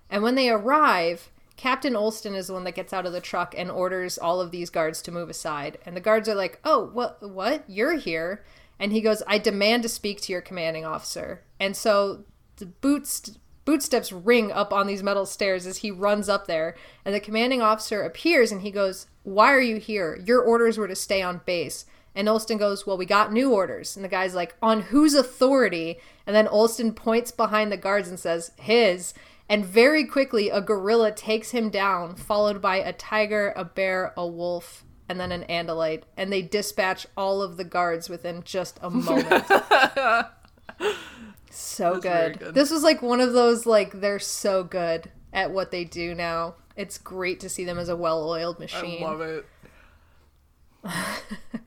[0.09, 1.29] And when they arrive,
[1.61, 4.51] Captain Olston is the one that gets out of the truck and orders all of
[4.51, 5.77] these guards to move aside.
[5.85, 7.19] And the guards are like, "Oh, what?
[7.21, 7.65] What?
[7.69, 8.43] You're here?"
[8.79, 12.25] And he goes, "I demand to speak to your commanding officer." And so
[12.57, 13.33] the boots
[13.67, 17.61] bootsteps ring up on these metal stairs as he runs up there, and the commanding
[17.61, 20.19] officer appears and he goes, "Why are you here?
[20.25, 21.85] Your orders were to stay on base."
[22.15, 23.97] And Olston goes, Well, we got new orders.
[23.97, 25.99] And the guy's like, On whose authority?
[26.27, 29.15] And then Olston points behind the guards and says, His.
[29.51, 34.25] And very quickly, a gorilla takes him down, followed by a tiger, a bear, a
[34.25, 36.05] wolf, and then an Andalite.
[36.17, 39.45] And they dispatch all of the guards within just a moment.
[41.51, 42.39] so good.
[42.39, 42.55] good.
[42.55, 46.55] This was like one of those, like, they're so good at what they do now.
[46.77, 49.03] It's great to see them as a well oiled machine.
[49.03, 49.47] I love it.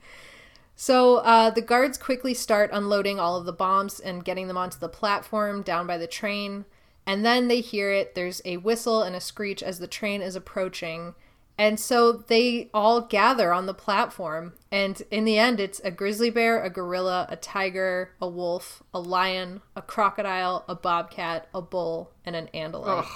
[0.75, 4.77] So uh, the guards quickly start unloading all of the bombs and getting them onto
[4.77, 6.65] the platform down by the train.
[7.05, 8.15] And then they hear it.
[8.15, 11.15] There's a whistle and a screech as the train is approaching.
[11.57, 14.53] And so they all gather on the platform.
[14.71, 18.99] And in the end, it's a grizzly bear, a gorilla, a tiger, a wolf, a
[18.99, 23.07] lion, a crocodile, a bobcat, a bull, and an andalite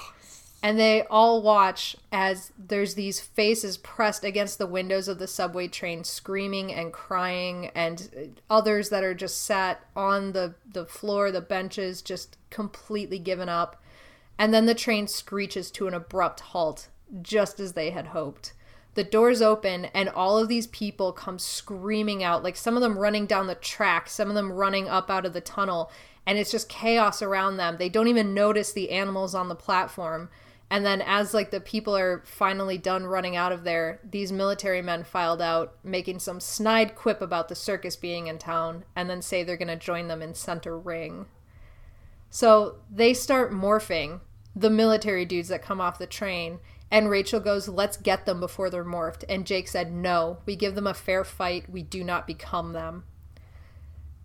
[0.60, 5.68] and they all watch as there's these faces pressed against the windows of the subway
[5.68, 11.40] train screaming and crying and others that are just sat on the the floor the
[11.40, 13.80] benches just completely given up.
[14.36, 16.88] And then the train screeches to an abrupt halt
[17.22, 18.52] just as they had hoped.
[18.94, 22.98] The doors open and all of these people come screaming out like some of them
[22.98, 25.92] running down the track some of them running up out of the tunnel.
[26.26, 27.76] And it's just chaos around them.
[27.78, 30.28] They don't even notice the animals on the platform
[30.70, 34.82] and then as like the people are finally done running out of there these military
[34.82, 39.22] men filed out making some snide quip about the circus being in town and then
[39.22, 41.26] say they're to join them in center ring
[42.30, 44.20] so they start morphing
[44.54, 46.58] the military dudes that come off the train.
[46.90, 49.24] And Rachel goes, Let's get them before they're morphed.
[49.28, 51.70] And Jake said, No, we give them a fair fight.
[51.70, 53.04] We do not become them.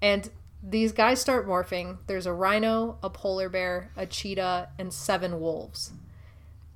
[0.01, 0.29] And
[0.61, 1.97] these guys start morphing.
[2.07, 5.91] There's a rhino, a polar bear, a cheetah, and seven wolves.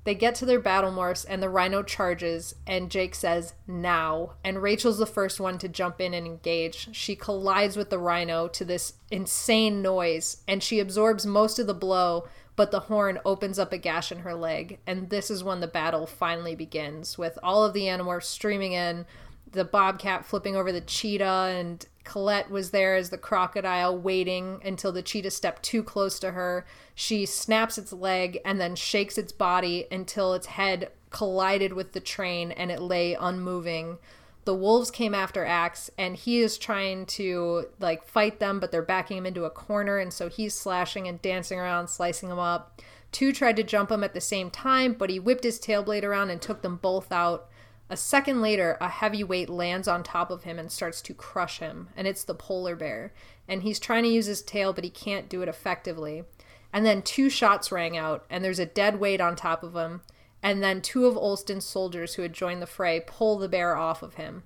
[0.08, 4.36] They get to their battle morphs, and the rhino charges, and Jake says, Now.
[4.42, 6.88] And Rachel's the first one to jump in and engage.
[6.96, 11.74] She collides with the rhino to this insane noise, and she absorbs most of the
[11.74, 12.26] blow,
[12.56, 14.78] but the horn opens up a gash in her leg.
[14.86, 19.04] And this is when the battle finally begins, with all of the animorphs streaming in,
[19.52, 24.92] the bobcat flipping over the cheetah, and Colette was there as the crocodile, waiting until
[24.92, 26.64] the cheetah stepped too close to her.
[26.94, 32.00] She snaps its leg and then shakes its body until its head collided with the
[32.00, 33.98] train and it lay unmoving.
[34.44, 38.80] The wolves came after Ax, and he is trying to like fight them, but they're
[38.80, 42.80] backing him into a corner, and so he's slashing and dancing around, slicing them up.
[43.12, 46.04] Two tried to jump him at the same time, but he whipped his tail blade
[46.04, 47.47] around and took them both out.
[47.90, 51.58] A second later, a heavy weight lands on top of him and starts to crush
[51.58, 53.14] him, and it's the polar bear.
[53.46, 56.24] And he's trying to use his tail, but he can't do it effectively.
[56.70, 60.02] And then two shots rang out, and there's a dead weight on top of him.
[60.42, 64.02] And then two of Olston's soldiers who had joined the fray pull the bear off
[64.02, 64.42] of him.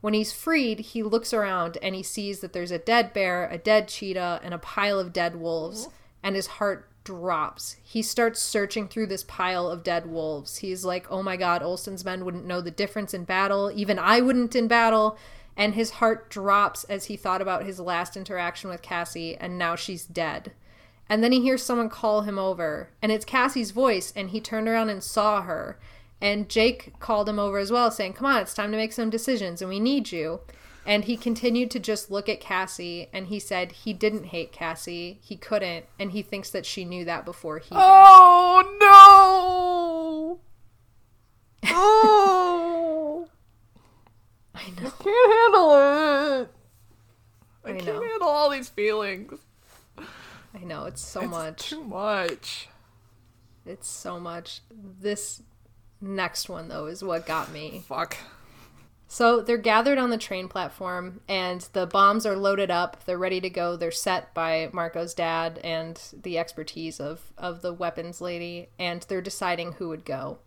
[0.00, 3.58] When he's freed, he looks around and he sees that there's a dead bear, a
[3.58, 5.88] dead cheetah, and a pile of dead wolves,
[6.22, 7.76] and his heart drops.
[7.82, 10.58] He starts searching through this pile of dead wolves.
[10.58, 13.72] He's like, oh my god, Olson's men wouldn't know the difference in battle.
[13.74, 15.16] Even I wouldn't in battle.
[15.56, 19.74] And his heart drops as he thought about his last interaction with Cassie, and now
[19.74, 20.52] she's dead.
[21.08, 24.68] And then he hears someone call him over, and it's Cassie's voice, and he turned
[24.68, 25.78] around and saw her.
[26.20, 29.08] And Jake called him over as well, saying, Come on, it's time to make some
[29.08, 30.40] decisions, and we need you.
[30.88, 35.18] And he continued to just look at Cassie, and he said he didn't hate Cassie.
[35.20, 37.78] He couldn't, and he thinks that she knew that before he did.
[37.78, 40.40] Oh no!
[41.70, 43.28] Oh,
[44.54, 44.86] I know.
[44.86, 45.74] I can't handle
[46.42, 46.50] it.
[47.64, 48.00] I, I can't know.
[48.02, 49.38] handle all these feelings.
[49.98, 50.84] I know.
[50.86, 51.68] It's so It's much.
[51.70, 52.68] Too much.
[53.66, 54.62] It's so much.
[54.70, 55.42] This
[56.00, 57.84] next one, though, is what got me.
[57.86, 58.16] Fuck.
[59.10, 63.04] So they're gathered on the train platform, and the bombs are loaded up.
[63.06, 63.74] They're ready to go.
[63.74, 69.22] They're set by Marco's dad and the expertise of, of the weapons lady, and they're
[69.22, 70.40] deciding who would go.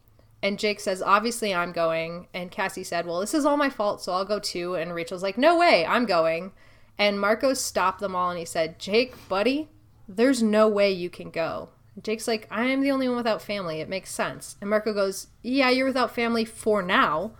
[0.43, 2.27] And Jake says, Obviously, I'm going.
[2.35, 4.75] And Cassie said, Well, this is all my fault, so I'll go too.
[4.75, 6.51] And Rachel's like, No way, I'm going.
[6.97, 9.69] And Marco stopped them all and he said, Jake, buddy,
[10.07, 11.69] there's no way you can go.
[12.01, 13.81] Jake's like, I am the only one without family.
[13.81, 14.55] It makes sense.
[14.61, 17.31] And Marco goes, Yeah, you're without family for now,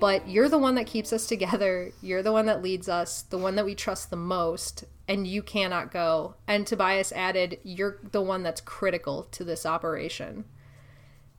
[0.00, 1.92] but you're the one that keeps us together.
[2.02, 5.42] You're the one that leads us, the one that we trust the most, and you
[5.42, 6.34] cannot go.
[6.46, 10.44] And Tobias added, You're the one that's critical to this operation.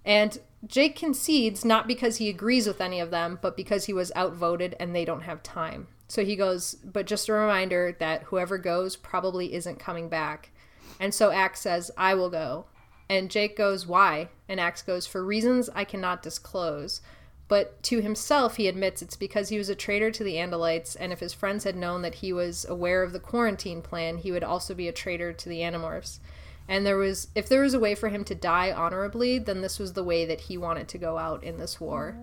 [0.05, 4.11] And Jake concedes not because he agrees with any of them, but because he was
[4.15, 5.87] outvoted and they don't have time.
[6.07, 10.51] So he goes, But just a reminder that whoever goes probably isn't coming back.
[10.99, 12.65] And so Ax says, I will go.
[13.09, 14.29] And Jake goes, Why?
[14.47, 17.01] And Ax goes, For reasons I cannot disclose.
[17.49, 21.11] But to himself, he admits it's because he was a traitor to the Andalites, and
[21.11, 24.43] if his friends had known that he was aware of the quarantine plan, he would
[24.43, 26.19] also be a traitor to the Animorphs.
[26.67, 29.79] And there was, if there was a way for him to die honorably, then this
[29.79, 32.15] was the way that he wanted to go out in this war.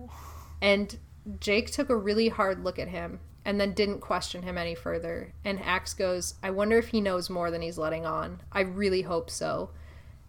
[0.61, 0.97] And
[1.41, 5.33] Jake took a really hard look at him and then didn't question him any further.
[5.43, 8.41] And Ax goes, I wonder if he knows more than he's letting on.
[8.53, 9.71] I really hope so.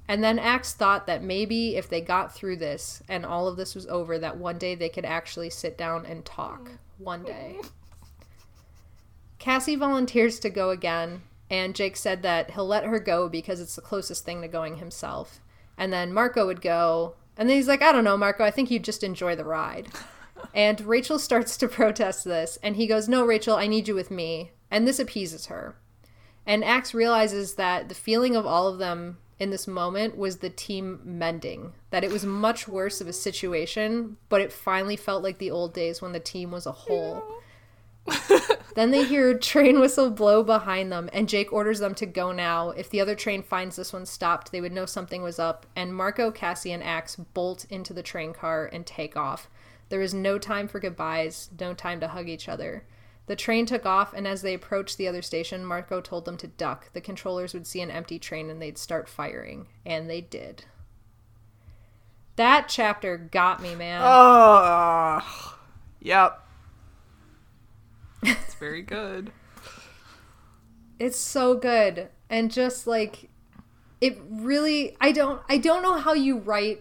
[0.09, 3.74] And then Ax thought that maybe if they got through this and all of this
[3.74, 6.70] was over, that one day they could actually sit down and talk.
[6.97, 7.56] One day.
[9.39, 13.76] Cassie volunteers to go again, and Jake said that he'll let her go because it's
[13.76, 15.40] the closest thing to going himself.
[15.76, 18.70] And then Marco would go, and then he's like, I don't know, Marco, I think
[18.70, 19.89] you'd just enjoy the ride.
[20.55, 24.10] and Rachel starts to protest this, and he goes, No, Rachel, I need you with
[24.10, 24.52] me.
[24.70, 25.76] And this appeases her.
[26.44, 30.51] And Ax realizes that the feeling of all of them in this moment was the
[30.51, 31.73] team mending.
[31.90, 35.74] That it was much worse of a situation, but it finally felt like the old
[35.74, 37.23] days when the team was a whole.
[38.74, 42.32] then they hear a train whistle blow behind them, and Jake orders them to go
[42.32, 42.70] now.
[42.70, 45.66] If the other train finds this one stopped, they would know something was up.
[45.77, 49.48] And Marco, Cassie, and Ax bolt into the train car and take off.
[49.89, 52.85] There is no time for goodbyes, no time to hug each other.
[53.29, 56.47] The train took off, and as they approached the other station, Marco told them to
[56.47, 56.91] duck.
[56.95, 59.69] The controllers would see an empty train and they'd start firing.
[59.85, 60.65] And they did.
[62.37, 64.01] That chapter got me, man.
[64.03, 65.57] Oh,
[66.01, 66.41] yep.
[68.23, 69.31] It's very good.
[70.99, 72.09] it's so good.
[72.31, 73.29] And just like
[74.01, 76.81] it really I don't I don't know how you write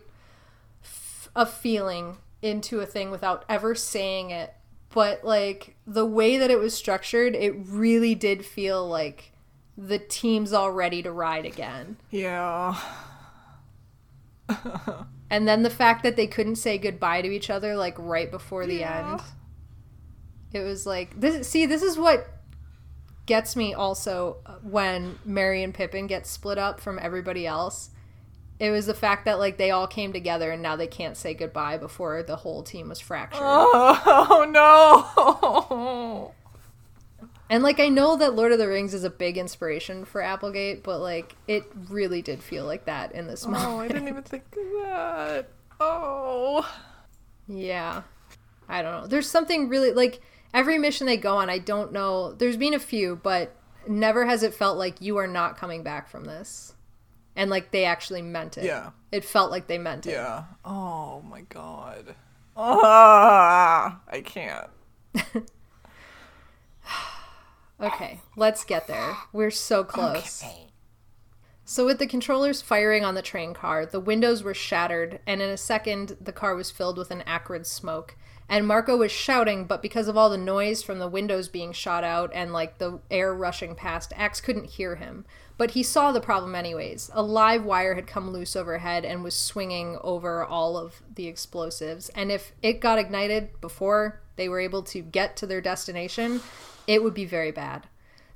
[0.84, 4.54] f- a feeling into a thing without ever saying it
[4.98, 9.32] but like the way that it was structured, it really did feel like
[9.78, 11.98] the team's all ready to ride again.
[12.10, 12.76] Yeah.
[15.30, 18.66] and then the fact that they couldn't say goodbye to each other like right before
[18.66, 19.12] the Yeah.
[19.12, 19.22] end.
[20.52, 22.28] It was like this see this is what
[23.28, 27.92] gets me also when Merry and Pippin get split up from everybody else.
[28.60, 31.34] It was the fact that like they all came together and now they can't say
[31.34, 33.42] goodbye before the whole team was fractured.
[33.44, 36.34] Oh no.
[37.50, 40.84] And like I know that Lord of the Rings is a big inspiration for Applegate,
[40.84, 43.66] but like it really did feel like that in this moment.
[43.66, 45.50] Oh, I didn't even think of that.
[45.80, 46.68] Oh.
[47.48, 48.02] Yeah.
[48.68, 49.08] I don't know.
[49.08, 50.20] There's something really like
[50.54, 52.34] every mission they go on, I don't know.
[52.34, 53.56] There's been a few, but
[53.88, 56.74] never has it felt like you are not coming back from this.
[57.38, 58.66] And like they actually meant it.
[58.66, 58.90] Yeah.
[59.14, 60.12] It felt like they meant it.
[60.12, 60.44] Yeah.
[60.66, 62.16] Oh my god.
[62.58, 64.70] Ah, I can't.
[67.80, 69.16] Okay, let's get there.
[69.32, 70.44] We're so close.
[71.64, 75.50] So, with the controllers firing on the train car, the windows were shattered, and in
[75.50, 78.16] a second, the car was filled with an acrid smoke.
[78.50, 82.06] And Marco was shouting, but because of all the noise from the windows being shot
[82.06, 85.26] out and like the air rushing past, Ax couldn't hear him.
[85.58, 87.10] But he saw the problem anyways.
[87.14, 92.10] A live wire had come loose overhead and was swinging over all of the explosives.
[92.10, 96.42] And if it got ignited before they were able to get to their destination,
[96.86, 97.88] it would be very bad.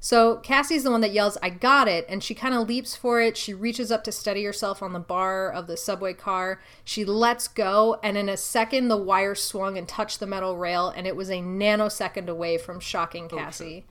[0.03, 3.21] So Cassie's the one that yells, I got it, and she kind of leaps for
[3.21, 3.37] it.
[3.37, 6.59] She reaches up to steady herself on the bar of the subway car.
[6.83, 10.89] She lets go, and in a second, the wire swung and touched the metal rail,
[10.89, 13.85] and it was a nanosecond away from shocking oh, Cassie.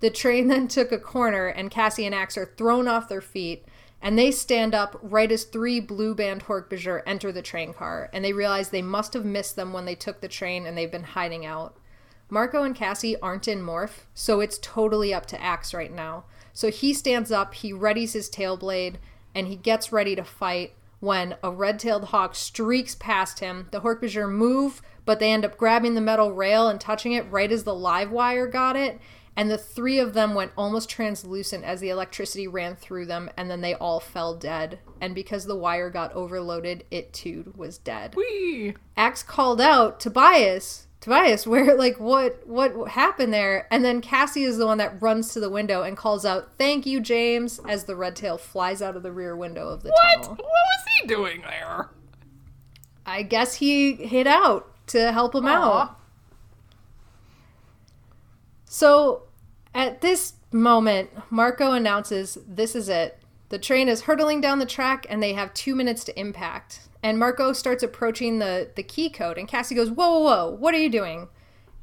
[0.00, 3.64] The train then took a corner, and Cassie and Ax are thrown off their feet,
[4.02, 8.24] and they stand up right as three blue band Hork-Bajir enter the train car, and
[8.24, 11.04] they realize they must have missed them when they took the train and they've been
[11.04, 11.76] hiding out.
[12.30, 16.24] Marco and Cassie aren't in morph, so it's totally up to Ax right now.
[16.54, 18.98] So he stands up, he readies his tail blade,
[19.34, 23.68] and he gets ready to fight when a red-tailed hawk streaks past him.
[23.70, 27.50] The Hork-Bajir move, but they end up grabbing the metal rail and touching it right
[27.50, 28.98] as the live wire got it.
[29.36, 33.50] And the three of them went almost translucent as the electricity ran through them, and
[33.50, 34.80] then they all fell dead.
[35.00, 38.14] And because the wire got overloaded, it too was dead.
[38.16, 38.74] Whee!
[38.96, 43.66] Ax called out, Tobias, Tobias, where like what what happened there?
[43.70, 46.84] And then Cassie is the one that runs to the window and calls out, "Thank
[46.84, 50.22] you, James," as the red tail flies out of the rear window of the What?
[50.22, 50.30] tunnel.
[50.36, 51.88] What was he doing there?
[53.06, 55.96] I guess he hid out to help him out.
[58.72, 59.22] So
[59.74, 63.18] at this moment, Marco announces this is it.
[63.48, 66.88] The train is hurtling down the track and they have two minutes to impact.
[67.02, 70.72] And Marco starts approaching the, the key code, and Cassie goes, Whoa, whoa, whoa, what
[70.72, 71.26] are you doing?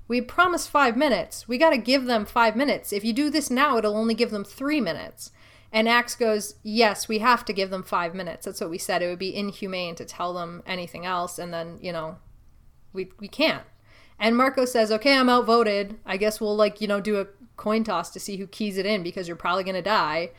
[0.07, 1.45] We promised five minutes.
[1.45, 2.93] We got to give them five minutes.
[2.93, 5.31] If you do this now, it'll only give them three minutes.
[5.73, 8.45] And Ax goes, Yes, we have to give them five minutes.
[8.45, 9.01] That's what we said.
[9.01, 11.37] It would be inhumane to tell them anything else.
[11.37, 12.19] And then, you know,
[12.93, 13.63] we, we can't.
[14.19, 15.97] And Marco says, Okay, I'm outvoted.
[16.05, 18.85] I guess we'll, like, you know, do a coin toss to see who keys it
[18.85, 20.31] in because you're probably going to die.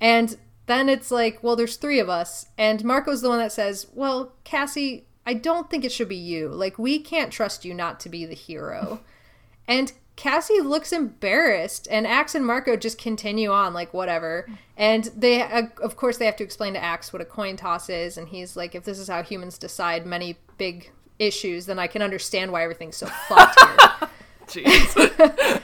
[0.00, 0.36] And
[0.66, 2.46] then it's like, well, there's three of us.
[2.58, 6.48] And Marco's the one that says, well, Cassie, I don't think it should be you.
[6.48, 9.00] Like, we can't trust you not to be the hero.
[9.68, 14.48] and Cassie looks embarrassed, and Ax and Marco just continue on, like, whatever.
[14.76, 17.90] And they, uh, of course, they have to explain to Ax what a coin toss
[17.90, 18.16] is.
[18.16, 22.02] And he's like, if this is how humans decide many big issues, then I can
[22.02, 24.64] understand why everything's so fucked here.
[24.64, 25.62] Jeez.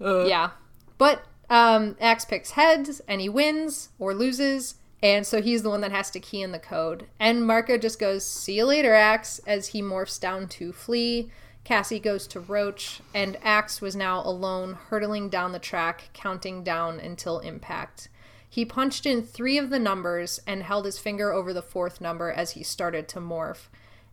[0.28, 0.50] yeah.
[0.98, 4.76] But um, Ax picks heads and he wins or loses.
[5.02, 7.06] And so he's the one that has to key in the code.
[7.20, 11.30] And Marco just goes, See you later, Ax, as he morphs down to flee.
[11.64, 17.00] Cassie goes to Roach, and Ax was now alone, hurtling down the track, counting down
[17.00, 18.08] until impact.
[18.48, 22.30] He punched in three of the numbers and held his finger over the fourth number
[22.30, 23.68] as he started to morph.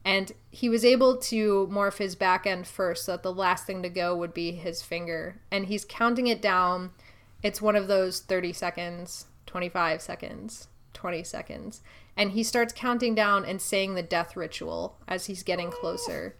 [0.06, 3.82] And he was able to morph his back end first, so that the last thing
[3.84, 5.40] to go would be his finger.
[5.50, 6.92] And he's counting it down.
[7.42, 11.82] It's one of those 30 seconds, 25 seconds, 20 seconds.
[12.18, 16.36] And he starts counting down and saying the death ritual as he's getting closer.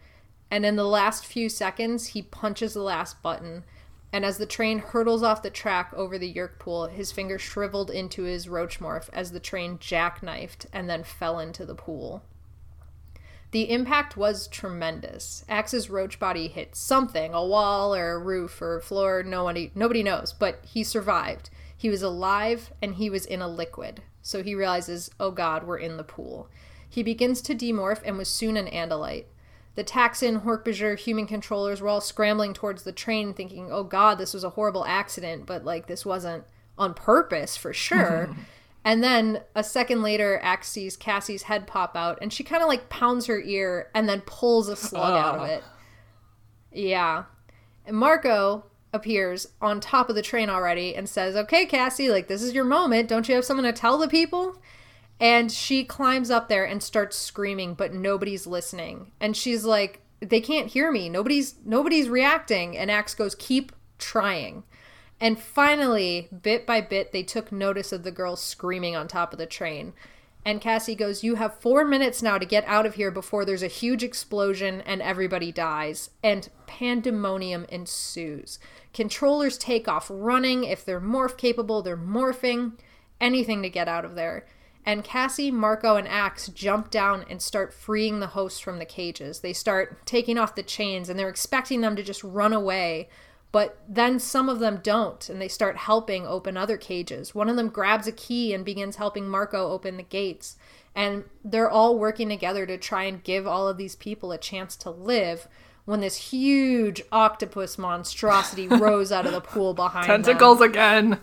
[0.52, 3.64] And in the last few seconds, he punches the last button.
[4.12, 7.90] And as the train hurtles off the track over the Yeerk pool, his finger shriveled
[7.90, 12.24] into his roach morph as the train jackknifed and then fell into the pool.
[13.54, 15.46] The impact was tremendous.
[15.48, 20.02] Ax's roach body hit something, a wall or a roof or a floor, nobody nobody
[20.02, 21.52] knows, but he survived.
[21.78, 24.02] He was alive and he was in a liquid.
[24.24, 26.50] So he realizes, "Oh god, we're in the pool."
[26.90, 29.26] He begins to demorph and was soon an andalite.
[29.76, 34.34] The Taxxon, Hork-Bajir human controllers were all scrambling towards the train thinking, "Oh god, this
[34.34, 38.36] was a horrible accident, but like this wasn't on purpose for sure."
[38.86, 42.68] And then a second later, Ax sees Cassie's head pop out, and she kind of
[42.68, 45.46] like pounds her ear and then pulls a slug out of oh.
[45.46, 45.64] it.
[46.74, 47.26] Yeah.
[47.86, 52.42] And Marco appears on top of the train already and says, Okay, Cassie, like this
[52.42, 53.10] is your moment.
[53.10, 54.62] Don't you have something to tell the people?
[55.20, 59.12] And she climbs up there and starts screaming, but nobody's listening.
[59.20, 61.10] And she's like, They can't hear me.
[61.10, 62.78] Nobody's nobody's reacting.
[62.78, 64.64] And Ax goes, Keep trying.
[65.20, 69.40] And finally, bit by bit, they took notice of the girl screaming on top of
[69.40, 69.94] the train.
[70.46, 73.64] And Cassie goes, You have four minutes now to get out of here before there's
[73.64, 76.10] a huge explosion and everybody dies.
[76.22, 78.60] And pandemonium ensues.
[78.94, 80.66] Controllers take off running.
[80.66, 82.74] If they're morph capable, they're morphing.
[83.22, 84.46] Anything to get out of there.
[84.86, 89.40] And Cassie, Marco, and Ax jump down and start freeing the hosts from the cages.
[89.40, 93.08] They start taking off the chains and they're expecting them to just run away.
[93.54, 97.36] But then some of them don't, and they start helping open other cages.
[97.36, 100.58] One of them grabs a key and begins helping Marco open the gates.
[100.96, 104.76] And they're all working together to try and give all of these people a chance
[104.78, 105.48] to live
[105.86, 111.20] when this huge octopus monstrosity rose out of the pool behind them Tentacles again.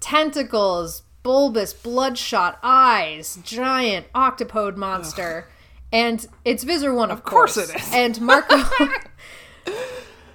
[0.00, 5.48] tentacles, bulbous, bloodshot eyes, giant octopode monster.
[5.90, 7.90] And it's Visser 1, of, course it is.
[7.94, 8.62] And Marco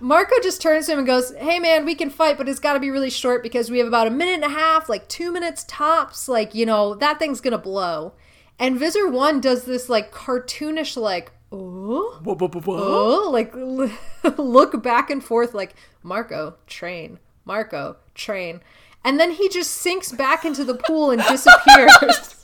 [0.04, 2.80] Marco just turns to him and goes, Hey man, we can fight, but it's gotta
[2.82, 5.64] be really short because we have about a minute and a half, like two minutes
[5.66, 6.28] tops.
[6.28, 8.12] Like, you know, that thing's gonna blow.
[8.60, 12.20] And Visser 1 does this like cartoonish, like, oh,
[12.68, 13.54] oh, like
[14.38, 15.74] look back and forth, like
[16.04, 18.60] Marco train, Marco train,
[19.06, 22.44] and then he just sinks back into the pool and disappears.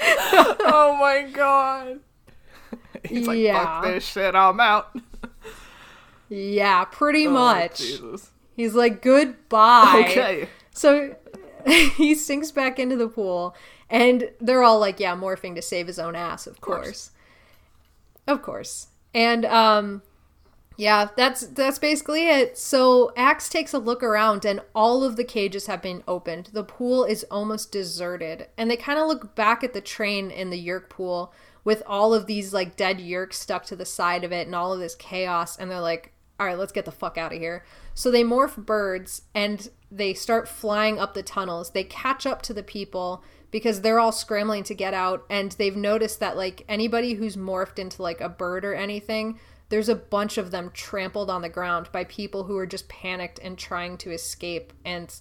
[0.02, 2.00] oh my god.
[3.04, 3.62] He's like, Yeah.
[3.82, 4.96] fuck this shit, I'm out.
[6.28, 7.78] Yeah, pretty Oh, much.
[7.78, 8.30] Jesus.
[8.54, 10.04] He's like goodbye.
[10.08, 10.48] Okay.
[10.72, 11.14] So
[11.66, 13.54] he sinks back into the pool,
[13.90, 17.10] and they're all like, "Yeah, morphing to save his own ass, of course, course.
[18.26, 20.02] of course." And um,
[20.76, 22.58] yeah, that's that's basically it.
[22.58, 26.50] So Ax takes a look around, and all of the cages have been opened.
[26.52, 30.50] The pool is almost deserted, and they kind of look back at the train in
[30.50, 31.32] the Yeerk pool
[31.64, 34.72] with all of these like dead Yeerks stuck to the side of it, and all
[34.72, 37.64] of this chaos, and they're like, "All right, let's get the fuck out of here."
[37.94, 41.70] So they morph birds, and they start flying up the tunnels.
[41.70, 45.76] They catch up to the people because they're all scrambling to get out, and they've
[45.76, 49.38] noticed that like anybody who's morphed into like a bird or anything
[49.68, 53.38] there's a bunch of them trampled on the ground by people who are just panicked
[53.40, 54.72] and trying to escape.
[54.84, 55.14] And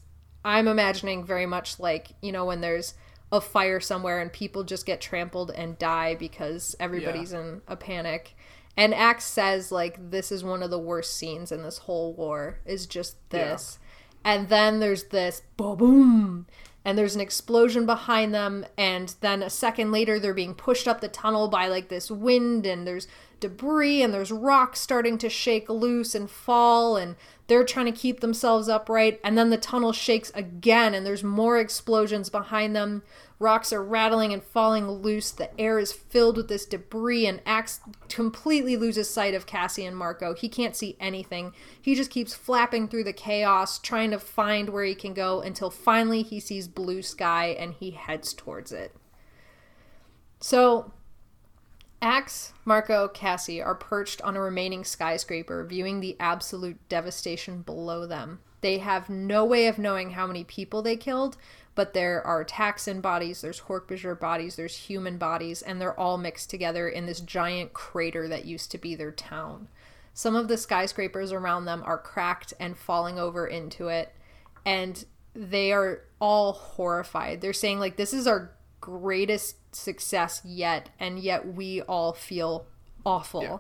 [0.46, 2.94] I'm imagining very much like, you know, when there's
[3.32, 7.42] a fire somewhere and people just get trampled and die because everybody's yeah.
[7.42, 8.36] in a panic.
[8.78, 12.60] And Ax says, like, this is one of the worst scenes in this whole war,
[12.64, 13.80] is just this.
[14.24, 14.34] Yeah.
[14.34, 16.46] And then there's this boom,
[16.86, 18.68] and there's an explosion behind them.
[18.78, 22.68] And then a second later, they're being pushed up the tunnel by, like, this wind,
[22.68, 23.08] and there's
[23.40, 27.16] debris and there's rocks starting to shake loose and fall and
[27.48, 31.60] they're trying to keep themselves upright and then the tunnel shakes again and there's more
[31.60, 33.04] explosions behind them
[33.40, 35.32] rocks are rattling and falling loose.
[35.32, 39.96] The air is filled with this debris and ax completely loses sight of cassie and
[39.96, 40.34] marco.
[40.34, 41.54] He can't see anything.
[41.82, 45.70] He just keeps flapping through the chaos trying to find where he can go until
[45.70, 48.96] finally he sees blue sky and he heads towards it.
[50.40, 50.94] So
[52.02, 58.40] Ax, Marco, Cassie are perched on a remaining skyscraper, viewing the absolute devastation below them.
[58.62, 61.38] They have no way of knowing how many people they killed,
[61.78, 66.50] but there are taxxon bodies, there's Hork-Bajir bodies, there's human bodies, and they're all mixed
[66.50, 69.68] together in this giant crater that used to be their town.
[70.16, 74.12] Some of the skyscrapers around them are cracked and falling over into it,
[74.66, 75.06] and
[75.36, 77.42] they are all horrified.
[77.42, 82.66] They're saying, like, this is our greatest success yet, and yet we all feel
[83.06, 83.44] awful.
[83.44, 83.58] Yeah.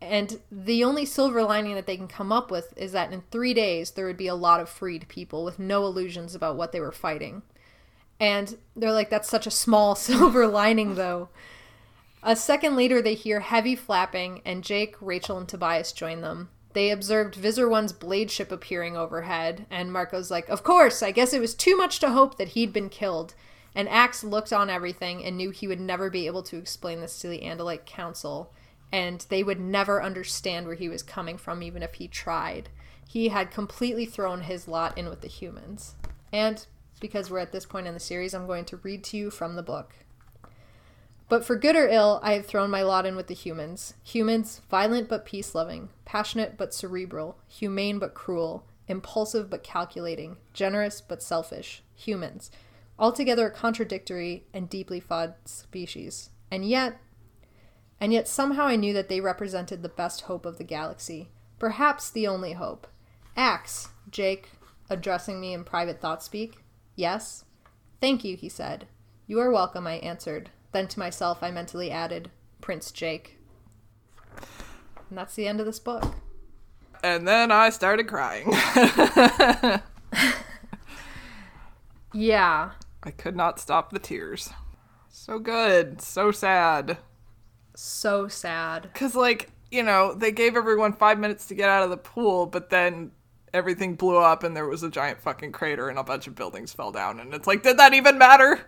[0.00, 3.54] And the only silver lining that they can come up with is that in three
[3.54, 6.80] days there would be a lot of freed people with no illusions about what they
[6.80, 7.42] were fighting.
[8.20, 11.28] And they're like, that's such a small silver lining, though.
[12.22, 16.48] A second later, they hear heavy flapping, and Jake, Rachel, and Tobias join them.
[16.72, 21.32] They observed Visser One's blade ship appearing overhead, and Marco's like, Of course, I guess
[21.32, 23.34] it was too much to hope that he'd been killed.
[23.74, 27.18] And Ax looked on everything and knew he would never be able to explain this
[27.20, 28.52] to the Andalite Council,
[28.92, 32.68] and they would never understand where he was coming from, even if he tried.
[33.08, 35.94] He had completely thrown his lot in with the humans.
[36.32, 36.64] And
[37.00, 39.56] because we're at this point in the series, I'm going to read to you from
[39.56, 39.94] the book.
[41.28, 43.94] But for good or ill, I have thrown my lot in with the humans.
[44.04, 51.00] Humans, violent but peace loving, passionate but cerebral, humane but cruel, impulsive but calculating, generous
[51.00, 51.82] but selfish.
[51.96, 52.50] Humans
[52.98, 56.30] altogether a contradictory and deeply flawed species.
[56.50, 57.00] And yet,
[58.00, 61.28] and yet somehow I knew that they represented the best hope of the galaxy,
[61.58, 62.86] perhaps the only hope.
[63.36, 64.50] Ax, Jake,
[64.90, 66.62] addressing me in private thought speak.
[66.94, 67.44] Yes?
[68.00, 68.86] Thank you, he said.
[69.26, 70.50] You are welcome, I answered.
[70.72, 73.38] Then to myself I mentally added, Prince Jake.
[75.08, 76.04] And that's the end of this book.
[77.02, 78.50] And then I started crying.
[82.12, 82.70] yeah.
[83.02, 84.50] I could not stop the tears.
[85.08, 86.00] So good.
[86.00, 86.98] So sad.
[87.76, 88.88] So sad.
[88.92, 92.46] Because, like, you know, they gave everyone five minutes to get out of the pool,
[92.46, 93.12] but then
[93.52, 96.72] everything blew up and there was a giant fucking crater and a bunch of buildings
[96.72, 97.20] fell down.
[97.20, 98.66] And it's like, did that even matter?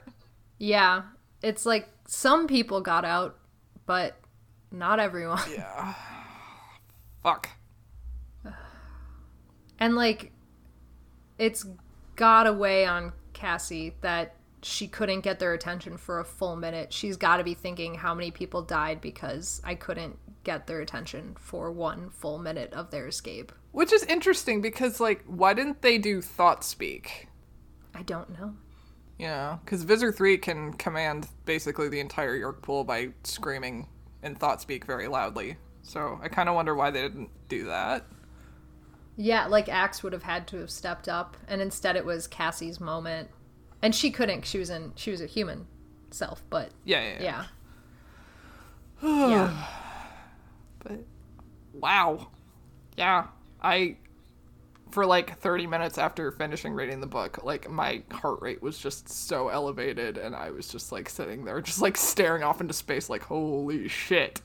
[0.59, 1.03] Yeah.
[1.43, 3.39] It's like some people got out,
[3.87, 4.17] but
[4.71, 5.43] not everyone.
[5.51, 5.95] Yeah.
[7.23, 7.49] Fuck.
[9.81, 10.33] And, like,
[11.39, 11.65] it's
[12.17, 16.93] got away on Cassie that she couldn't get their attention for a full minute.
[16.93, 21.37] She's got to be thinking how many people died because I couldn't get their attention
[21.39, 23.53] for one full minute of their escape.
[23.73, 27.29] Which is interesting because, like, why didn't they do thought speak?
[27.95, 28.55] I don't know.
[29.19, 33.89] Yeah, because Visser 3 can command basically the entire Yeerk pool by screaming
[34.23, 35.57] in thought speak very loudly.
[35.83, 38.07] So I kind of wonder why they didn't do that.
[39.17, 42.79] Yeah, like Ax would have had to have stepped up, and instead it was Cassie's
[42.79, 43.29] moment,
[43.83, 44.47] and she couldn't.
[44.47, 44.93] She was in.
[44.97, 45.67] She was a human
[46.11, 47.45] self, but yeah, yeah, yeah.
[49.03, 49.29] Yeah.
[49.29, 49.67] yeah.
[50.81, 51.01] But
[51.73, 52.29] wow,
[52.97, 53.27] yeah,
[53.63, 53.97] I
[54.91, 59.09] for like 30 minutes after finishing reading the book, like my heart rate was just
[59.09, 63.09] so elevated, and I was just like sitting there, just like staring off into space,
[63.11, 64.41] like holy shit.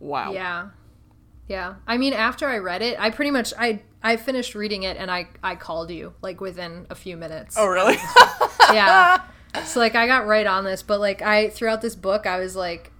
[0.00, 0.32] Wow.
[0.32, 0.70] Yeah.
[1.48, 1.76] Yeah.
[1.86, 5.10] I mean, after I read it, I pretty much I I finished reading it and
[5.10, 7.56] I I called you like within a few minutes.
[7.58, 7.96] Oh, really?
[8.72, 9.22] yeah.
[9.64, 12.54] So like I got right on this, but like I throughout this book I was
[12.54, 12.92] like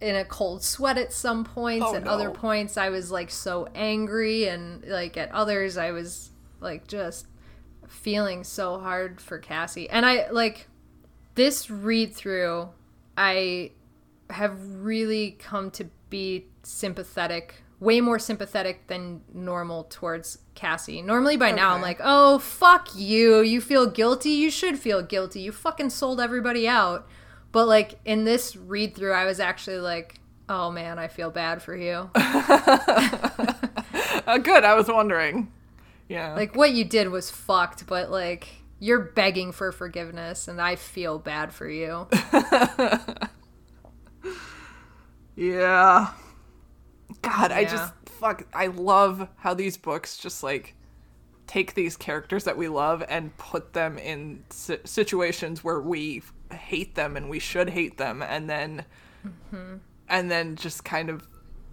[0.00, 3.68] in a cold sweat at some points Oh, at other points I was like so
[3.72, 6.30] angry and like at others I was
[6.60, 7.28] like just
[7.88, 9.88] feeling so hard for Cassie.
[9.88, 10.66] And I like
[11.36, 12.70] this read through
[13.16, 13.70] I
[14.30, 21.02] have really come to be sympathetic, way more sympathetic than normal towards Cassie.
[21.02, 23.40] Normally by now I'm like, "Oh, fuck you.
[23.40, 24.30] You feel guilty.
[24.30, 25.40] You should feel guilty.
[25.40, 27.08] You fucking sold everybody out."
[27.50, 31.60] But like in this read through I was actually like, "Oh man, I feel bad
[31.62, 32.08] for you."
[34.24, 34.62] Uh, good.
[34.62, 35.50] I was wondering.
[36.08, 36.34] Yeah.
[36.34, 38.46] like what you did was fucked, but like
[38.78, 42.06] you're begging for forgiveness and I feel bad for you.
[45.34, 46.12] Yeah.
[47.20, 50.74] God, I just fuck I love how these books just like
[51.46, 56.22] take these characters that we love and put them in si- situations where we
[56.52, 58.84] hate them and we should hate them and then
[59.26, 59.76] mm-hmm.
[60.08, 61.28] and then just kind of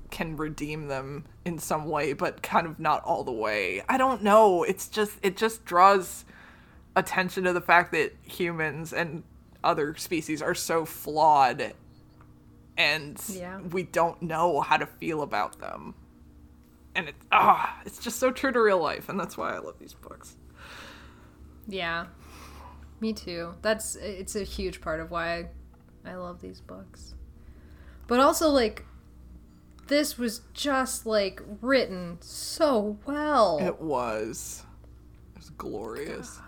[0.10, 3.84] can redeem them in some way but kind of not all the way.
[3.88, 4.64] I don't know.
[4.64, 6.26] It's just it just draws
[6.96, 9.24] attention to the fact that humans and
[9.64, 11.74] other species are so flawed
[12.80, 13.60] and Yeah.
[13.60, 15.94] we don't know how to feel about them.
[16.96, 19.78] And it's ah, it's just so true to real life, and that's why I love
[19.78, 20.36] these books.
[21.68, 22.08] Yeah.
[23.00, 23.54] Me too.
[23.62, 25.38] That's it's a huge part of why
[26.06, 27.14] I, I love these books.
[28.08, 28.86] But also like
[29.88, 33.60] this was just like written so well.
[33.62, 34.64] It was,
[35.36, 36.40] it was glorious.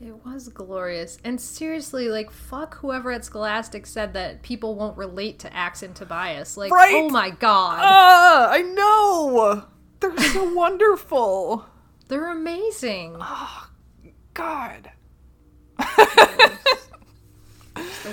[0.00, 1.18] It was glorious.
[1.24, 5.94] And seriously, like fuck whoever at Scholastic said that people won't relate to Ax and
[5.96, 6.56] Tobias.
[6.56, 6.94] Like Right?
[6.94, 7.80] oh my god.
[7.82, 9.64] Ah, I know.
[10.00, 11.64] They're so wonderful.
[12.08, 13.16] They're amazing.
[13.18, 13.70] Oh,
[14.34, 14.92] God,
[15.78, 16.58] the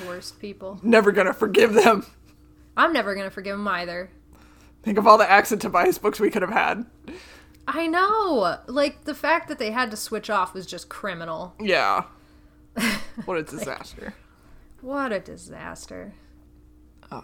[0.08, 0.80] worst people.
[0.82, 2.06] never gonna forgive them.
[2.76, 4.10] I'm never to forgive them either.
[4.82, 6.86] Think of all the Ax and Tobias books we could have had.
[7.68, 8.57] I know.
[8.68, 11.53] Like the fact that they had to switch off was just criminal.
[11.60, 12.03] Yeah.
[13.26, 14.15] What a disaster.
[14.81, 16.14] What a disaster.
[17.11, 17.23] Oh.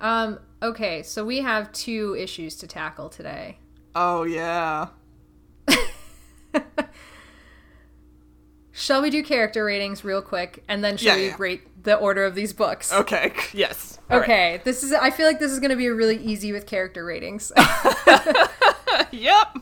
[0.00, 3.58] Um, okay, so we have two issues to tackle today.
[3.94, 4.88] Oh yeah.
[8.74, 11.36] Shall we do character ratings real quick and then shall Yeah, we yeah.
[11.38, 12.92] rate the order of these books?
[12.92, 13.32] Okay.
[13.52, 13.98] Yes.
[14.10, 14.24] All right.
[14.24, 17.04] Okay, this is I feel like this is going to be really easy with character
[17.04, 17.52] ratings.
[19.12, 19.58] Yep.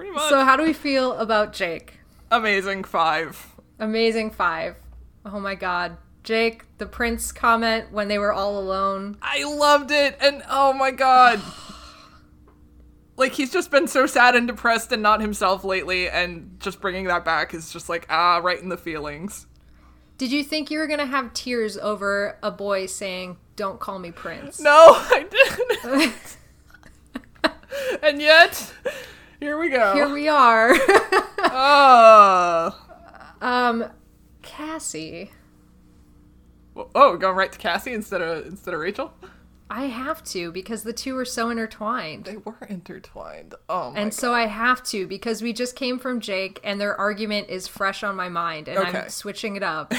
[0.00, 0.30] Pretty much.
[0.30, 2.00] so how do we feel about Jake?
[2.30, 3.54] Amazing five.
[3.78, 4.76] Amazing 5.
[5.26, 5.98] Oh my god.
[6.22, 9.18] Jake, the prince comment when they were all alone.
[9.20, 11.40] I loved it, and oh my god.
[13.18, 17.04] Like he's just been so sad and depressed and not himself lately, and just bringing
[17.08, 19.46] that back is just like ah, right in the feelings.
[20.16, 23.98] Did you think you were going to have tears over a boy saying, "Don't call
[23.98, 24.58] me prince"?
[24.58, 26.38] No, I didn't.
[28.02, 28.72] and yet,
[29.40, 29.94] here we go.
[29.94, 30.72] Here we are.
[31.38, 32.78] oh,
[33.40, 33.84] um
[34.42, 35.30] Cassie.
[36.76, 39.12] oh, going right to Cassie instead of instead of Rachel.
[39.72, 42.24] I have to because the two are so intertwined.
[42.24, 43.54] They were intertwined.
[43.68, 46.96] Oh my And so I have to because we just came from Jake and their
[47.00, 48.98] argument is fresh on my mind and Okay.
[49.02, 49.94] I'm switching it up.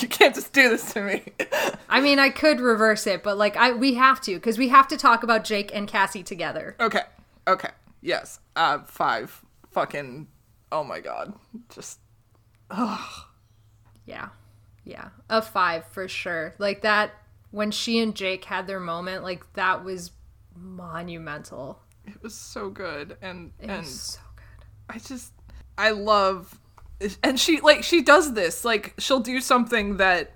[0.00, 1.24] you can't just do this to me.
[1.88, 4.86] I mean, I could reverse it, but like I we have to because we have
[4.88, 6.76] to talk about Jake and Cassie together.
[6.78, 7.02] okay,
[7.48, 7.70] okay,
[8.02, 9.42] yes, uh, five.
[9.70, 10.26] Fucking,
[10.72, 11.34] oh my god,
[11.74, 12.00] just
[14.06, 14.28] Yeah.
[14.84, 15.08] Yeah.
[15.28, 16.54] A 5 for sure.
[16.58, 17.12] Like that
[17.50, 20.12] when she and Jake had their moment, like that was
[20.54, 21.80] monumental.
[22.06, 24.66] it was so good, and It and was so good.
[24.88, 25.32] I just
[25.76, 26.58] I love
[27.22, 30.32] and she like she does this like she'll do something that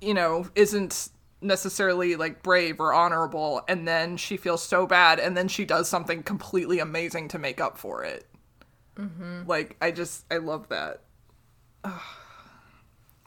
[0.00, 1.10] you know isn't
[1.42, 5.88] necessarily like brave or honorable and then she feels so bad and then she does
[5.88, 8.26] something completely amazing to make up for it
[8.96, 9.42] mm-hmm.
[9.46, 11.00] like i just i love that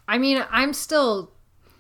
[0.08, 1.32] I mean, I'm still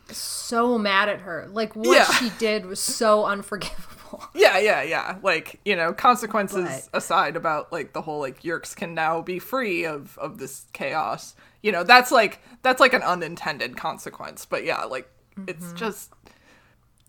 [0.10, 1.48] so mad at her.
[1.52, 2.06] Like what Yeah.
[2.06, 4.24] she did was so unforgivable.
[4.34, 8.76] yeah yeah yeah like you know consequences But- aside about like the whole like yeerks
[8.76, 13.02] can now be free of of this chaos you know that's like that's like an
[13.02, 15.10] unintended consequence but yeah like
[15.48, 15.76] it's mm-hmm.
[15.78, 16.14] just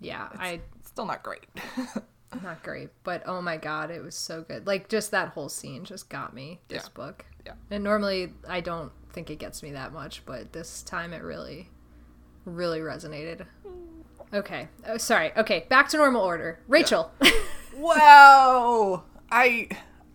[0.01, 1.47] Yeah, I still not great
[2.43, 4.67] not great, but oh my god, it was so good.
[4.67, 6.61] Like just that whole scene just got me.
[6.69, 6.91] This Yeah.
[6.95, 7.25] book.
[7.45, 7.53] Yeah.
[7.71, 11.71] And normally I don't think it gets me that much, but this time it really,
[12.45, 13.47] really resonated.
[14.35, 14.69] Okay.
[14.87, 15.33] Oh, sorry.
[15.37, 15.67] Okay.
[15.69, 16.61] Back to normal order.
[16.69, 17.13] Rachel.
[17.77, 19.05] Wow.
[19.31, 19.69] I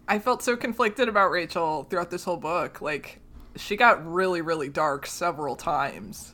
[0.08, 2.82] I felt so conflicted about Rachel throughout this whole book.
[2.82, 3.20] Like,
[3.56, 6.34] she got really, really dark several times.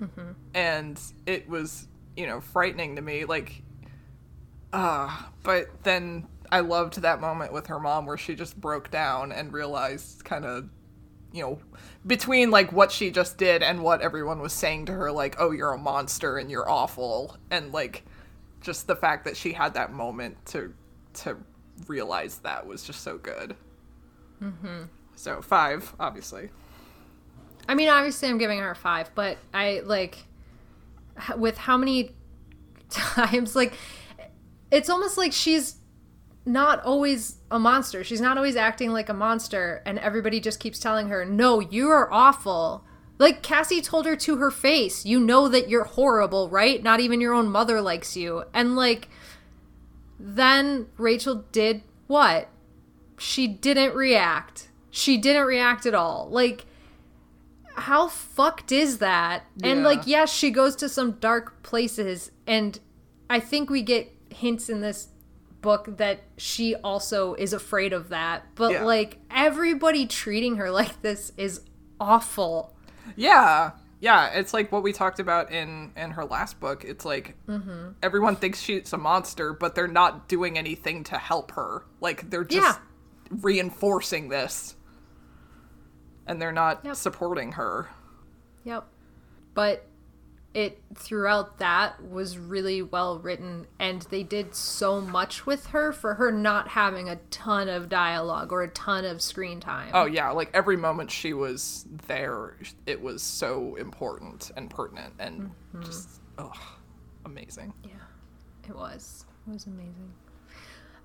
[0.00, 0.32] Mm-hmm.
[0.54, 3.24] And it was, you know, frightening to me.
[3.24, 3.62] Like,
[4.72, 9.32] uh, but then I loved that moment with her mom where she just broke down
[9.32, 10.68] and realized kind of,
[11.32, 11.58] you know,
[12.06, 15.50] between like what she just did and what everyone was saying to her, like, oh,
[15.50, 17.36] you're a monster and you're awful.
[17.50, 18.04] And like,
[18.60, 20.72] just the fact that she had that moment to,
[21.14, 21.36] to
[21.86, 23.56] realize that was just so good.
[24.42, 24.84] Mm-hmm.
[25.14, 26.50] So five, obviously.
[27.68, 30.18] I mean, obviously, I'm giving her a five, but I like
[31.36, 32.14] with how many
[32.90, 33.72] times like
[34.70, 35.76] it's almost like she's
[36.44, 38.04] not always a monster.
[38.04, 41.88] She's not always acting like a monster, and everybody just keeps telling her, "No, you
[41.90, 42.84] are awful."
[43.18, 46.82] Like Cassie told her to her face, "You know that you're horrible, right?
[46.82, 49.08] Not even your own mother likes you." And like
[50.18, 52.48] then Rachel did what?
[53.18, 54.68] She didn't react.
[54.90, 56.28] She didn't react at all.
[56.30, 56.66] Like
[57.76, 59.44] how fucked is that?
[59.56, 59.70] Yeah.
[59.70, 62.78] And like yes, she goes to some dark places and
[63.28, 65.08] I think we get hints in this
[65.60, 68.44] book that she also is afraid of that.
[68.54, 68.84] But yeah.
[68.84, 71.60] like everybody treating her like this is
[72.00, 72.74] awful.
[73.16, 73.72] Yeah.
[73.98, 76.84] Yeah, it's like what we talked about in in her last book.
[76.84, 77.92] It's like mm-hmm.
[78.02, 81.84] everyone thinks she's a monster, but they're not doing anything to help her.
[82.00, 83.38] Like they're just yeah.
[83.40, 84.76] reinforcing this.
[86.26, 86.96] And they're not yep.
[86.96, 87.88] supporting her.
[88.64, 88.86] Yep.
[89.54, 89.86] But
[90.56, 96.14] it throughout that was really well written and they did so much with her for
[96.14, 99.90] her not having a ton of dialogue or a ton of screen time.
[99.92, 105.42] Oh yeah, like every moment she was there it was so important and pertinent and
[105.42, 105.82] mm-hmm.
[105.82, 106.52] just oh
[107.26, 107.74] amazing.
[107.84, 107.90] Yeah.
[108.66, 109.26] It was.
[109.46, 110.12] It was amazing.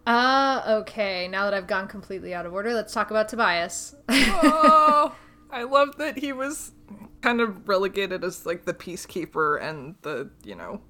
[0.05, 3.95] Uh okay, now that I've gone completely out of order, let's talk about Tobias.
[4.09, 5.15] oh,
[5.51, 6.71] I love that he was
[7.21, 10.81] kind of relegated as like the peacekeeper and the you know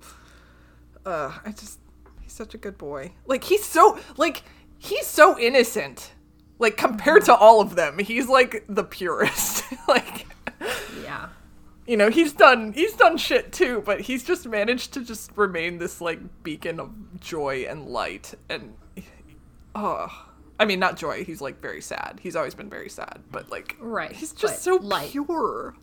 [1.06, 1.82] uh i just
[2.32, 3.12] he's such a good boy.
[3.26, 4.44] Like he's so like
[4.78, 6.14] he's so innocent
[6.60, 8.00] like compared to all of them.
[8.00, 9.66] He's like the purest.
[9.88, 10.28] Like
[11.04, 11.30] yeah.
[11.86, 15.80] you know he's done he's done shit too but he's just managed to just remain
[15.80, 18.34] this like beacon of joy and light.
[18.50, 18.76] And
[19.76, 20.28] oh
[20.62, 21.24] I mean, not joy.
[21.24, 22.20] He's like very sad.
[22.22, 24.12] He's always been very sad, but like, right?
[24.12, 25.10] He's just so light.
[25.10, 25.74] pure.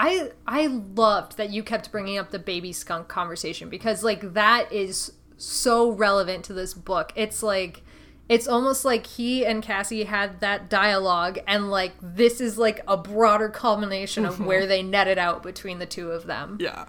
[0.00, 4.72] I I loved that you kept bringing up the baby skunk conversation because like that
[4.72, 7.12] is so relevant to this book.
[7.14, 7.84] It's like
[8.28, 12.96] it's almost like he and Cassie had that dialogue and like this is like a
[12.96, 14.46] broader culmination of mm-hmm.
[14.46, 16.58] where they netted out between the two of them.
[16.60, 16.86] Yeah.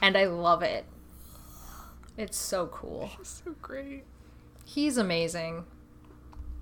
[0.00, 0.86] And I love it.
[2.16, 3.12] It's so cool.
[3.16, 4.02] He's so great.
[4.64, 5.64] He's amazing.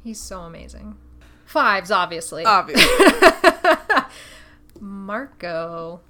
[0.03, 0.97] He's so amazing.
[1.45, 2.45] Fives, obviously.
[2.45, 2.89] Obviously.
[4.81, 6.01] Marco.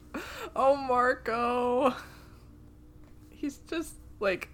[0.55, 1.95] Oh, Marco.
[3.31, 4.49] He's just like.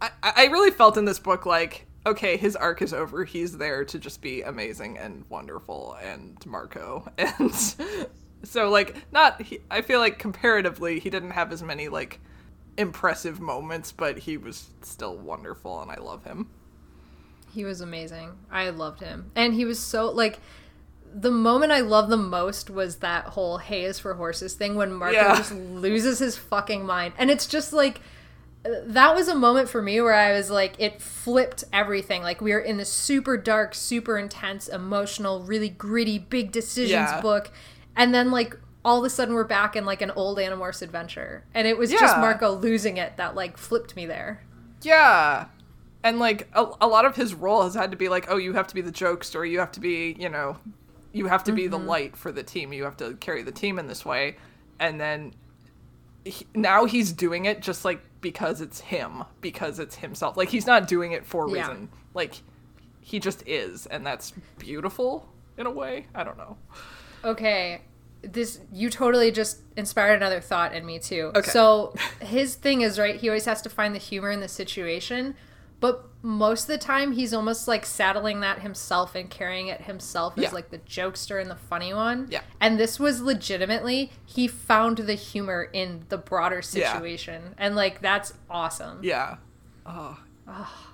[0.00, 3.24] I, I really felt in this book like, okay, his arc is over.
[3.24, 7.10] He's there to just be amazing and wonderful and Marco.
[7.18, 9.42] And so, like, not.
[9.42, 12.20] He, I feel like comparatively, he didn't have as many, like,
[12.78, 16.48] impressive moments, but he was still wonderful and I love him.
[17.52, 18.32] He was amazing.
[18.50, 19.30] I loved him.
[19.34, 20.38] And he was so, like,
[21.12, 24.92] the moment I love the most was that whole "hay is for horses" thing when
[24.92, 25.36] Marco yeah.
[25.36, 28.00] just loses his fucking mind, and it's just like
[28.62, 32.22] that was a moment for me where I was like, it flipped everything.
[32.22, 37.20] Like we were in this super dark, super intense, emotional, really gritty, big decisions yeah.
[37.20, 37.50] book,
[37.96, 41.44] and then like all of a sudden we're back in like an old Animorphs adventure,
[41.54, 41.98] and it was yeah.
[41.98, 44.42] just Marco losing it that like flipped me there.
[44.82, 45.46] Yeah.
[46.02, 48.54] And like a, a lot of his role has had to be like, oh, you
[48.54, 50.56] have to be the jokester, you have to be, you know,
[51.12, 51.72] you have to be mm-hmm.
[51.72, 52.72] the light for the team.
[52.72, 54.36] You have to carry the team in this way.
[54.78, 55.34] And then
[56.24, 60.36] he, now he's doing it just like because it's him, because it's himself.
[60.36, 61.68] Like he's not doing it for a yeah.
[61.68, 61.88] reason.
[62.14, 62.42] Like
[63.00, 66.06] he just is, and that's beautiful in a way.
[66.14, 66.56] I don't know.
[67.24, 67.82] Okay.
[68.22, 71.32] This you totally just inspired another thought in me too.
[71.34, 71.50] Okay.
[71.50, 75.34] So his thing is right, he always has to find the humor in the situation,
[75.80, 80.36] but most of the time he's almost like saddling that himself and carrying it himself
[80.36, 80.50] as yeah.
[80.50, 82.28] like the jokester and the funny one.
[82.30, 82.42] Yeah.
[82.60, 87.42] And this was legitimately he found the humor in the broader situation.
[87.46, 87.54] Yeah.
[87.58, 89.00] And like that's awesome.
[89.02, 89.36] Yeah.
[89.86, 90.18] Oh.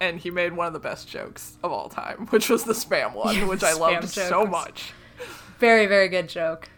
[0.00, 3.14] And he made one of the best jokes of all time, which was the spam
[3.14, 4.92] one, yeah, which I loved so much.
[5.58, 6.68] Very, very good joke.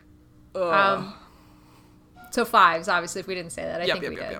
[0.55, 0.63] Ugh.
[0.73, 1.15] Um
[2.31, 3.83] so fives, obviously if we didn't say that.
[3.83, 4.31] I yep, think yep, we yep,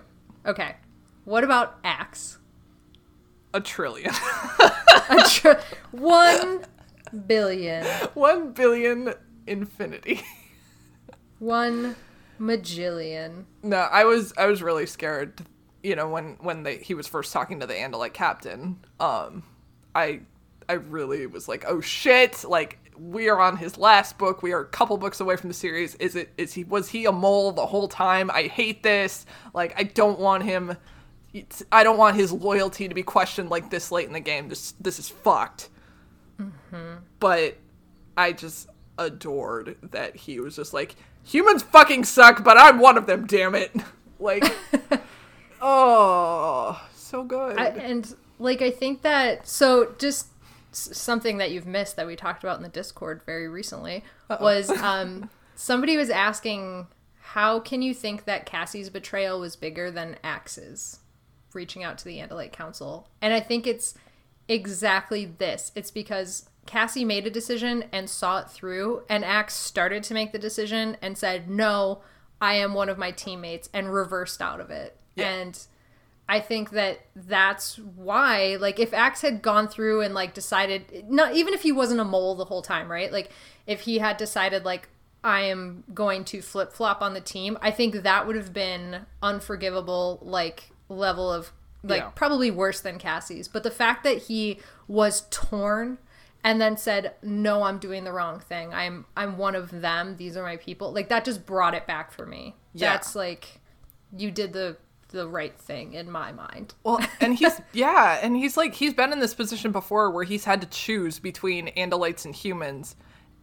[0.45, 0.51] did.
[0.51, 0.77] Okay.
[1.25, 2.39] What about Ax?
[3.55, 4.13] A trillion.
[4.59, 5.61] a
[5.91, 6.65] one
[7.27, 7.85] billion.
[8.15, 9.15] One billion
[9.47, 10.23] infinity.
[11.39, 11.97] One
[12.41, 13.45] majillion.
[13.63, 15.41] No, I was I was really scared.
[15.83, 19.45] You know, when when they he was first talking to the Andalite captain, um,
[19.95, 20.21] I
[20.69, 22.45] I really was like, oh shit!
[22.45, 24.43] Like we are on his last book.
[24.43, 25.95] We are a couple books away from the series.
[25.97, 28.31] Is it is he was he a mole the whole time?
[28.31, 29.25] I hate this.
[29.55, 30.77] Like I don't want him.
[31.71, 34.49] I don't want his loyalty to be questioned like this late in the game.
[34.49, 35.69] This this is fucked.
[37.21, 37.59] But
[38.17, 43.07] I just adored that he was just like humans fucking suck, but I'm one of
[43.07, 43.27] them.
[43.27, 43.73] Damn it!
[44.21, 44.43] Like,
[45.63, 47.57] oh, so good.
[47.57, 50.27] I, and like I think that so just
[50.73, 54.03] something that you've missed that we talked about in the Discord very recently
[54.41, 56.89] was um somebody was asking
[57.21, 60.99] how can you think that Cassie's betrayal was bigger than Ax's
[61.53, 63.09] reaching out to the Andalite Council?
[63.21, 63.95] And I think it's
[64.49, 65.73] exactly this.
[65.75, 70.33] It's because Cassie made a decision and saw it through, and Ax started to make
[70.33, 72.03] the decision and said, No,
[72.41, 74.97] I am one of my teammates, and reversed out of it.
[75.17, 75.31] Yeah.
[75.31, 75.59] And
[76.29, 81.35] I think that that's why, like, if Ax had gone through and, like, decided, not
[81.35, 83.11] even if he wasn't a mole the whole time, right?
[83.11, 83.31] Like,
[83.67, 84.91] if he had decided, like,
[85.25, 89.07] I am going to flip flop on the team, I think that would have been
[89.23, 91.53] unforgivable, like, level of,
[91.83, 92.11] like, Yeah.
[92.15, 93.49] probably worse than Cassie's.
[93.49, 95.99] But the fact that he was torn
[96.45, 98.73] and then said, "No, I'm doing the wrong thing.
[98.73, 100.17] I'm I'm one of them.
[100.17, 102.55] These are my people." Like that just brought it back for me.
[102.75, 102.93] Yeah.
[102.93, 103.61] That's like
[104.17, 104.77] you did the
[105.09, 106.75] the right thing in my mind.
[106.85, 110.45] Well, and he's yeah, and he's like he's been in this position before where he's
[110.45, 112.95] had to choose between Andalites and humans,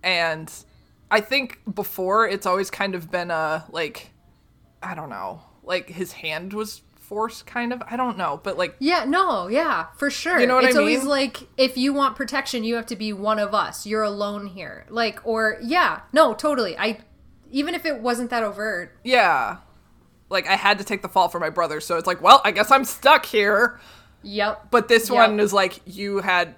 [0.02, 0.52] and
[1.12, 4.12] I think before it's always kind of been a like,
[4.82, 7.82] I don't know, like his hand was forced, kind of.
[7.90, 10.40] I don't know, but like Yeah, no, yeah, for sure.
[10.40, 11.08] You know what I it's always mean?
[11.10, 13.86] like if you want protection, you have to be one of us.
[13.86, 14.86] You're alone here.
[14.90, 16.78] Like or yeah, no, totally.
[16.78, 17.00] I
[17.52, 18.98] even if it wasn't that overt.
[19.04, 19.58] yeah,
[20.30, 22.52] like I had to take the fall for my brother, so it's like, well, I
[22.52, 23.80] guess I'm stuck here.
[24.24, 24.68] Yep.
[24.72, 25.16] But this Yep.
[25.16, 26.56] one is like you had,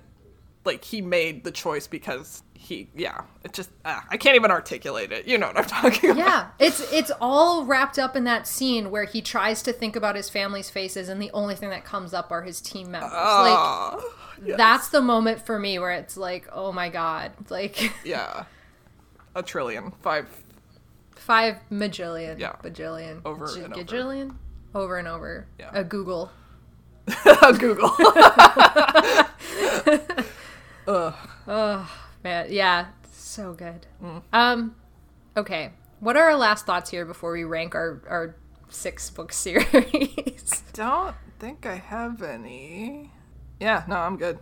[0.63, 5.11] like he made the choice because he, yeah, it just ah, I can't even articulate
[5.11, 5.27] it.
[5.27, 6.17] You know what I'm talking about?
[6.19, 10.15] Yeah, it's it's all wrapped up in that scene where he tries to think about
[10.15, 13.11] his family's faces, and the only thing that comes up are his team members.
[13.13, 13.99] Ah,
[14.41, 18.43] like that's the moment for me where it's like, oh my god, like yeah,
[19.33, 20.27] a trillion, five.
[21.15, 22.53] five majillion, Yeah.
[22.63, 23.83] bajillion, Over j- and over.
[23.83, 24.35] gajillion,
[24.75, 25.47] over and over.
[25.59, 25.71] Yeah.
[25.73, 26.31] A Google.
[27.59, 27.91] Google.
[32.27, 33.87] Man, yeah, so good.
[34.03, 34.21] Mm.
[34.33, 34.75] Um,
[35.37, 35.71] okay,
[36.01, 38.35] what are our last thoughts here before we rank our our
[38.67, 40.51] six book series?
[40.51, 43.11] I Don't think I have any.
[43.61, 44.39] Yeah, no, I'm good.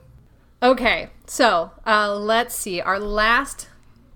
[0.64, 2.82] Okay, so uh, let's see.
[2.82, 3.70] Our last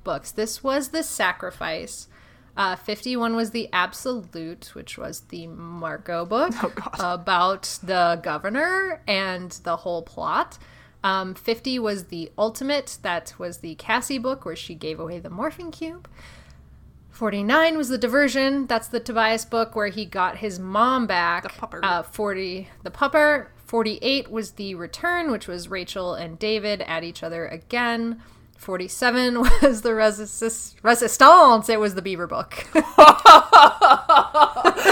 [0.04, 0.32] books.
[0.32, 2.08] This was the sacrifice.
[2.58, 9.52] Uh, 51 was the absolute, which was the Marco book Oh, about the governor and
[9.64, 10.58] the whole plot.
[11.04, 12.98] Um, 50 was the ultimate.
[13.02, 16.08] That was the Cassie book where she gave away the morphing cube.
[17.12, 18.66] 49 was the diversion.
[18.68, 21.44] That's the Tobias book where he got his mom back.
[21.44, 21.80] The pupper.
[21.84, 23.48] Uh, 40, the pupper.
[23.66, 28.22] 48 was the return, which was Rachel and David at each other again.
[28.58, 31.70] 47 was the resist- resistance.
[31.70, 32.66] It was the Beaver book.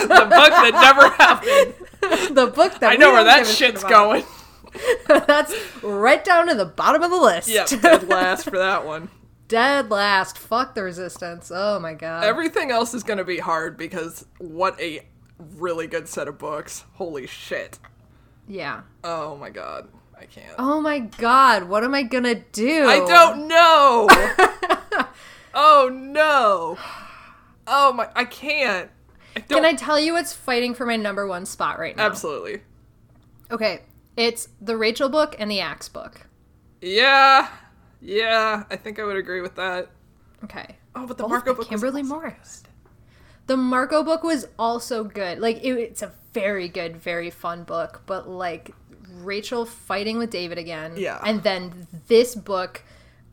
[0.07, 2.35] The book that never happened.
[2.35, 4.23] the book that I know where that give a shit shit's going.
[5.07, 7.49] That's right down to the bottom of the list.
[7.49, 9.09] Yep, dead last for that one.
[9.47, 10.37] Dead last.
[10.37, 11.51] Fuck the resistance.
[11.53, 12.23] Oh my god.
[12.23, 15.05] Everything else is gonna be hard because what a
[15.55, 16.83] really good set of books.
[16.93, 17.79] Holy shit.
[18.47, 18.81] yeah.
[19.03, 19.87] Oh my god.
[20.19, 20.55] I can't.
[20.57, 21.65] Oh my god.
[21.69, 22.87] What am I gonna do?
[22.87, 24.07] I don't know.
[25.53, 26.77] oh no.
[27.67, 28.89] Oh my I can't.
[29.35, 32.07] I Can I tell you what's fighting for my number one spot right now?
[32.07, 32.61] Absolutely.
[33.51, 33.81] Okay.
[34.17, 36.27] It's the Rachel book and the Ax book.
[36.81, 37.47] Yeah.
[38.01, 39.89] Yeah, I think I would agree with that.
[40.43, 40.75] Okay.
[40.95, 42.63] Oh, but the Both Marco book was Kimberly also Morris.
[43.47, 45.39] The Marco book was also good.
[45.39, 48.01] Like it, it's a very good, very fun book.
[48.05, 48.71] But like
[49.19, 51.19] Rachel fighting with David again, Yeah.
[51.25, 52.83] and then this book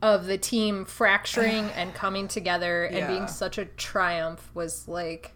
[0.01, 3.07] of the team fracturing and coming together and Yeah.
[3.07, 5.33] being such a triumph was like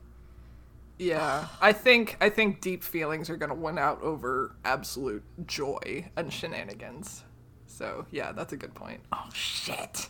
[0.99, 6.31] Yeah, I think I think deep feelings are gonna win out over absolute joy and
[6.31, 7.23] shenanigans.
[7.67, 8.99] So yeah, that's a good point.
[9.13, 10.09] Oh shit.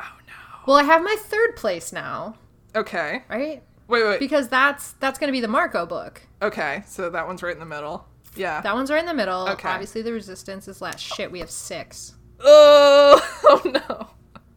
[0.00, 0.32] Oh no.
[0.66, 2.36] well, I have my third place now,
[2.74, 3.22] Okay.
[3.28, 3.62] right?
[3.88, 4.18] Wait, wait.
[4.20, 6.22] Because that's that's going to be the Marco book.
[6.40, 8.06] okay, so that one's right in the middle.
[8.36, 8.60] Yeah.
[8.60, 9.48] That one's right in the middle.
[9.48, 9.68] Okay.
[9.68, 11.00] Obviously, the resistance is last.
[11.00, 12.14] Shit, we have six.
[12.40, 14.08] oh, oh no.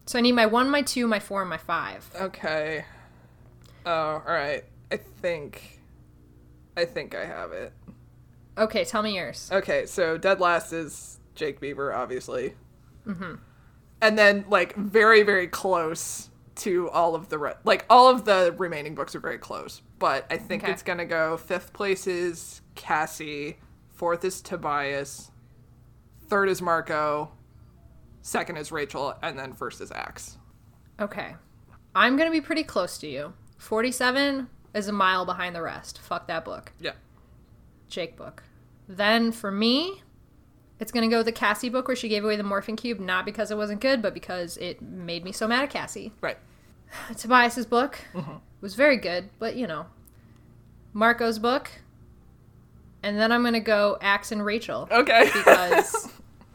[0.06, 2.10] So I need my one, my two, my four, and my five.
[2.20, 2.86] Okay.
[3.86, 4.64] Oh, all right.
[4.92, 5.80] I think.
[6.78, 7.74] I think I have it.
[8.58, 9.50] Okay, tell me yours.
[9.52, 12.54] Okay, so dead last is Jake Beaver, obviously.
[13.08, 13.36] Mm-hmm.
[14.02, 18.54] And then, like, very, very close to all of the re- like all of the
[18.58, 19.82] remaining books are very close.
[20.00, 20.72] But I think Okay.
[20.74, 23.58] it's gonna go fifth place is Cassie,
[23.94, 25.32] fourth is Tobias,
[26.28, 27.32] third is Marco,
[28.22, 30.38] second is Rachel, and then first is Ax.
[31.00, 31.36] Okay.
[31.96, 33.34] I'm going to be pretty close to you.
[33.58, 36.00] 47 is a mile behind the rest.
[36.00, 36.72] Fuck that book.
[36.80, 36.94] Yeah.
[37.90, 38.44] Jake book.
[38.88, 40.02] Then for me,
[40.80, 43.00] it's going to go with the Cassie book where she gave away the morphing cube,
[43.00, 46.12] not because it wasn't good, but because it made me so mad at Cassie.
[46.22, 46.38] Right.
[47.18, 48.36] Tobias's book Mm-hmm.
[48.62, 49.86] was very good, but you know.
[50.94, 51.70] Marco's book.
[53.04, 54.88] And then I'm going to go Ax and Rachel.
[54.92, 55.30] Okay.
[55.34, 56.08] because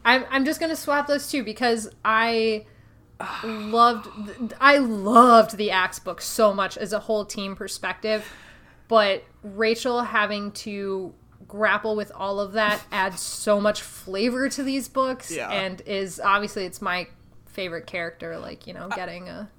[0.05, 2.65] I'm I'm just gonna swap those two because I
[3.43, 4.07] loved
[4.59, 8.25] I loved the Ax book so much as a whole team perspective,
[8.87, 11.13] but Rachel having to
[11.47, 15.49] grapple with all of that adds so much flavor to these books Yeah.
[15.49, 17.07] and is obviously it's my
[17.45, 19.49] favorite character like you know getting a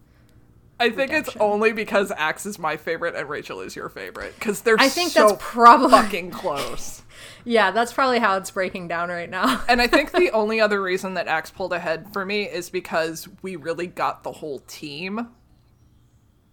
[0.81, 4.61] I think it's only because Ax is my favorite and Rachel is your favorite because
[4.61, 7.03] they're I think so that's probably fucking close.
[7.45, 10.81] yeah that's probably how it's breaking down right now And I think the only other
[10.81, 15.29] reason that Ax pulled ahead for me is because we really got the whole team.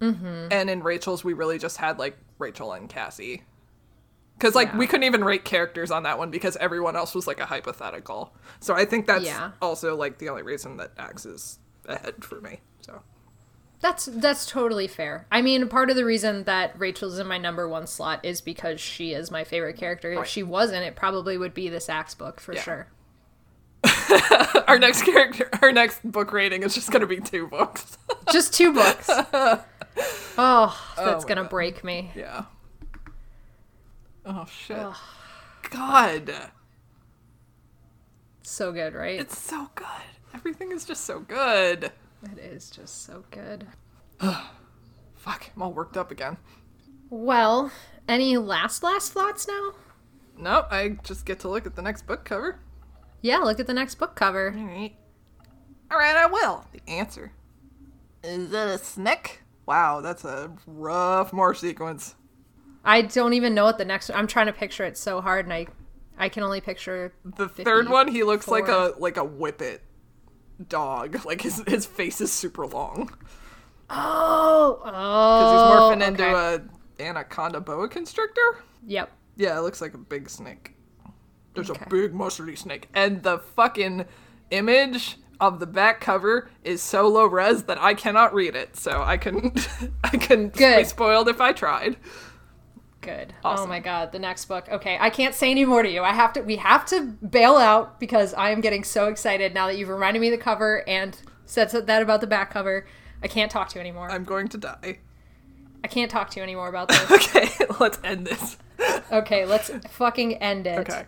[0.01, 0.47] Mm-hmm.
[0.51, 3.43] And in Rachel's, we really just had like Rachel and Cassie.
[4.37, 4.77] Because like Yeah.
[4.77, 8.33] we couldn't even rate characters on that one because everyone else was like a hypothetical.
[8.59, 9.51] So I think that's Yeah.
[9.61, 12.59] also like the only reason that Ax is ahead for me.
[12.81, 13.01] So
[13.81, 15.27] That's that's totally fair.
[15.31, 18.79] I mean, part of the reason that Rachel's in my number one slot is because
[18.81, 20.11] she is my favorite character.
[20.13, 20.27] If Right.
[20.27, 22.61] she wasn't, it probably would be this Ax book for Yeah.
[22.61, 22.87] sure.
[24.67, 27.97] our next character, our next book rating is just gonna be two books.
[28.31, 29.09] Just two books.
[30.37, 31.49] Oh, oh, that's my gonna God.
[31.49, 32.11] break me.
[32.15, 32.43] yeah.
[34.25, 34.85] Oh shit.
[35.69, 36.33] God.
[38.43, 39.17] So good, right?
[39.19, 39.85] It's so good.
[40.33, 41.91] Everything is just so good.
[42.31, 43.67] It is just so good.
[44.19, 46.37] Fuck, I'm all worked up again.
[47.09, 47.71] Well,
[48.07, 49.73] any last last thoughts now?
[50.37, 52.59] Nope, I just get to look at the next book cover.
[53.21, 54.53] Yeah, look at the next book cover.
[54.57, 54.95] Alright.
[55.91, 56.65] Alright, I will.
[56.71, 57.31] The answer.
[58.23, 59.41] Is that a snake?
[59.65, 62.15] Wow, that's a rough morph sequence.
[62.83, 64.11] I don't even know what the next.
[64.11, 65.67] I'm trying to picture it so hard, and I,
[66.17, 67.13] I can only picture.
[67.23, 69.79] The third one, he looks like a like a whippet
[70.67, 71.19] dog.
[71.25, 73.11] Like his his face is super long.
[73.89, 74.85] Oh, oh.
[74.85, 76.63] Because he's oh, morphing into okay.
[76.99, 78.57] a anaconda boa constrictor.
[78.85, 79.11] Yep.
[79.37, 80.75] Yeah, it looks like a big snake.
[81.53, 81.83] There's Okay.
[81.85, 82.89] a big muscly snake.
[82.93, 84.05] And the fucking
[84.51, 88.75] image of the back cover is so low res that I cannot read it.
[88.75, 89.67] So I couldn't
[90.03, 91.97] I couldn't be spoiled if I tried.
[93.05, 93.35] Good.
[93.43, 94.67] Oh my god, the next book.
[94.67, 96.01] Okay, I can't say any more to you.
[96.01, 99.67] I have to we have to bail out because I am getting so excited now
[99.67, 101.15] that you've reminded me of the cover and
[101.45, 102.87] said that about the back cover.
[103.21, 104.09] I can't talk to you anymore.
[104.09, 104.97] I'm going to die.
[105.83, 107.11] I can't talk to you anymore about this.
[107.11, 107.47] Okay,
[107.79, 108.57] let's end this.
[109.11, 110.79] okay, let's fucking end it.
[110.79, 111.05] Okay.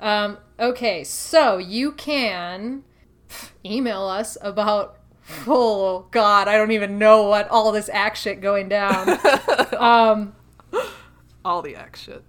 [0.00, 2.82] Um okay, so you can
[3.64, 4.98] email us about
[5.46, 9.16] oh god, I don't even know what all this Ax shit going down.
[11.44, 12.24] All the X shit.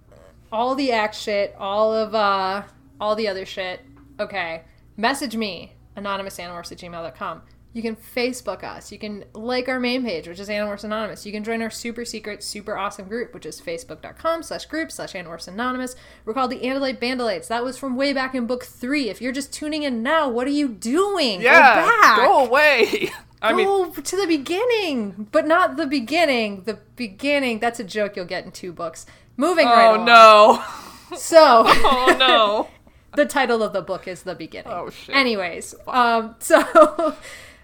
[0.50, 2.62] all the Ax shit, all of uh
[3.00, 3.80] all the other shit.
[4.20, 4.62] Okay.
[4.96, 7.42] Message me, anonymousanimorphs at gmail.com.
[7.74, 8.92] You can Facebook us.
[8.92, 11.24] You can like our main page, which is Animorphs Anonymous.
[11.24, 15.14] You can join our super secret, super awesome group, which is facebook.com slash group slash
[15.14, 15.96] Animorphs Anonymous.
[16.26, 17.48] We're called the Andalite Bandolites.
[17.48, 19.08] That was from way back in book three.
[19.08, 21.40] If you're just tuning in now, what are you doing?
[21.40, 22.16] Yeah, Go back.
[22.18, 23.10] go away.
[23.42, 26.62] I mean, Go to the beginning, but not the beginning.
[26.62, 27.58] The beginning.
[27.58, 29.04] That's a joke you'll get in two books.
[29.36, 30.06] Moving right oh along.
[30.06, 30.64] no.
[31.16, 32.68] So Oh no.
[33.16, 34.72] the title of the book is the beginning.
[34.72, 35.14] Oh, shit.
[35.14, 37.14] Anyways, um, so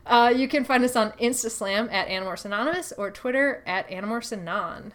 [0.06, 4.92] uh, you can find us on InstaSlam at Animorphs Anonymous or Twitter at Animorphs Anon.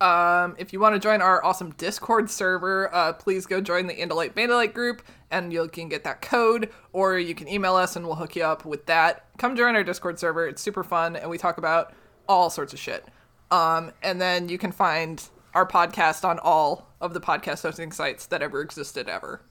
[0.00, 3.94] Um, if you want to join our awesome Discord server, uh, please go join the
[3.94, 8.06] Andalite Bandolite group, and you can get that code, or you can email us, and
[8.06, 9.26] we'll hook you up with that.
[9.38, 11.92] Come join our Discord server; it's super fun, and we talk about
[12.28, 13.06] all sorts of shit.
[13.50, 15.22] Um, and then you can find
[15.54, 19.42] our podcast on all of the podcast hosting sites that ever existed ever,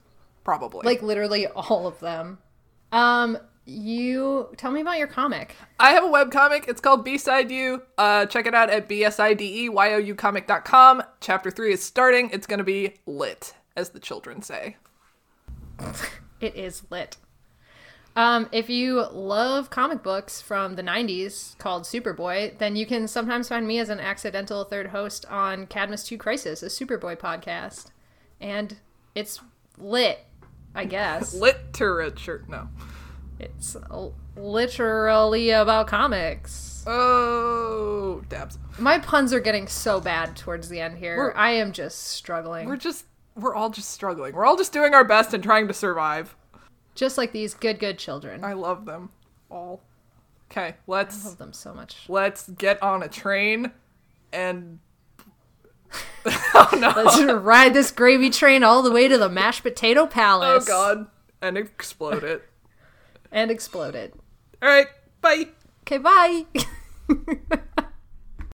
[0.44, 0.82] probably.
[0.84, 2.38] Like literally all of them.
[2.92, 5.56] Um, you tell me about your comic.
[5.80, 6.68] I have a webcomic.
[6.68, 7.82] It's called B-Side You.
[7.98, 11.02] Uh, check it out at E bsideyoucomic.com.
[11.20, 12.30] Chapter 3 is starting.
[12.30, 14.76] It's going to be lit, as the children say.
[16.40, 17.16] It is lit.
[18.14, 23.48] Um, if you love comic books from the 90s called Superboy, then you can sometimes
[23.48, 27.86] find me as an accidental third host on Cadmus 2 Crisis, a Superboy podcast.
[28.40, 28.76] And
[29.14, 29.40] it's
[29.78, 30.20] lit,
[30.74, 31.34] I guess.
[31.40, 32.44] Literature.
[32.48, 32.68] No.
[33.38, 36.84] it's l- literally about comics.
[36.86, 38.58] Oh, dabs.
[38.78, 41.16] My puns are getting so bad towards the end here.
[41.16, 42.66] We're- I am just struggling.
[42.68, 43.04] We're just,
[43.36, 44.34] we're all just struggling.
[44.34, 46.34] We're all just doing our best and trying to survive.
[46.94, 48.42] Just like these good, good children.
[48.42, 49.10] I love them
[49.50, 49.82] all.
[50.50, 52.04] Okay, let's I love them so much.
[52.08, 53.72] let's get on a train
[54.32, 54.78] and
[56.26, 60.64] oh no Let's ride this gravy train all the way to the mashed potato palace.
[60.64, 61.06] oh god
[61.42, 62.44] and explode it
[63.32, 64.14] And explode it.
[64.62, 64.86] all right
[65.20, 65.48] bye
[65.82, 66.46] Okay, bye.